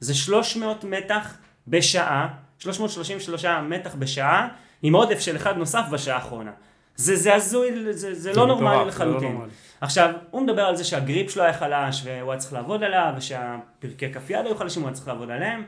[0.00, 1.36] זה 300 מתח
[1.68, 4.48] בשעה, 333 מתח בשעה,
[4.82, 6.50] עם עודף של אחד נוסף בשעה האחרונה.
[6.96, 9.32] זה, זה הזוי, זה, זה, לא נורמלי לחלוטין.
[9.32, 9.44] לא.
[9.80, 14.12] עכשיו, הוא מדבר על זה שהגריפ שלו היה חלש, והוא היה צריך לעבוד עליו, ושהפרקי
[14.12, 15.64] כף יד היו חלשים, הוא היה צריך לעבוד עליהם,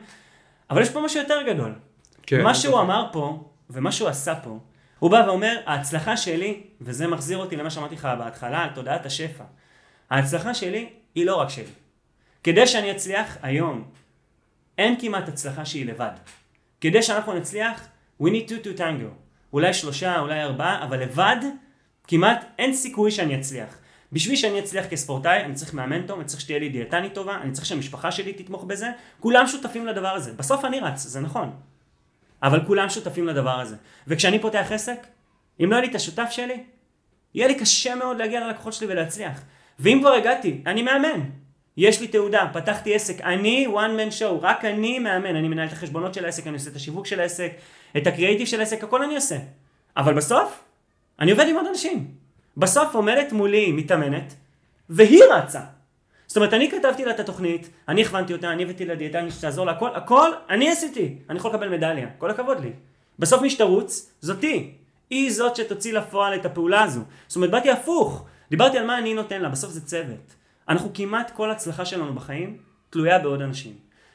[0.69, 1.73] אבל יש פה משהו יותר גדול.
[2.23, 4.59] כן, מה שהוא אמר פה, ומה שהוא עשה פה,
[4.99, 9.43] הוא בא ואומר, ההצלחה שלי, וזה מחזיר אותי למה שאמרתי לך בהתחלה, על תודעת השפע.
[10.09, 11.71] ההצלחה שלי היא לא רק שלי.
[12.43, 13.83] כדי שאני אצליח היום,
[14.77, 16.11] אין כמעט הצלחה שהיא לבד.
[16.81, 17.87] כדי שאנחנו נצליח,
[18.21, 19.13] we need to to tango.
[19.53, 21.37] אולי שלושה, אולי ארבעה, אבל לבד,
[22.07, 23.77] כמעט אין סיכוי שאני אצליח.
[24.11, 27.51] בשביל שאני אצליח כספורטאי, אני צריך מאמן טוב, אני צריך שתהיה לי דיאטנית טובה, אני
[27.51, 30.33] צריך שהמשפחה שלי תתמוך בזה, כולם שותפים לדבר הזה.
[30.33, 31.51] בסוף אני רץ, זה נכון.
[32.45, 33.75] אבל כולם שותפים לדבר הזה.
[34.07, 35.07] וכשאני פותח עסק,
[35.63, 36.63] אם לא יהיה לי את השותף שלי,
[37.33, 39.41] יהיה לי קשה מאוד להגיע ללקוחות שלי ולהצליח.
[39.79, 41.21] ואם כבר הגעתי, אני מאמן.
[41.77, 45.73] יש לי תעודה, פתחתי עסק, אני one man show, רק אני מאמן, אני מנהל את
[45.73, 47.51] החשבונות של העסק, אני עושה את השיווק של העסק,
[47.97, 49.37] את הקריאיטיב של העסק, הכל אני עושה.
[49.97, 50.63] אבל בסוף,
[51.19, 52.11] אני עובד עם עוד אנשים.
[52.57, 54.33] בסוף עומדת מולי מתאמנת,
[54.89, 55.61] והיא רצה.
[56.27, 59.65] זאת אומרת, אני כתבתי לה את התוכנית, אני הכוונתי אותה, אני הבאתי לה דיאטנית שתעזור
[59.65, 61.15] לה, הכל, הכל אני עשיתי.
[61.29, 62.71] אני יכול לקבל מדליה, כל הכבוד לי.
[63.19, 64.71] בסוף מי שתרוץ, זאתי.
[65.09, 67.01] היא זאת שתוציא לפועל את הפעולה הזו.
[67.27, 68.25] זאת אומרת, באתי הפוך.
[68.49, 70.35] דיברתי על מה אני נותן לה, בסוף זה צוות.
[70.69, 72.57] אנחנו כמעט כל הצלחה שלנו בחיים
[72.89, 73.73] תלויה בעוד אנשים.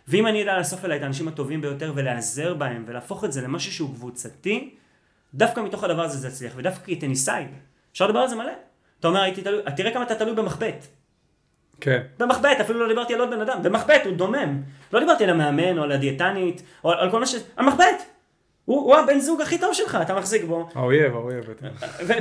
[0.08, 3.72] ואם אני אדע לאסוף אליי את האנשים הטובים ביותר ולהיעזר בהם ולהפוך את זה למשהו
[3.72, 4.74] שהוא קבוצתי,
[5.34, 6.52] דווקא מתוך הדבר הזה זה יצליח.
[6.56, 7.44] ודווקא כטניסאי,
[7.92, 8.52] אפשר לדבר על זה מלא.
[9.00, 10.86] אתה אומר, הייתי תלוי, תראה כמה אתה תלוי במחבט.
[11.80, 12.00] כן.
[12.18, 14.62] במחבט, אפילו לא דיברתי על עוד בן אדם, במחבט, הוא דומם.
[14.92, 17.34] לא דיברתי על המאמן או על הדיאטנית, או על כל מה ש...
[17.56, 18.02] המחבט!
[18.64, 20.68] הוא, הוא הבן זוג הכי טוב שלך, אתה מחזיק בו.
[20.74, 21.44] האויב, האויב.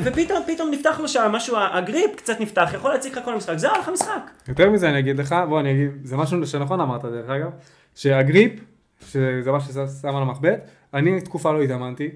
[0.04, 3.76] ופתאום, פתאום נפתח לו שם משהו, הגריפ קצת נפתח, יכול להציג לך כל המשחק, זהו,
[3.76, 4.32] הלך המשחק.
[4.48, 7.50] יותר מזה אני אגיד לך, בוא אני אגיד, זה משהו שנכון אמרת דרך אגב,
[7.96, 8.52] שהגריפ,
[9.08, 12.10] שזה מה ששם על המחבט, אני תקופה לא התאמנתי.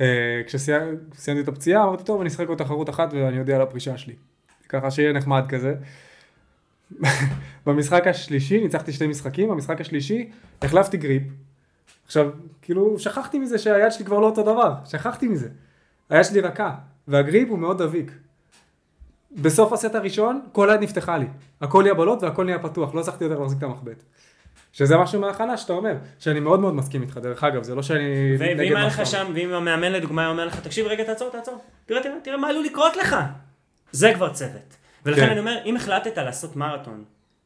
[0.00, 3.98] אה, כשסיימתי את הפציעה אמרתי טוב אני אשחק עוד תחרות אחת ואני יודע על הפרישה
[3.98, 4.14] שלי.
[4.68, 5.74] ככה שיהיה נחמד כזה.
[7.66, 10.30] במשחק השלישי, ניצחתי שני משחקים, במשחק השלישי
[10.62, 11.22] החלפתי גריפ.
[12.06, 12.30] עכשיו,
[12.62, 15.48] כאילו, שכחתי מזה שהיד שלי כבר לא אותו דבר, שכחתי מזה.
[16.10, 16.74] היד שלי רכה,
[17.08, 18.12] והגריפ הוא מאוד דביק.
[19.32, 21.26] בסוף הסט הראשון, כל היד נפתחה לי.
[21.60, 24.02] הכל נהיה בלוט והכל נהיה פתוח, לא הצלחתי יותר להחזיק את המחבט.
[24.72, 28.36] שזה משהו מההכנה שאתה אומר, שאני מאוד מאוד מסכים איתך, דרך אגב, זה לא שאני
[28.38, 31.58] ו- ואם היה לך שם, ואם המאמן לדוגמה היה אומר לך, תקשיב רגע, תעצור, תעצור,
[31.86, 33.16] תראה, תראה, תראה מה עלול לקרות לך.
[33.92, 34.76] זה כבר צוות.
[35.08, 35.30] ולכן כן.
[35.30, 37.04] אני אומר, אם החלטת לעשות מרתון,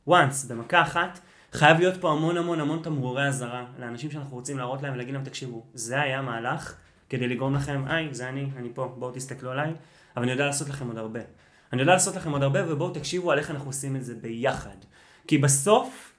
[0.08, 1.18] once, במכה אחת,
[1.52, 5.24] חייב להיות פה המון המון המון תמרורי אזהרה לאנשים שאנחנו רוצים להראות להם ולהגיד להם,
[5.24, 6.74] תקשיבו, זה היה מהלך
[7.08, 9.72] כדי לגרום לכם, היי, זה אני, אני פה, בואו תסתכלו עליי,
[10.16, 11.20] אבל אני יודע לעשות לכם עוד הרבה.
[11.72, 14.76] אני יודע לעשות לכם עוד הרבה, ובואו תקשיבו על איך אנחנו עושים את זה ביחד.
[15.26, 16.12] כי בסוף,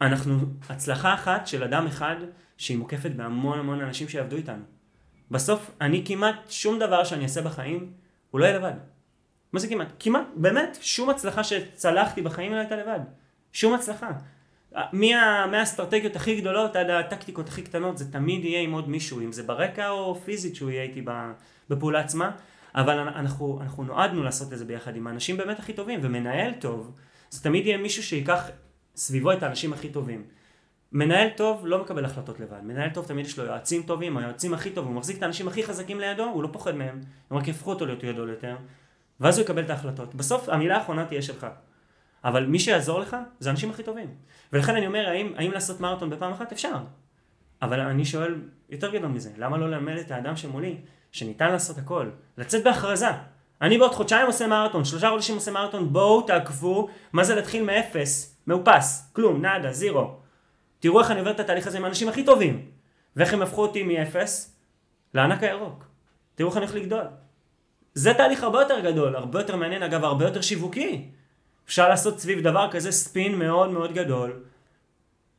[0.00, 0.38] אנחנו
[0.68, 2.16] הצלחה אחת של אדם אחד
[2.56, 4.62] שהיא מוקפת בהמון המון אנשים שיעבדו איתנו.
[5.30, 7.92] בסוף, אני כמעט שום דבר שאני אעשה בחיים,
[8.30, 8.95] הוא לא יהיה לבד.
[9.56, 9.88] מה זה כמעט?
[9.98, 13.00] כמעט, באמת, שום הצלחה שצלחתי בחיים לא הייתה לבד.
[13.52, 14.10] שום הצלחה.
[14.92, 19.32] מה, מהאסטרטגיות הכי גדולות עד הטקטיקות הכי קטנות, זה תמיד יהיה עם עוד מישהו, אם
[19.32, 21.04] זה ברקע או פיזית שהוא יהיה איתי
[21.70, 22.30] בפעולה עצמה,
[22.74, 26.92] אבל אנחנו, אנחנו נועדנו לעשות את זה ביחד עם האנשים באמת הכי טובים, ומנהל טוב,
[27.30, 28.50] זה תמיד יהיה מישהו שיקח
[28.96, 30.24] סביבו את האנשים הכי טובים.
[30.92, 34.70] מנהל טוב לא מקבל החלטות לבד, מנהל טוב תמיד יש לו יועצים טובים, היועצים הכי
[34.70, 37.00] טובים, הוא מחזיק את האנשים הכי חזקים לידו, הוא לא פוחד מהם,
[37.30, 38.56] הם רק יהפכו אותו להיות גדול יותר,
[39.20, 40.14] ואז הוא יקבל את ההחלטות.
[40.14, 41.46] בסוף המילה האחרונה תהיה שלך.
[42.24, 44.14] אבל מי שיעזור לך זה האנשים הכי טובים.
[44.52, 46.52] ולכן אני אומר, האם, האם לעשות מרתון בפעם אחת?
[46.52, 46.76] אפשר.
[47.62, 48.34] אבל אני שואל
[48.68, 50.76] יותר גדול מזה, למה לא ללמד את האדם שמולי,
[51.12, 53.08] שניתן לעשות הכל, לצאת בהכרזה.
[53.62, 58.36] אני בעוד חודשיים עושה מרתון, שלושה חודשים עושה מרתון, בואו תעקבו, מה זה להתחיל מאפס,
[58.46, 60.16] מאופס, כלום, נאדה, זירו.
[60.80, 62.70] תראו איך אני עובר את התהליך הזה עם האנשים הכי טובים,
[63.16, 64.56] ואיך הם הפכו אותי מאפס
[65.14, 65.84] לענק הירוק.
[66.34, 67.04] תראו איך אני הולך לגדול.
[67.96, 71.08] זה תהליך הרבה יותר גדול, הרבה יותר מעניין, אגב, הרבה יותר שיווקי.
[71.66, 74.42] אפשר לעשות סביב דבר כזה ספין מאוד מאוד גדול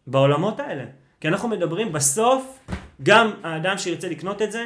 [0.08, 0.86] בעולמות האלה.
[1.20, 2.60] כי אנחנו מדברים בסוף,
[3.04, 4.66] גם האדם שירצה לקנות את זה,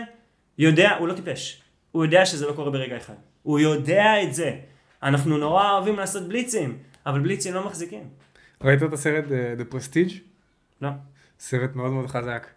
[0.58, 1.62] יודע, הוא לא טיפש.
[1.92, 3.14] הוא יודע שזה לא קורה ברגע אחד.
[3.44, 4.56] הוא יודע את זה.
[5.04, 8.04] אנחנו נורא אוהבים לעשות בליצים, אבל בליצים לא מחזיקים.
[8.62, 10.14] ראית את הסרט אה, The Prestige?
[10.82, 10.90] לא.
[11.40, 12.48] סרט מאוד מאוד חזק.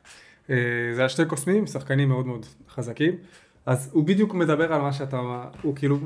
[0.51, 0.57] אה,
[0.95, 3.17] זה על שתי קוסמים, שחקנים מאוד מאוד חזקים.
[3.67, 5.21] אז הוא בדיוק מדבר על מה שאתה,
[5.63, 5.99] הוא כאילו,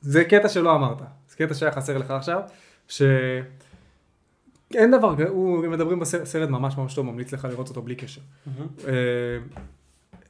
[0.00, 0.98] זה קטע שלא אמרת,
[1.28, 2.40] זה קטע שהיה חסר לך עכשיו,
[2.88, 8.20] שאין דבר, הוא, הם מדברים בסרט ממש ממש טוב, ממליץ לך לראות אותו בלי קשר.
[8.86, 8.92] אה,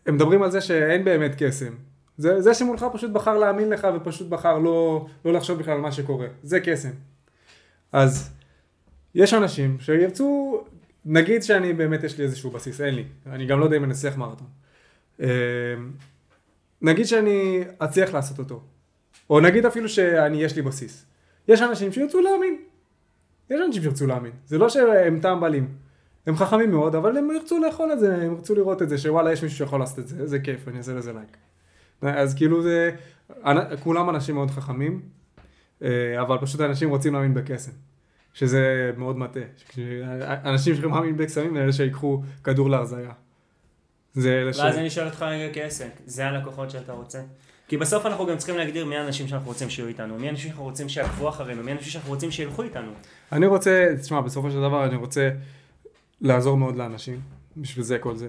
[0.07, 1.73] הם מדברים על זה שאין באמת קסם.
[2.17, 5.93] זה, זה שמולך פשוט בחר להאמין לך ופשוט בחר לא, לא לחשוב בכלל על מה
[5.93, 6.27] שקורה.
[6.43, 6.91] זה קסם.
[7.93, 8.31] אז
[9.15, 10.61] יש אנשים שירצו,
[11.05, 13.05] נגיד שאני באמת יש לי איזשהו בסיס, אין לי.
[13.27, 14.47] אני גם לא יודע אם אני אצליח מרתון.
[16.85, 18.63] נגיד שאני אצליח לעשות אותו.
[19.31, 21.07] או נגיד אפילו שאני, יש לי בסיס.
[21.49, 22.57] יש אנשים שירצו להאמין.
[23.51, 24.33] יש אנשים שירצו להאמין.
[24.47, 25.69] זה לא שהם טמבלים.
[26.27, 29.33] הם חכמים מאוד, אבל הם ירצו לאכול את זה, הם ירצו לראות את זה, שוואלה,
[29.33, 31.37] יש מישהו שיכול לעשות את זה, זה כיף, אני אעשה לזה לייק.
[32.03, 32.91] אז כאילו זה,
[33.81, 35.01] כולם אנשים מאוד חכמים,
[35.83, 37.73] אה, אבל פשוט אנשים רוצים להאמין בקסם.
[38.35, 39.43] שזה מאוד מטעה.
[40.45, 43.13] אנשים להאמין בקסמים, אלה שיקחו כדור להרזייה.
[44.15, 44.59] זה ש...
[44.59, 47.21] ואז אני שואל אותך רגע כעסק, זה הלקוחות שאתה רוצה?
[47.69, 50.65] כי בסוף אנחנו גם צריכים להגדיר מי האנשים שאנחנו רוצים שיהיו איתנו, מי האנשים שאנחנו
[50.65, 52.93] רוצים שיעקבו אחרינו, מי האנשים שאנחנו רוצים שילכו איתנו.
[53.33, 55.31] אני רוצה, תשמע, בסופו של דבר אני רוצה
[56.21, 57.21] לעזור מאוד לאנשים,
[57.57, 58.29] בשביל זה כל זה.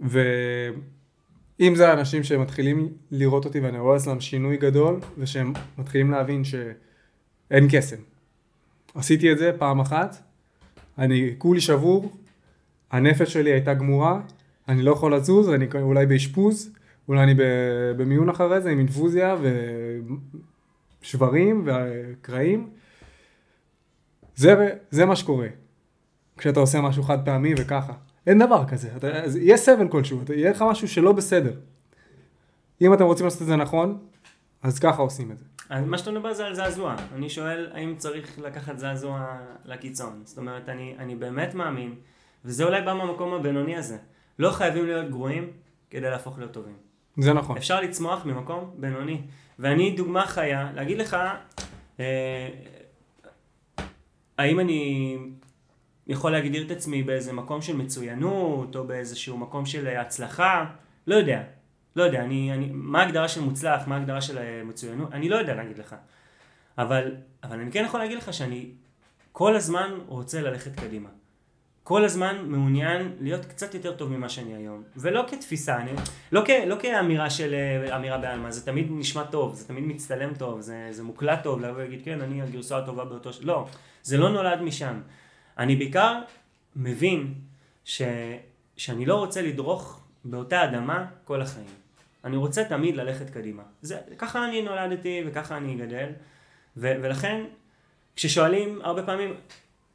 [0.00, 7.68] ואם זה האנשים שמתחילים לראות אותי ואני רואה אצלם שינוי גדול, ושהם מתחילים להבין שאין
[7.70, 7.96] קסם.
[8.94, 10.22] עשיתי את זה פעם אחת,
[10.98, 12.16] אני כולי שבור,
[12.90, 14.20] הנפש שלי הייתה גמורה,
[14.68, 16.72] אני לא יכול לזוז, אני אולי באשפוז,
[17.08, 17.34] אולי אני
[17.96, 19.36] במיון אחרי זה עם אינפוזיה
[21.02, 22.70] ושברים וקרעים.
[24.34, 25.48] זה, זה מה שקורה
[26.38, 27.92] כשאתה עושה משהו חד פעמי וככה.
[28.26, 29.06] אין דבר כזה, אתה,
[29.40, 31.52] יהיה סבל כלשהו, יהיה לך משהו שלא בסדר.
[32.80, 33.98] אם אתם רוצים לעשות את זה נכון,
[34.62, 35.44] אז ככה עושים את זה.
[35.70, 36.96] אז מה שאתה מדבר זה על זעזוע.
[37.14, 40.20] אני שואל האם צריך לקחת זעזוע לקיצון.
[40.24, 41.94] זאת אומרת, אני, אני באמת מאמין,
[42.44, 43.96] וזה אולי בא מהמקום הבינוני הזה.
[44.38, 45.50] לא חייבים להיות גרועים
[45.90, 46.76] כדי להפוך להיות טובים.
[47.16, 47.56] זה נכון.
[47.56, 49.20] אפשר לצמוח ממקום בינוני.
[49.58, 51.16] ואני דוגמה חיה, להגיד לך,
[52.00, 52.48] אה,
[54.38, 55.16] האם אני
[56.06, 60.64] יכול להגדיר את עצמי באיזה מקום של מצוינות, או באיזשהו מקום של הצלחה?
[61.06, 61.42] לא יודע.
[61.96, 65.12] לא יודע, אני, אני, מה ההגדרה של מוצלח, מה ההגדרה של אה, מצוינות?
[65.12, 65.96] אני לא יודע להגיד לך.
[66.78, 68.70] אבל, אבל אני כן יכול להגיד לך שאני
[69.32, 71.08] כל הזמן רוצה ללכת קדימה.
[71.88, 74.82] כל הזמן מעוניין להיות קצת יותר טוב ממה שאני היום.
[74.96, 75.90] ולא כתפיסה, אני,
[76.32, 80.34] לא, כ, לא כאמירה של אה, אמירה בעלמא, זה תמיד נשמע טוב, זה תמיד מצטלם
[80.34, 83.30] טוב, זה, זה מוקלט טוב, לבוא ולהגיד כן, אני הגרסה הטובה באותו...
[83.40, 83.66] לא,
[84.02, 85.00] זה לא נולד משם.
[85.58, 86.20] אני בעיקר
[86.76, 87.34] מבין
[87.84, 88.02] ש,
[88.76, 91.66] שאני לא רוצה לדרוך באותה אדמה כל החיים.
[92.24, 93.62] אני רוצה תמיד ללכת קדימה.
[93.82, 96.08] זה, ככה אני נולדתי וככה אני אגדל,
[96.76, 97.44] ו, ולכן
[98.16, 99.34] כששואלים הרבה פעמים,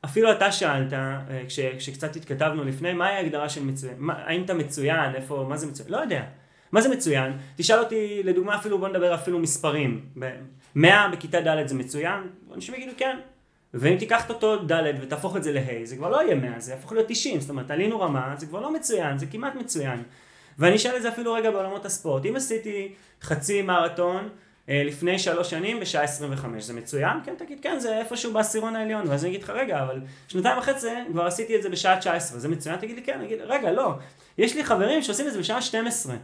[0.06, 3.94] אפילו אתה שאלת, אה, כש, כשקצת התכתבנו לפני, מהי ההגדרה של מצוין?
[3.98, 5.16] מה, האם אתה מצוין?
[5.16, 5.90] איפה, מה זה מצוין?
[5.90, 6.24] לא יודע.
[6.72, 7.34] מה זה מצוין?
[7.56, 10.06] תשאל אותי, לדוגמה אפילו, בוא נדבר אפילו מספרים.
[10.76, 12.20] 100 בכיתה ד' זה מצוין?
[12.56, 13.18] אנשים יגידו כן.
[13.74, 16.72] ואם תיקח את אותו ד' ותהפוך את זה לה', זה כבר לא יהיה 100, זה
[16.72, 17.40] יהפוך להיות 90.
[17.40, 20.04] זאת אומרת, עלינו רמה, זה כבר לא מצוין, זה כמעט מצוין.
[20.60, 22.26] ואני אשאל את זה אפילו רגע בעולמות הספורט.
[22.26, 24.30] אם עשיתי חצי מרתון,
[24.68, 26.64] לפני שלוש שנים בשעה 25.
[26.64, 27.18] זה מצוין?
[27.26, 29.08] כן, תגיד, כן, זה איפשהו בעשירון העליון.
[29.08, 32.40] ואז אני אגיד לך, רגע, אבל שנתיים וחצי כבר עשיתי את זה בשעה 19.
[32.40, 32.76] זה מצוין?
[32.76, 33.14] תגיד לי, כן.
[33.14, 33.94] אני אגיד, רגע, לא.
[34.38, 36.16] יש לי חברים שעושים את זה בשעה 12.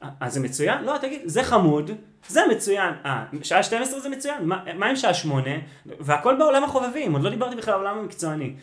[0.00, 0.84] אז אה, זה מצוין?
[0.84, 1.90] לא, תגיד, זה חמוד,
[2.28, 2.94] זה מצוין.
[3.04, 4.44] אה, שעה 12 זה מצוין?
[4.44, 5.50] מה, מה עם שעה 8?
[5.86, 8.54] והכל בעולם החובבים, עוד לא דיברתי בכלל על העולם המקצועני.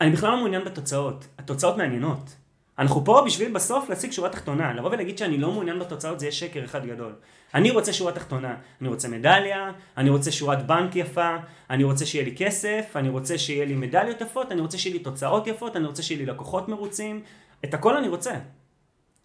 [0.00, 1.26] אני בכלל לא מעוניין בתוצאות.
[1.38, 2.34] התוצאות מעניינות.
[2.78, 4.74] אנחנו פה בשביל בסוף להשיג שורה תחתונה.
[4.74, 7.12] לבוא ולהגיד שאני לא מעוניין בתוצאות זה יהיה שקר אחד גדול.
[7.54, 8.54] אני רוצה שורה תחתונה.
[8.80, 11.36] אני רוצה מדליה, אני רוצה שורת בנק יפה,
[11.70, 15.02] אני רוצה שיהיה לי כסף, אני רוצה שיהיה לי מדליות יפות, אני רוצה שיהיה לי
[15.02, 17.22] תוצאות יפות, אני רוצה שיהיה לי לקוחות מרוצים.
[17.64, 18.34] את הכל אני רוצה.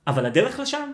[0.07, 0.91] אבל הדרך לשם,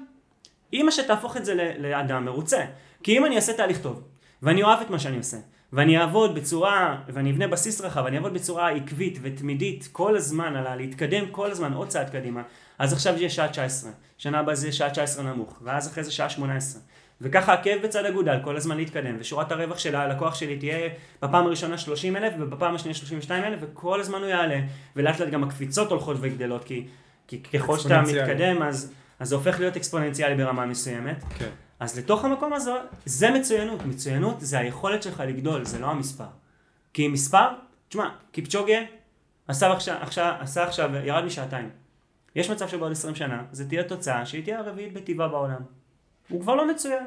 [0.73, 2.65] מה שתהפוך את זה לאדם מרוצה.
[3.03, 4.03] כי אם אני אעשה תהליך טוב,
[4.41, 5.37] ואני אוהב את מה שאני עושה,
[5.73, 10.75] ואני אעבוד בצורה, ואני אבנה בסיס רחב, ואני אעבוד בצורה עקבית ותמידית כל הזמן על
[10.75, 12.41] להתקדם כל הזמן עוד צעד קדימה,
[12.79, 16.03] אז עכשיו זה יהיה שעה 19, שנה הבאה זה יהיה שעה 19 נמוך, ואז אחרי
[16.03, 16.81] זה שעה 18.
[17.21, 20.89] וככה הכאב בצד אגודל, כל הזמן להתקדם, ושורת הרווח של הלקוח שלי תהיה
[21.21, 24.59] בפעם הראשונה 30 אלף, ובפעם השנייה 32 אלף, וכל הזמן הוא יעלה,
[24.95, 26.87] ולאט לאט גם הקפיצות הולכות וגדלות, כי,
[27.27, 31.23] כי ככל שאתה מתקדם, אז, אז זה הופך להיות אקספוננציאלי ברמה מסוימת.
[31.37, 31.49] כן.
[31.79, 32.71] אז לתוך המקום הזה,
[33.05, 33.85] זה מצוינות.
[33.85, 36.25] מצוינות זה היכולת שלך לגדול, זה לא המספר.
[36.93, 37.47] כי מספר,
[37.89, 38.77] תשמע, קיפצ'וגה
[39.47, 41.69] עשה עכשיו, עכשיו, עשה עכשיו, ירד משעתיים.
[42.35, 45.61] יש מצב שבעוד 20 שנה, זה תהיה תוצאה שהיא תהיה הרביעית בטבעה בעולם.
[46.29, 47.05] הוא כבר לא מצוין.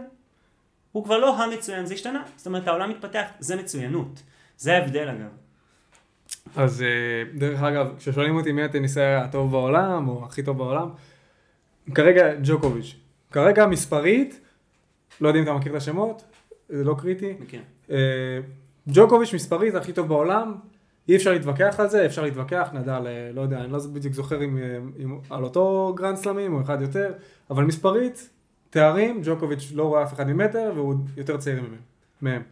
[0.93, 2.23] הוא כבר לא המצוין, זה השתנה.
[2.37, 4.23] זאת אומרת, העולם מתפתח, זה מצוינות.
[4.59, 5.29] זה ההבדל אגב.
[6.57, 10.89] אז אה, דרך אגב, כששואלים אותי מי הטניסאי הטוב בעולם, או הכי טוב בעולם,
[11.95, 12.95] כרגע ג'וקוביץ'.
[13.33, 14.41] כרגע מספרית,
[15.21, 16.23] לא יודע אם אתה מכיר את השמות,
[16.69, 17.35] זה לא קריטי.
[17.41, 17.61] מכיר.
[17.91, 18.39] אה,
[18.89, 20.55] ג'וקוביץ' מספרית הכי טוב בעולם,
[21.09, 24.45] אי אפשר להתווכח על זה, אפשר להתווכח, נדל, אה, לא יודע, אני לא בדיוק זוכר
[24.45, 24.59] אם,
[25.05, 27.13] אם על אותו גרנד סלמים או אחד יותר,
[27.51, 28.31] אבל מספרית,
[28.77, 31.63] תארים, ג'וקוביץ' לא רואה אף אחד ממטר והוא יותר צעיר
[32.23, 32.43] מהם.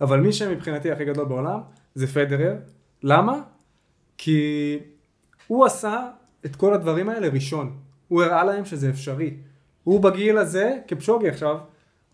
[0.00, 1.60] אבל מי שמבחינתי הכי גדול בעולם
[1.94, 2.54] זה פדרר.
[3.02, 3.40] למה?
[4.18, 4.78] כי
[5.46, 6.08] הוא עשה
[6.44, 7.76] את כל הדברים האלה ראשון.
[8.08, 9.36] הוא הראה להם שזה אפשרי.
[9.84, 11.58] הוא בגיל הזה, קיפצ'וגה עכשיו,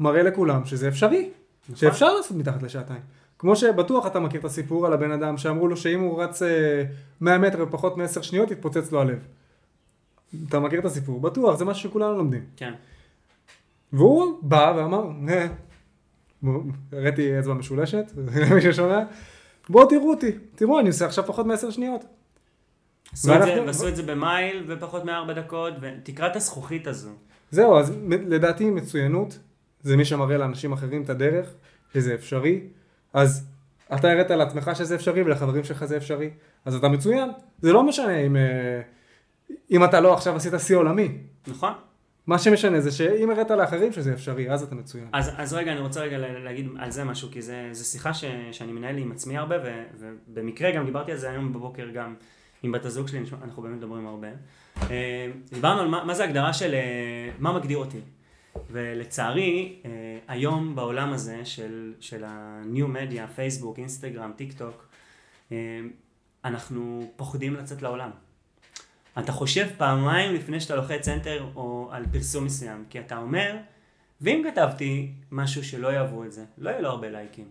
[0.01, 1.30] מראה לכולם שזה אפשרי.
[1.64, 1.76] נכון.
[1.76, 3.02] שאפשר לעשות מתחת לשעתיים.
[3.38, 6.42] כמו שבטוח אתה מכיר את הסיפור על הבן אדם שאמרו לו שאם הוא רץ
[7.20, 9.18] 100 אה, מטר ופחות מ-10 שניות יתפוצץ לו הלב.
[10.48, 11.20] אתה מכיר את הסיפור?
[11.20, 12.44] בטוח, זה משהו שכולנו לומדים.
[12.56, 12.72] כן.
[13.92, 15.10] והוא בא ואמר,
[16.92, 18.12] הראיתי אצבע משולשת,
[18.50, 19.02] למי ששומע,
[19.68, 22.04] בואו תראו אותי, תראו, אני עושה עכשיו פחות מ-10 שניות.
[23.68, 27.10] עשו את זה במייל ופחות מארבע דקות, ותקרא את הזכוכית הזו.
[27.50, 29.38] זהו, אז לדעתי מצוינות
[29.82, 31.54] זה מי שמראה לאנשים אחרים את הדרך,
[31.94, 32.60] וזה אפשרי.
[33.12, 33.46] אז
[33.94, 36.30] אתה הראת לעצמך שזה אפשרי ולחברים שלך זה אפשרי,
[36.64, 37.30] אז אתה מצוין.
[37.60, 38.80] זה לא משנה אם, אה,
[39.70, 41.18] אם אתה לא עכשיו עשית שיא עולמי.
[41.46, 41.72] נכון.
[42.31, 45.09] מה שמשנה זה שאם הראת לאחרים שזה אפשרי, אז אתה מצוין.
[45.12, 47.43] אז, אז רגע, אני רוצה רגע להגיד על זה משהו, כי
[47.73, 51.52] זו שיחה ש, שאני מנהל עם עצמי הרבה, ו, ובמקרה גם דיברתי על זה היום
[51.52, 52.15] בבוקר גם
[52.62, 54.28] עם בת הזוג שלי, אנחנו באמת מדברים הרבה.
[54.90, 58.01] אה, דיברנו על מה, מה זה הגדרה של אה, מה מגדיר אותי.
[58.70, 59.90] ולצערי, אה,
[60.28, 64.89] היום בעולם הזה של, של ה-new media, פייסבוק, אינסטגרם, טיק טוק,
[66.44, 68.11] אנחנו פוחדים לצאת לעולם.
[69.18, 73.56] אתה חושב פעמיים לפני שאתה לוחץ enter או על פרסום מסוים, כי אתה אומר,
[74.20, 77.50] ואם כתבתי משהו שלא יאהבו את זה, לא יהיו לו הרבה לייקים.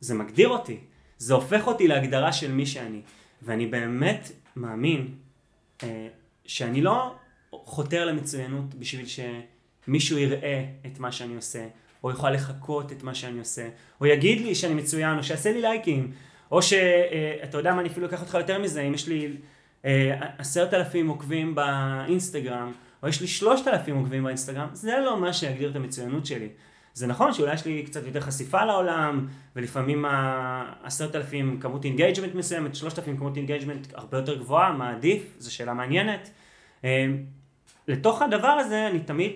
[0.00, 0.78] זה מגדיר אותי,
[1.18, 3.00] זה הופך אותי להגדרה של מי שאני,
[3.42, 5.14] ואני באמת מאמין
[5.82, 6.08] אה,
[6.44, 7.14] שאני לא
[7.52, 9.06] חותר למצוינות בשביל
[9.88, 11.66] מישהו יראה את מה שאני עושה,
[12.04, 13.68] או יוכל לחקות את מה שאני עושה,
[14.00, 16.12] או יגיד לי שאני מצוין, או שיעשה לי לייקים,
[16.50, 19.32] או שאתה יודע מה, אני אפילו אקח אותך יותר מזה, אם יש לי אה,
[20.38, 22.72] עשרת אלפים עוקבים באינסטגרם,
[23.02, 26.48] או יש לי שלושת אלפים עוקבים באינסטגרם, זה לא מה שיגדיר את המצוינות שלי.
[26.94, 29.26] זה נכון שאולי יש לי קצת יותר חשיפה לעולם,
[29.56, 30.04] ולפעמים
[30.82, 35.54] עשרת אלפים כמות engagement מסוימת, שלושת אלפים כמות engagement הרבה יותר גבוהה, מה עדיף, זו
[35.54, 36.30] שאלה מעניינת.
[36.84, 37.06] אה,
[37.88, 39.32] לתוך הדבר הזה אני תמיד,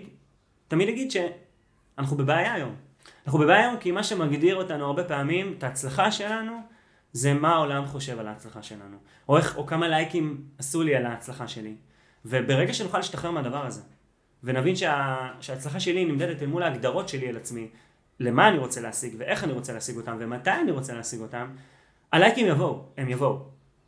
[0.69, 2.75] תמיד אגיד שאנחנו בבעיה היום.
[3.27, 6.53] אנחנו בבעיה היום כי מה שמגדיר אותנו הרבה פעמים, את ההצלחה שלנו,
[7.13, 8.97] זה מה העולם חושב על ההצלחה שלנו.
[9.29, 11.75] או, איך, או כמה לייקים עשו לי על ההצלחה שלי.
[12.25, 13.81] וברגע שנוכל להשתחרר מהדבר הזה,
[14.45, 17.69] ונבין שה, שההצלחה שלי נמדדת אל מול ההגדרות שלי על עצמי,
[18.21, 21.47] למה אני רוצה להשיג ואיך אני רוצה להשיג אותם ומתי אני רוצה להשיג אותם,
[22.13, 23.39] הלייקים יבואו, הם יבואו.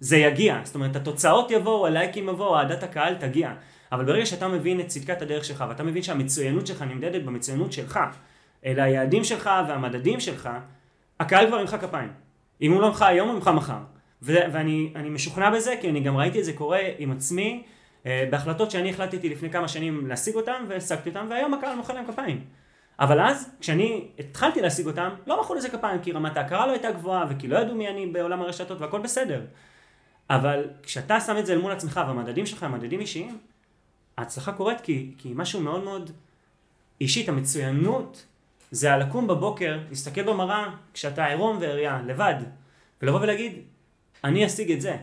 [0.00, 3.54] זה יגיע, זאת אומרת התוצאות יבואו, הלייקים יבואו, אהדת הקהל תגיע.
[3.92, 8.00] אבל ברגע שאתה מבין את צדקת הדרך שלך ואתה מבין שהמצוינות שלך נמדדת במצוינות שלך,
[8.64, 10.48] אלה היעדים שלך והמדדים שלך,
[11.20, 12.23] הקהל כבר ימחא כפיים.
[12.64, 13.78] אם הוא לא ממך היום, הוא ממך מחר.
[14.22, 17.62] ואני משוכנע בזה, כי אני גם ראיתי את זה קורה עם עצמי,
[18.06, 22.06] אה, בהחלטות שאני החלטתי לפני כמה שנים להשיג אותם, והשגתי אותם, והיום הקהל מוחא להם
[22.06, 22.44] כפיים.
[23.00, 26.90] אבל אז, כשאני התחלתי להשיג אותם, לא מחאו לזה כפיים, כי רמת ההכרה לא הייתה
[26.90, 29.40] גבוהה, וכי לא ידעו מי אני בעולם הרשתות, והכל בסדר.
[30.30, 33.38] אבל כשאתה שם את זה אל מול עצמך, והמדדים שלך הם מדדים אישיים,
[34.18, 36.10] ההצלחה קורית כי, כי משהו מאוד מאוד
[37.00, 38.24] אישית, המצוינות
[38.74, 42.34] זה הלקום בבוקר, להסתכל במראה כשאתה עירום ועריה, לבד,
[43.02, 43.52] ולבוא ולהגיד,
[44.24, 44.96] אני אשיג את זה.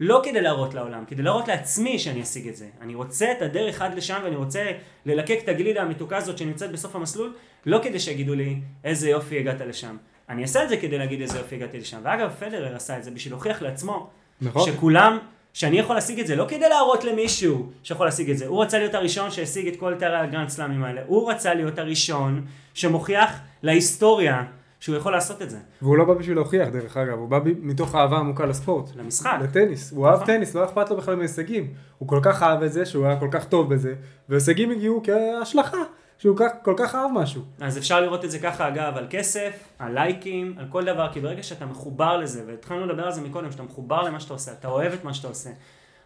[0.00, 2.68] לא כדי להראות לעולם, כדי להראות לעצמי שאני אשיג את זה.
[2.80, 4.72] אני רוצה את הדרך עד לשם ואני רוצה
[5.06, 7.34] ללקק את הגלידה המתוקה הזאת שנמצאת בסוף המסלול,
[7.66, 9.96] לא כדי שיגידו לי איזה יופי הגעת לשם.
[10.28, 12.00] אני אעשה את זה כדי להגיד איזה יופי הגעתי לשם.
[12.02, 14.10] ואגב, פדרר עשה את זה בשביל להוכיח לעצמו,
[14.40, 14.72] נכון.
[14.72, 15.18] שכולם,
[15.58, 18.46] שאני יכול להשיג את זה, לא כדי להראות למישהו שיכול להשיג את זה.
[18.46, 21.00] הוא רצה להיות הראשון שהשיג את כל תארי הגרנד סלאמים האלה.
[21.06, 22.44] הוא רצה להיות הראשון
[22.74, 24.44] שמוכיח להיסטוריה
[24.80, 25.58] שהוא יכול לעשות את זה.
[25.82, 27.48] והוא לא בא בשביל להוכיח דרך אגב, הוא בא ב...
[27.60, 28.90] מתוך אהבה עמוקה לספורט.
[28.96, 29.38] למשחק.
[29.42, 29.92] לטניס.
[29.92, 30.26] הוא אהב נכון.
[30.26, 31.72] טניס, לא אכפת לו בכלל מהישגים.
[31.98, 33.94] הוא כל כך אהב את זה, שהוא היה כל כך טוב בזה,
[34.28, 35.82] והישגים הגיעו כהשלכה.
[36.18, 37.42] שהוא כל, כל כך אהב משהו.
[37.60, 41.20] אז אפשר לראות את זה ככה אגב על כסף, על לייקים, על כל דבר, כי
[41.20, 44.68] ברגע שאתה מחובר לזה, והתחלנו לדבר על זה מקודם, שאתה מחובר למה שאתה עושה, אתה
[44.68, 45.50] אוהב את מה שאתה עושה,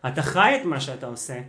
[0.06, 1.40] אתה חי את מה שאתה עושה,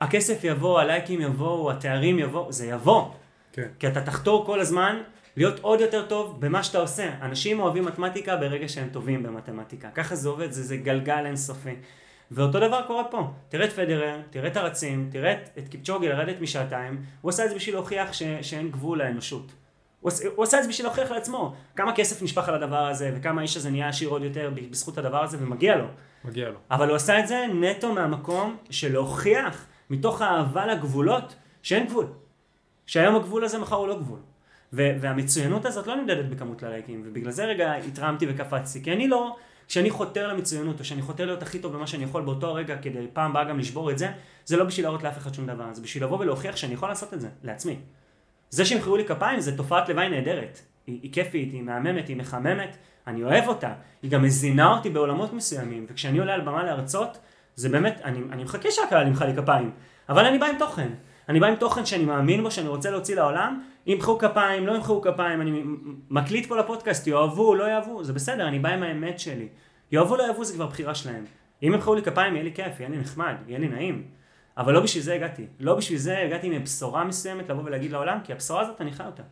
[0.00, 3.08] הכסף יבוא, הלייקים יבואו, התארים יבואו, זה יבוא.
[3.52, 3.68] כן.
[3.78, 5.02] כי אתה תחתור כל הזמן
[5.36, 7.10] להיות עוד יותר טוב במה שאתה עושה.
[7.22, 9.88] אנשים אוהבים מתמטיקה ברגע שהם טובים במתמטיקה.
[9.94, 11.74] ככה זה עובד, זה, זה גלגל אינסופי.
[12.30, 13.30] ואותו דבר קורה פה.
[13.48, 17.54] תראה את פדרר, תראה את הרצים, תראה את, קיפצ'וגי לרדת משעתיים, הוא עשה את זה
[17.54, 19.52] בשביל להוכיח ש, שאין גבול לאנושות.
[20.00, 23.40] הוא, הוא עשה את זה בשביל להוכיח לעצמו כמה כסף נשפך על הדבר הזה, וכמה
[23.40, 25.86] האיש הזה נהיה עשיר עוד יותר בזכות הדבר הזה, ומגיע לו.
[26.24, 26.58] מגיע לו.
[26.70, 32.06] אבל הוא עשה את זה נטו מהמקום של להוכיח, מתוך האהבה לגבולות, שאין גבול.
[32.86, 34.18] שהיום הגבול הזה, מחר הוא לא גבול.
[34.72, 39.36] והמצוינות הזאת לא נמדדת בכמות ללייקים, ובגלל זה רגע התרמתי וקפצתי, כי אני לא,
[39.70, 43.06] כשאני חותר למצוינות, או שאני חותר להיות הכי טוב במה שאני יכול באותו הרגע, כדי
[43.12, 44.10] פעם באה גם לשבור את זה,
[44.44, 47.14] זה לא בשביל להראות לאף אחד שום דבר, זה בשביל לבוא ולהוכיח שאני יכול לעשות
[47.14, 47.76] את זה, לעצמי.
[48.50, 50.60] זה שימחאו לי כפיים זה תופעת לוואי נהדרת.
[50.86, 52.76] היא, היא כיפית, היא מהממת, היא מחממת,
[53.06, 53.72] אני אוהב אותה.
[54.02, 57.18] היא גם מזינה אותי בעולמות מסוימים, וכשאני עולה על במה להרצות,
[57.54, 59.70] זה באמת, אני, אני מחכה שהקהל ימחא לי כפיים,
[60.08, 60.88] אבל אני בא עם תוכן.
[61.30, 65.02] אני בא עם תוכן שאני מאמין בו, שאני רוצה להוציא לעולם, ימחאו כפיים, לא ימחאו
[65.02, 65.62] כפיים, אני
[66.10, 69.48] מקליט פה לפודקאסט, יאהבו, לא יאהבו, זה בסדר, אני בא עם האמת שלי.
[69.92, 71.24] יאהבו, לא יאהבו, זה כבר בחירה שלהם.
[71.62, 74.04] אם ימחאו לי כפיים, יהיה לי כיף, יהיה לי נחמד, יהיה לי נעים.
[74.58, 75.46] אבל לא בשביל זה הגעתי.
[75.60, 79.06] לא בשביל זה הגעתי עם בשורה מסוימת לבוא ולהגיד לעולם, כי הבשורה הזאת אני חי
[79.06, 79.22] אותה.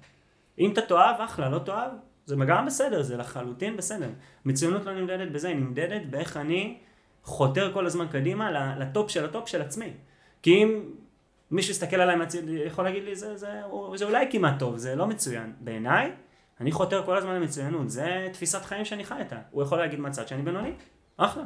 [0.59, 1.91] אם אתה תאהב, אחלה, לא תאהב,
[2.27, 4.09] זה גם בסדר, זה לחלוטין בסדר.
[4.45, 6.79] מצוינות לא נמדדת בזה, היא נמדדת באיך אני
[7.23, 9.91] חותר כל הזמן קדימה לטופ של הטופ של עצמי.
[10.43, 10.81] כי אם
[11.51, 13.49] מישהו יסתכל עליי מהצד, יכול להגיד לי, זה, זה,
[13.95, 15.53] זה אולי כמעט טוב, זה לא מצוין.
[15.61, 16.13] בעיניי,
[16.61, 19.37] אני חותר כל הזמן למצוינות, זה תפיסת חיים שאני חי איתה.
[19.51, 20.73] הוא יכול להגיד מהצד שאני בינוני,
[21.17, 21.43] אחלה.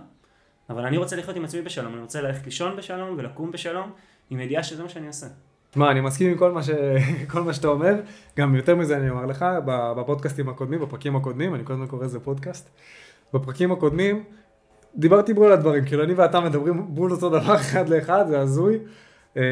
[0.70, 3.90] אבל אני רוצה לחיות עם עצמי בשלום, אני רוצה ללכת לישון בשלום ולקום בשלום,
[4.30, 5.26] עם ידיעה שזה מה שאני עושה.
[5.70, 6.70] תשמע, אני מסכים עם כל מה, ש...
[7.32, 7.94] כל מה שאתה אומר,
[8.36, 9.44] גם יותר מזה אני אומר לך,
[9.96, 12.70] בפודקאסטים הקודמים, בפרקים הקודמים, אני קודם קורא לזה פודקאסט,
[13.34, 14.24] בפרקים הקודמים,
[14.96, 18.78] דיברתי בול על הדברים, כאילו אני ואתה מדברים בול אותו דבר אחד לאחד, זה הזוי.
[19.36, 19.42] אה,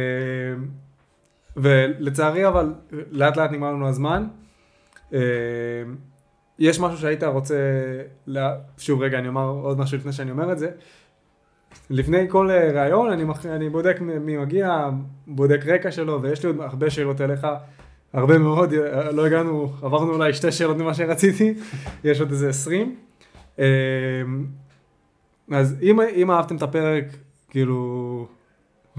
[1.57, 4.27] ולצערי אבל לאט לאט נגמר לנו הזמן.
[5.12, 5.20] אה,
[6.59, 7.55] יש משהו שהיית רוצה,
[8.27, 8.57] לה...
[8.78, 10.70] שוב רגע אני אומר עוד משהו לפני שאני אומר את זה.
[11.90, 13.47] לפני כל אה, ראיון אני, מח...
[13.47, 14.90] אני בודק מי מגיע,
[15.27, 17.47] בודק רקע שלו ויש לי עוד הרבה שאלות אליך,
[18.12, 18.73] הרבה מאוד,
[19.12, 21.55] לא הגענו, עברנו אולי שתי שאלות ממה שרציתי,
[22.05, 22.97] יש עוד איזה עשרים.
[25.52, 27.05] אז אם, אם אהבתם את הפרק,
[27.51, 28.27] כאילו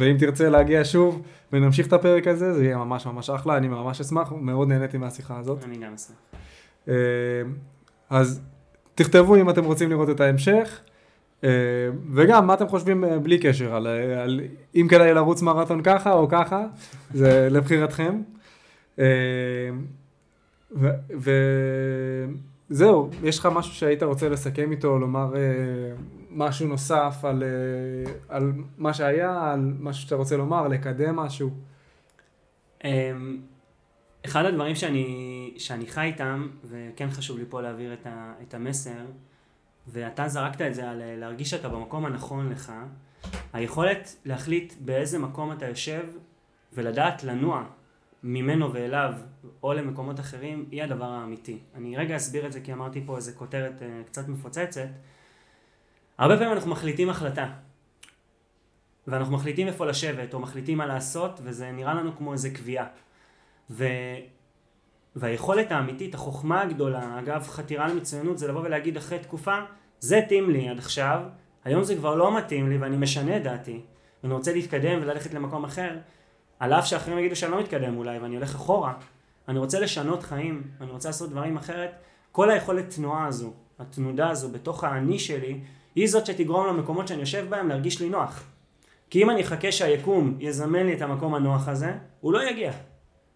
[0.02, 1.22] ואם תרצה להגיע שוב
[1.54, 5.38] ונמשיך את הפרק הזה, זה יהיה ממש ממש אחלה, אני ממש אשמח, מאוד נהניתי מהשיחה
[5.38, 5.64] הזאת.
[5.64, 6.18] אני גם אשמח.
[6.88, 6.94] אה,
[8.10, 8.42] אז
[8.96, 10.80] תכתבו אם אתם רוצים לראות את ההמשך,
[11.44, 11.50] אה,
[12.14, 13.88] וגם מה אתם חושבים אה, בלי קשר, על,
[14.24, 14.42] על
[14.76, 16.66] אם כדאי לרוץ מרתון ככה או ככה,
[17.14, 18.22] זה לבחירתכם.
[22.70, 25.34] וזהו, יש לך משהו שהיית רוצה לסכם איתו, לומר
[26.32, 31.50] משהו נוסף על, אה, על מה שהיה, על משהו שאתה רוצה לומר, לקדם משהו?
[32.84, 33.42] אמ,
[34.26, 39.06] אחד הדברים שאני, שאני חי איתם, וכן חשוב לי פה להעביר את, ה, את המסר,
[39.88, 42.72] ואתה זרקת את זה על אה, להרגיש שאתה במקום הנכון לך,
[43.54, 46.04] היכולת להחליט באיזה מקום אתה יושב
[46.74, 47.64] ולדעת לנוע
[48.24, 49.14] ממנו ואליו
[49.64, 51.60] או למקומות אחרים, היא הדבר האמיתי.
[51.76, 54.88] אני רגע אסביר את זה כי אמרתי פה איזה כותרת אה, קצת מפוצצת.
[56.18, 57.48] הרבה פעמים אנחנו מחליטים החלטה,
[59.08, 62.86] ואנחנו מחליטים איפה לשבת, או מחליטים מה לעשות, וזה נראה לנו כמו איזה קביעה.
[63.70, 63.86] ו...
[65.16, 69.60] והיכולת האמיתית, החוכמה הגדולה, אגב, חתירה למצוינות, זה לבוא ולהגיד אחרי תקופה,
[70.00, 71.22] זה התאים לי עד עכשיו,
[71.64, 73.82] היום זה כבר לא מתאים לי ואני משנה את דעתי,
[74.24, 75.98] ואני רוצה להתקדם וללכת למקום אחר,
[76.60, 78.94] על אף שאחרים יגידו שאני לא מתקדם אולי ואני הולך אחורה,
[79.48, 81.92] אני רוצה לשנות חיים, אני רוצה לעשות דברים אחרת,
[82.32, 85.62] כל היכולת תנועה הזו, התנודה הזו בתוך האני שלי,
[85.96, 88.44] היא זאת שתגרום למקומות שאני יושב בהם להרגיש לי נוח.
[89.10, 92.72] כי אם אני אחכה שהיקום יזמן לי את המקום הנוח הזה, הוא לא יגיע.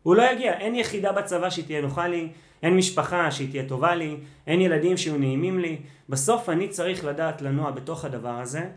[0.03, 2.30] הוא לא יגיע, אין יחידה בצבא שהיא תהיה נוחה לי,
[2.64, 4.18] אין משפחה שהיא תהיה טובה לי,
[4.48, 5.77] אין ילדים שיהיו נעימים לי.
[6.10, 8.69] בסוף אני צריך לדעת לנוע בתוך הדבר הזה,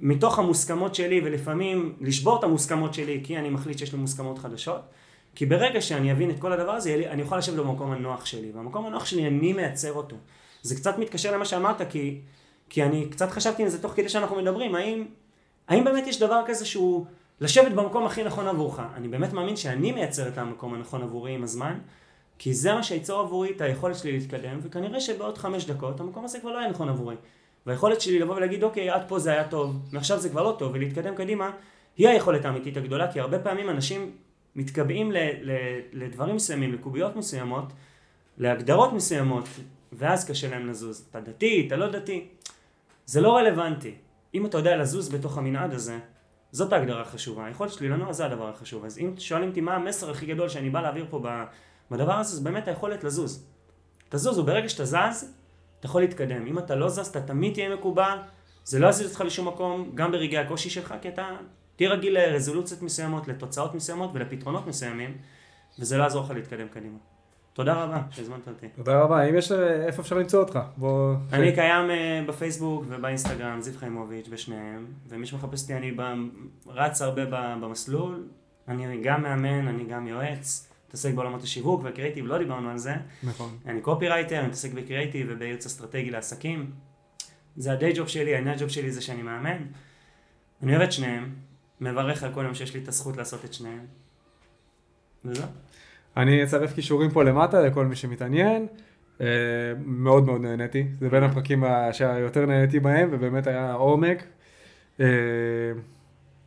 [0.00, 4.80] מתוך המוסכמות שלי, ולפעמים לשבור את המוסכמות שלי, כי אני מחליט שיש לי מוסכמות חדשות.
[5.34, 8.86] כי ברגע שאני אבין את כל הדבר הזה, אני יכול לשבת במקום הנוח שלי, והמקום
[8.86, 10.16] הנוח שלי, אני מייצר אותו.
[10.62, 12.20] זה קצת מתקשר למה שאמרת, כי,
[12.70, 15.04] כי אני קצת חשבתי על זה תוך כדי שאנחנו מדברים, האם,
[15.68, 17.06] האם באמת יש דבר כזה שהוא
[17.40, 18.80] לשבת במקום הכי נכון עבורך?
[18.94, 21.78] אני באמת מאמין שאני מייצר את המקום הנכון עבורי עם הזמן,
[22.38, 26.40] כי זה מה שייצור עבורי את היכולת שלי להתקדם, וכנראה שבעוד חמש דקות המקום הזה
[26.40, 27.16] כבר לא יהיה נכון עבורי.
[27.66, 30.72] והיכולת שלי לבוא ולהגיד, אוקיי, עד פה זה היה טוב, מעכשיו זה כבר לא טוב,
[30.74, 31.50] ולהתקדם קדימה,
[31.96, 34.10] היא היכולת האמיתית הגדולה, כי הרבה פעמים אנשים
[34.56, 35.52] מתקבעים ל, ל,
[35.92, 37.72] לדברים מסוימים, לקוביות מסוימות,
[38.38, 39.44] להגדרות מסוימות,
[39.92, 41.06] ואז קשה להם לזוז.
[41.10, 42.26] אתה דתי, אתה לא דתי.
[43.10, 43.94] זה לא רלוונטי.
[44.34, 45.98] אם אתה יודע לזוז בתוך המנעד הזה,
[46.52, 47.46] זאת ההגדרה החשובה.
[47.46, 48.84] היכולת שלי לנוע זה הדבר החשוב.
[48.84, 51.22] אז אם שואלים אותי מה המסר הכי גדול שאני בא להעביר פה
[51.90, 53.46] בדבר הזה, זה באמת היכולת לזוז.
[54.08, 55.34] תזוז, וברגע שאתה זז,
[55.78, 56.46] אתה יכול להתקדם.
[56.46, 58.14] אם אתה לא זז, אתה תמיד תהיה מקובע,
[58.64, 61.28] זה לא יזיז אותך לשום מקום, גם ברגעי הקושי שלך, כי אתה
[61.76, 65.18] תהיה רגיל לרזולוציות מסוימות, לתוצאות מסוימות ולפתרונות מסוימים,
[65.78, 66.98] וזה לא יעזור לך להתקדם קדימה.
[67.52, 68.66] תודה רבה שהזמנת אותי.
[68.76, 70.58] תודה רבה, אם יש, איפה אפשר למצוא אותך?
[70.76, 71.14] בוא...
[71.32, 76.14] אני קיים אה, בפייסבוק ובאינסטגרם, זיו חיימוביץ', בשניהם, ומי שמחפש אותי, אני ב-
[76.66, 78.28] רץ הרבה ב- במסלול,
[78.68, 83.56] אני גם מאמן, אני גם יועץ, מתעסק בעולמות השיווק והקריאיטיב, לא דיברנו על זה, נכון.
[83.66, 86.70] אני קופי רייטר, אני מתעסק בקריאיטיב ובייעוץ אסטרטגי לעסקים,
[87.56, 89.62] זה הדיי ג'וב שלי, העניין ג'וב שלי זה שאני מאמן,
[90.62, 91.34] אני אוהב את שניהם,
[91.80, 93.86] מברך על כל יום שיש לי את הזכות לעשות את שניהם,
[95.24, 95.46] וזהו.
[96.16, 98.66] אני אצרף קישורים פה למטה לכל מי שמתעניין.
[99.20, 99.26] אה,
[99.86, 104.24] מאוד מאוד נהניתי, זה בין הפרקים שהיותר נהניתי בהם, ובאמת היה עומק.
[105.00, 105.06] אה,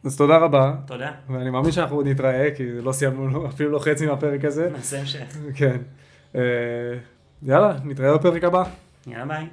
[0.04, 4.06] אז תודה רבה, תודה, ואני מאמין שאנחנו עוד נתראה, כי לא סיימנו אפילו לא חצי
[4.06, 4.70] מהפרק הזה.
[4.70, 5.78] נעשה המשך, כן.
[6.36, 6.42] אה,
[7.44, 8.64] יאללה, נתראה בפרק הבא.
[9.08, 9.48] יאללה ביי.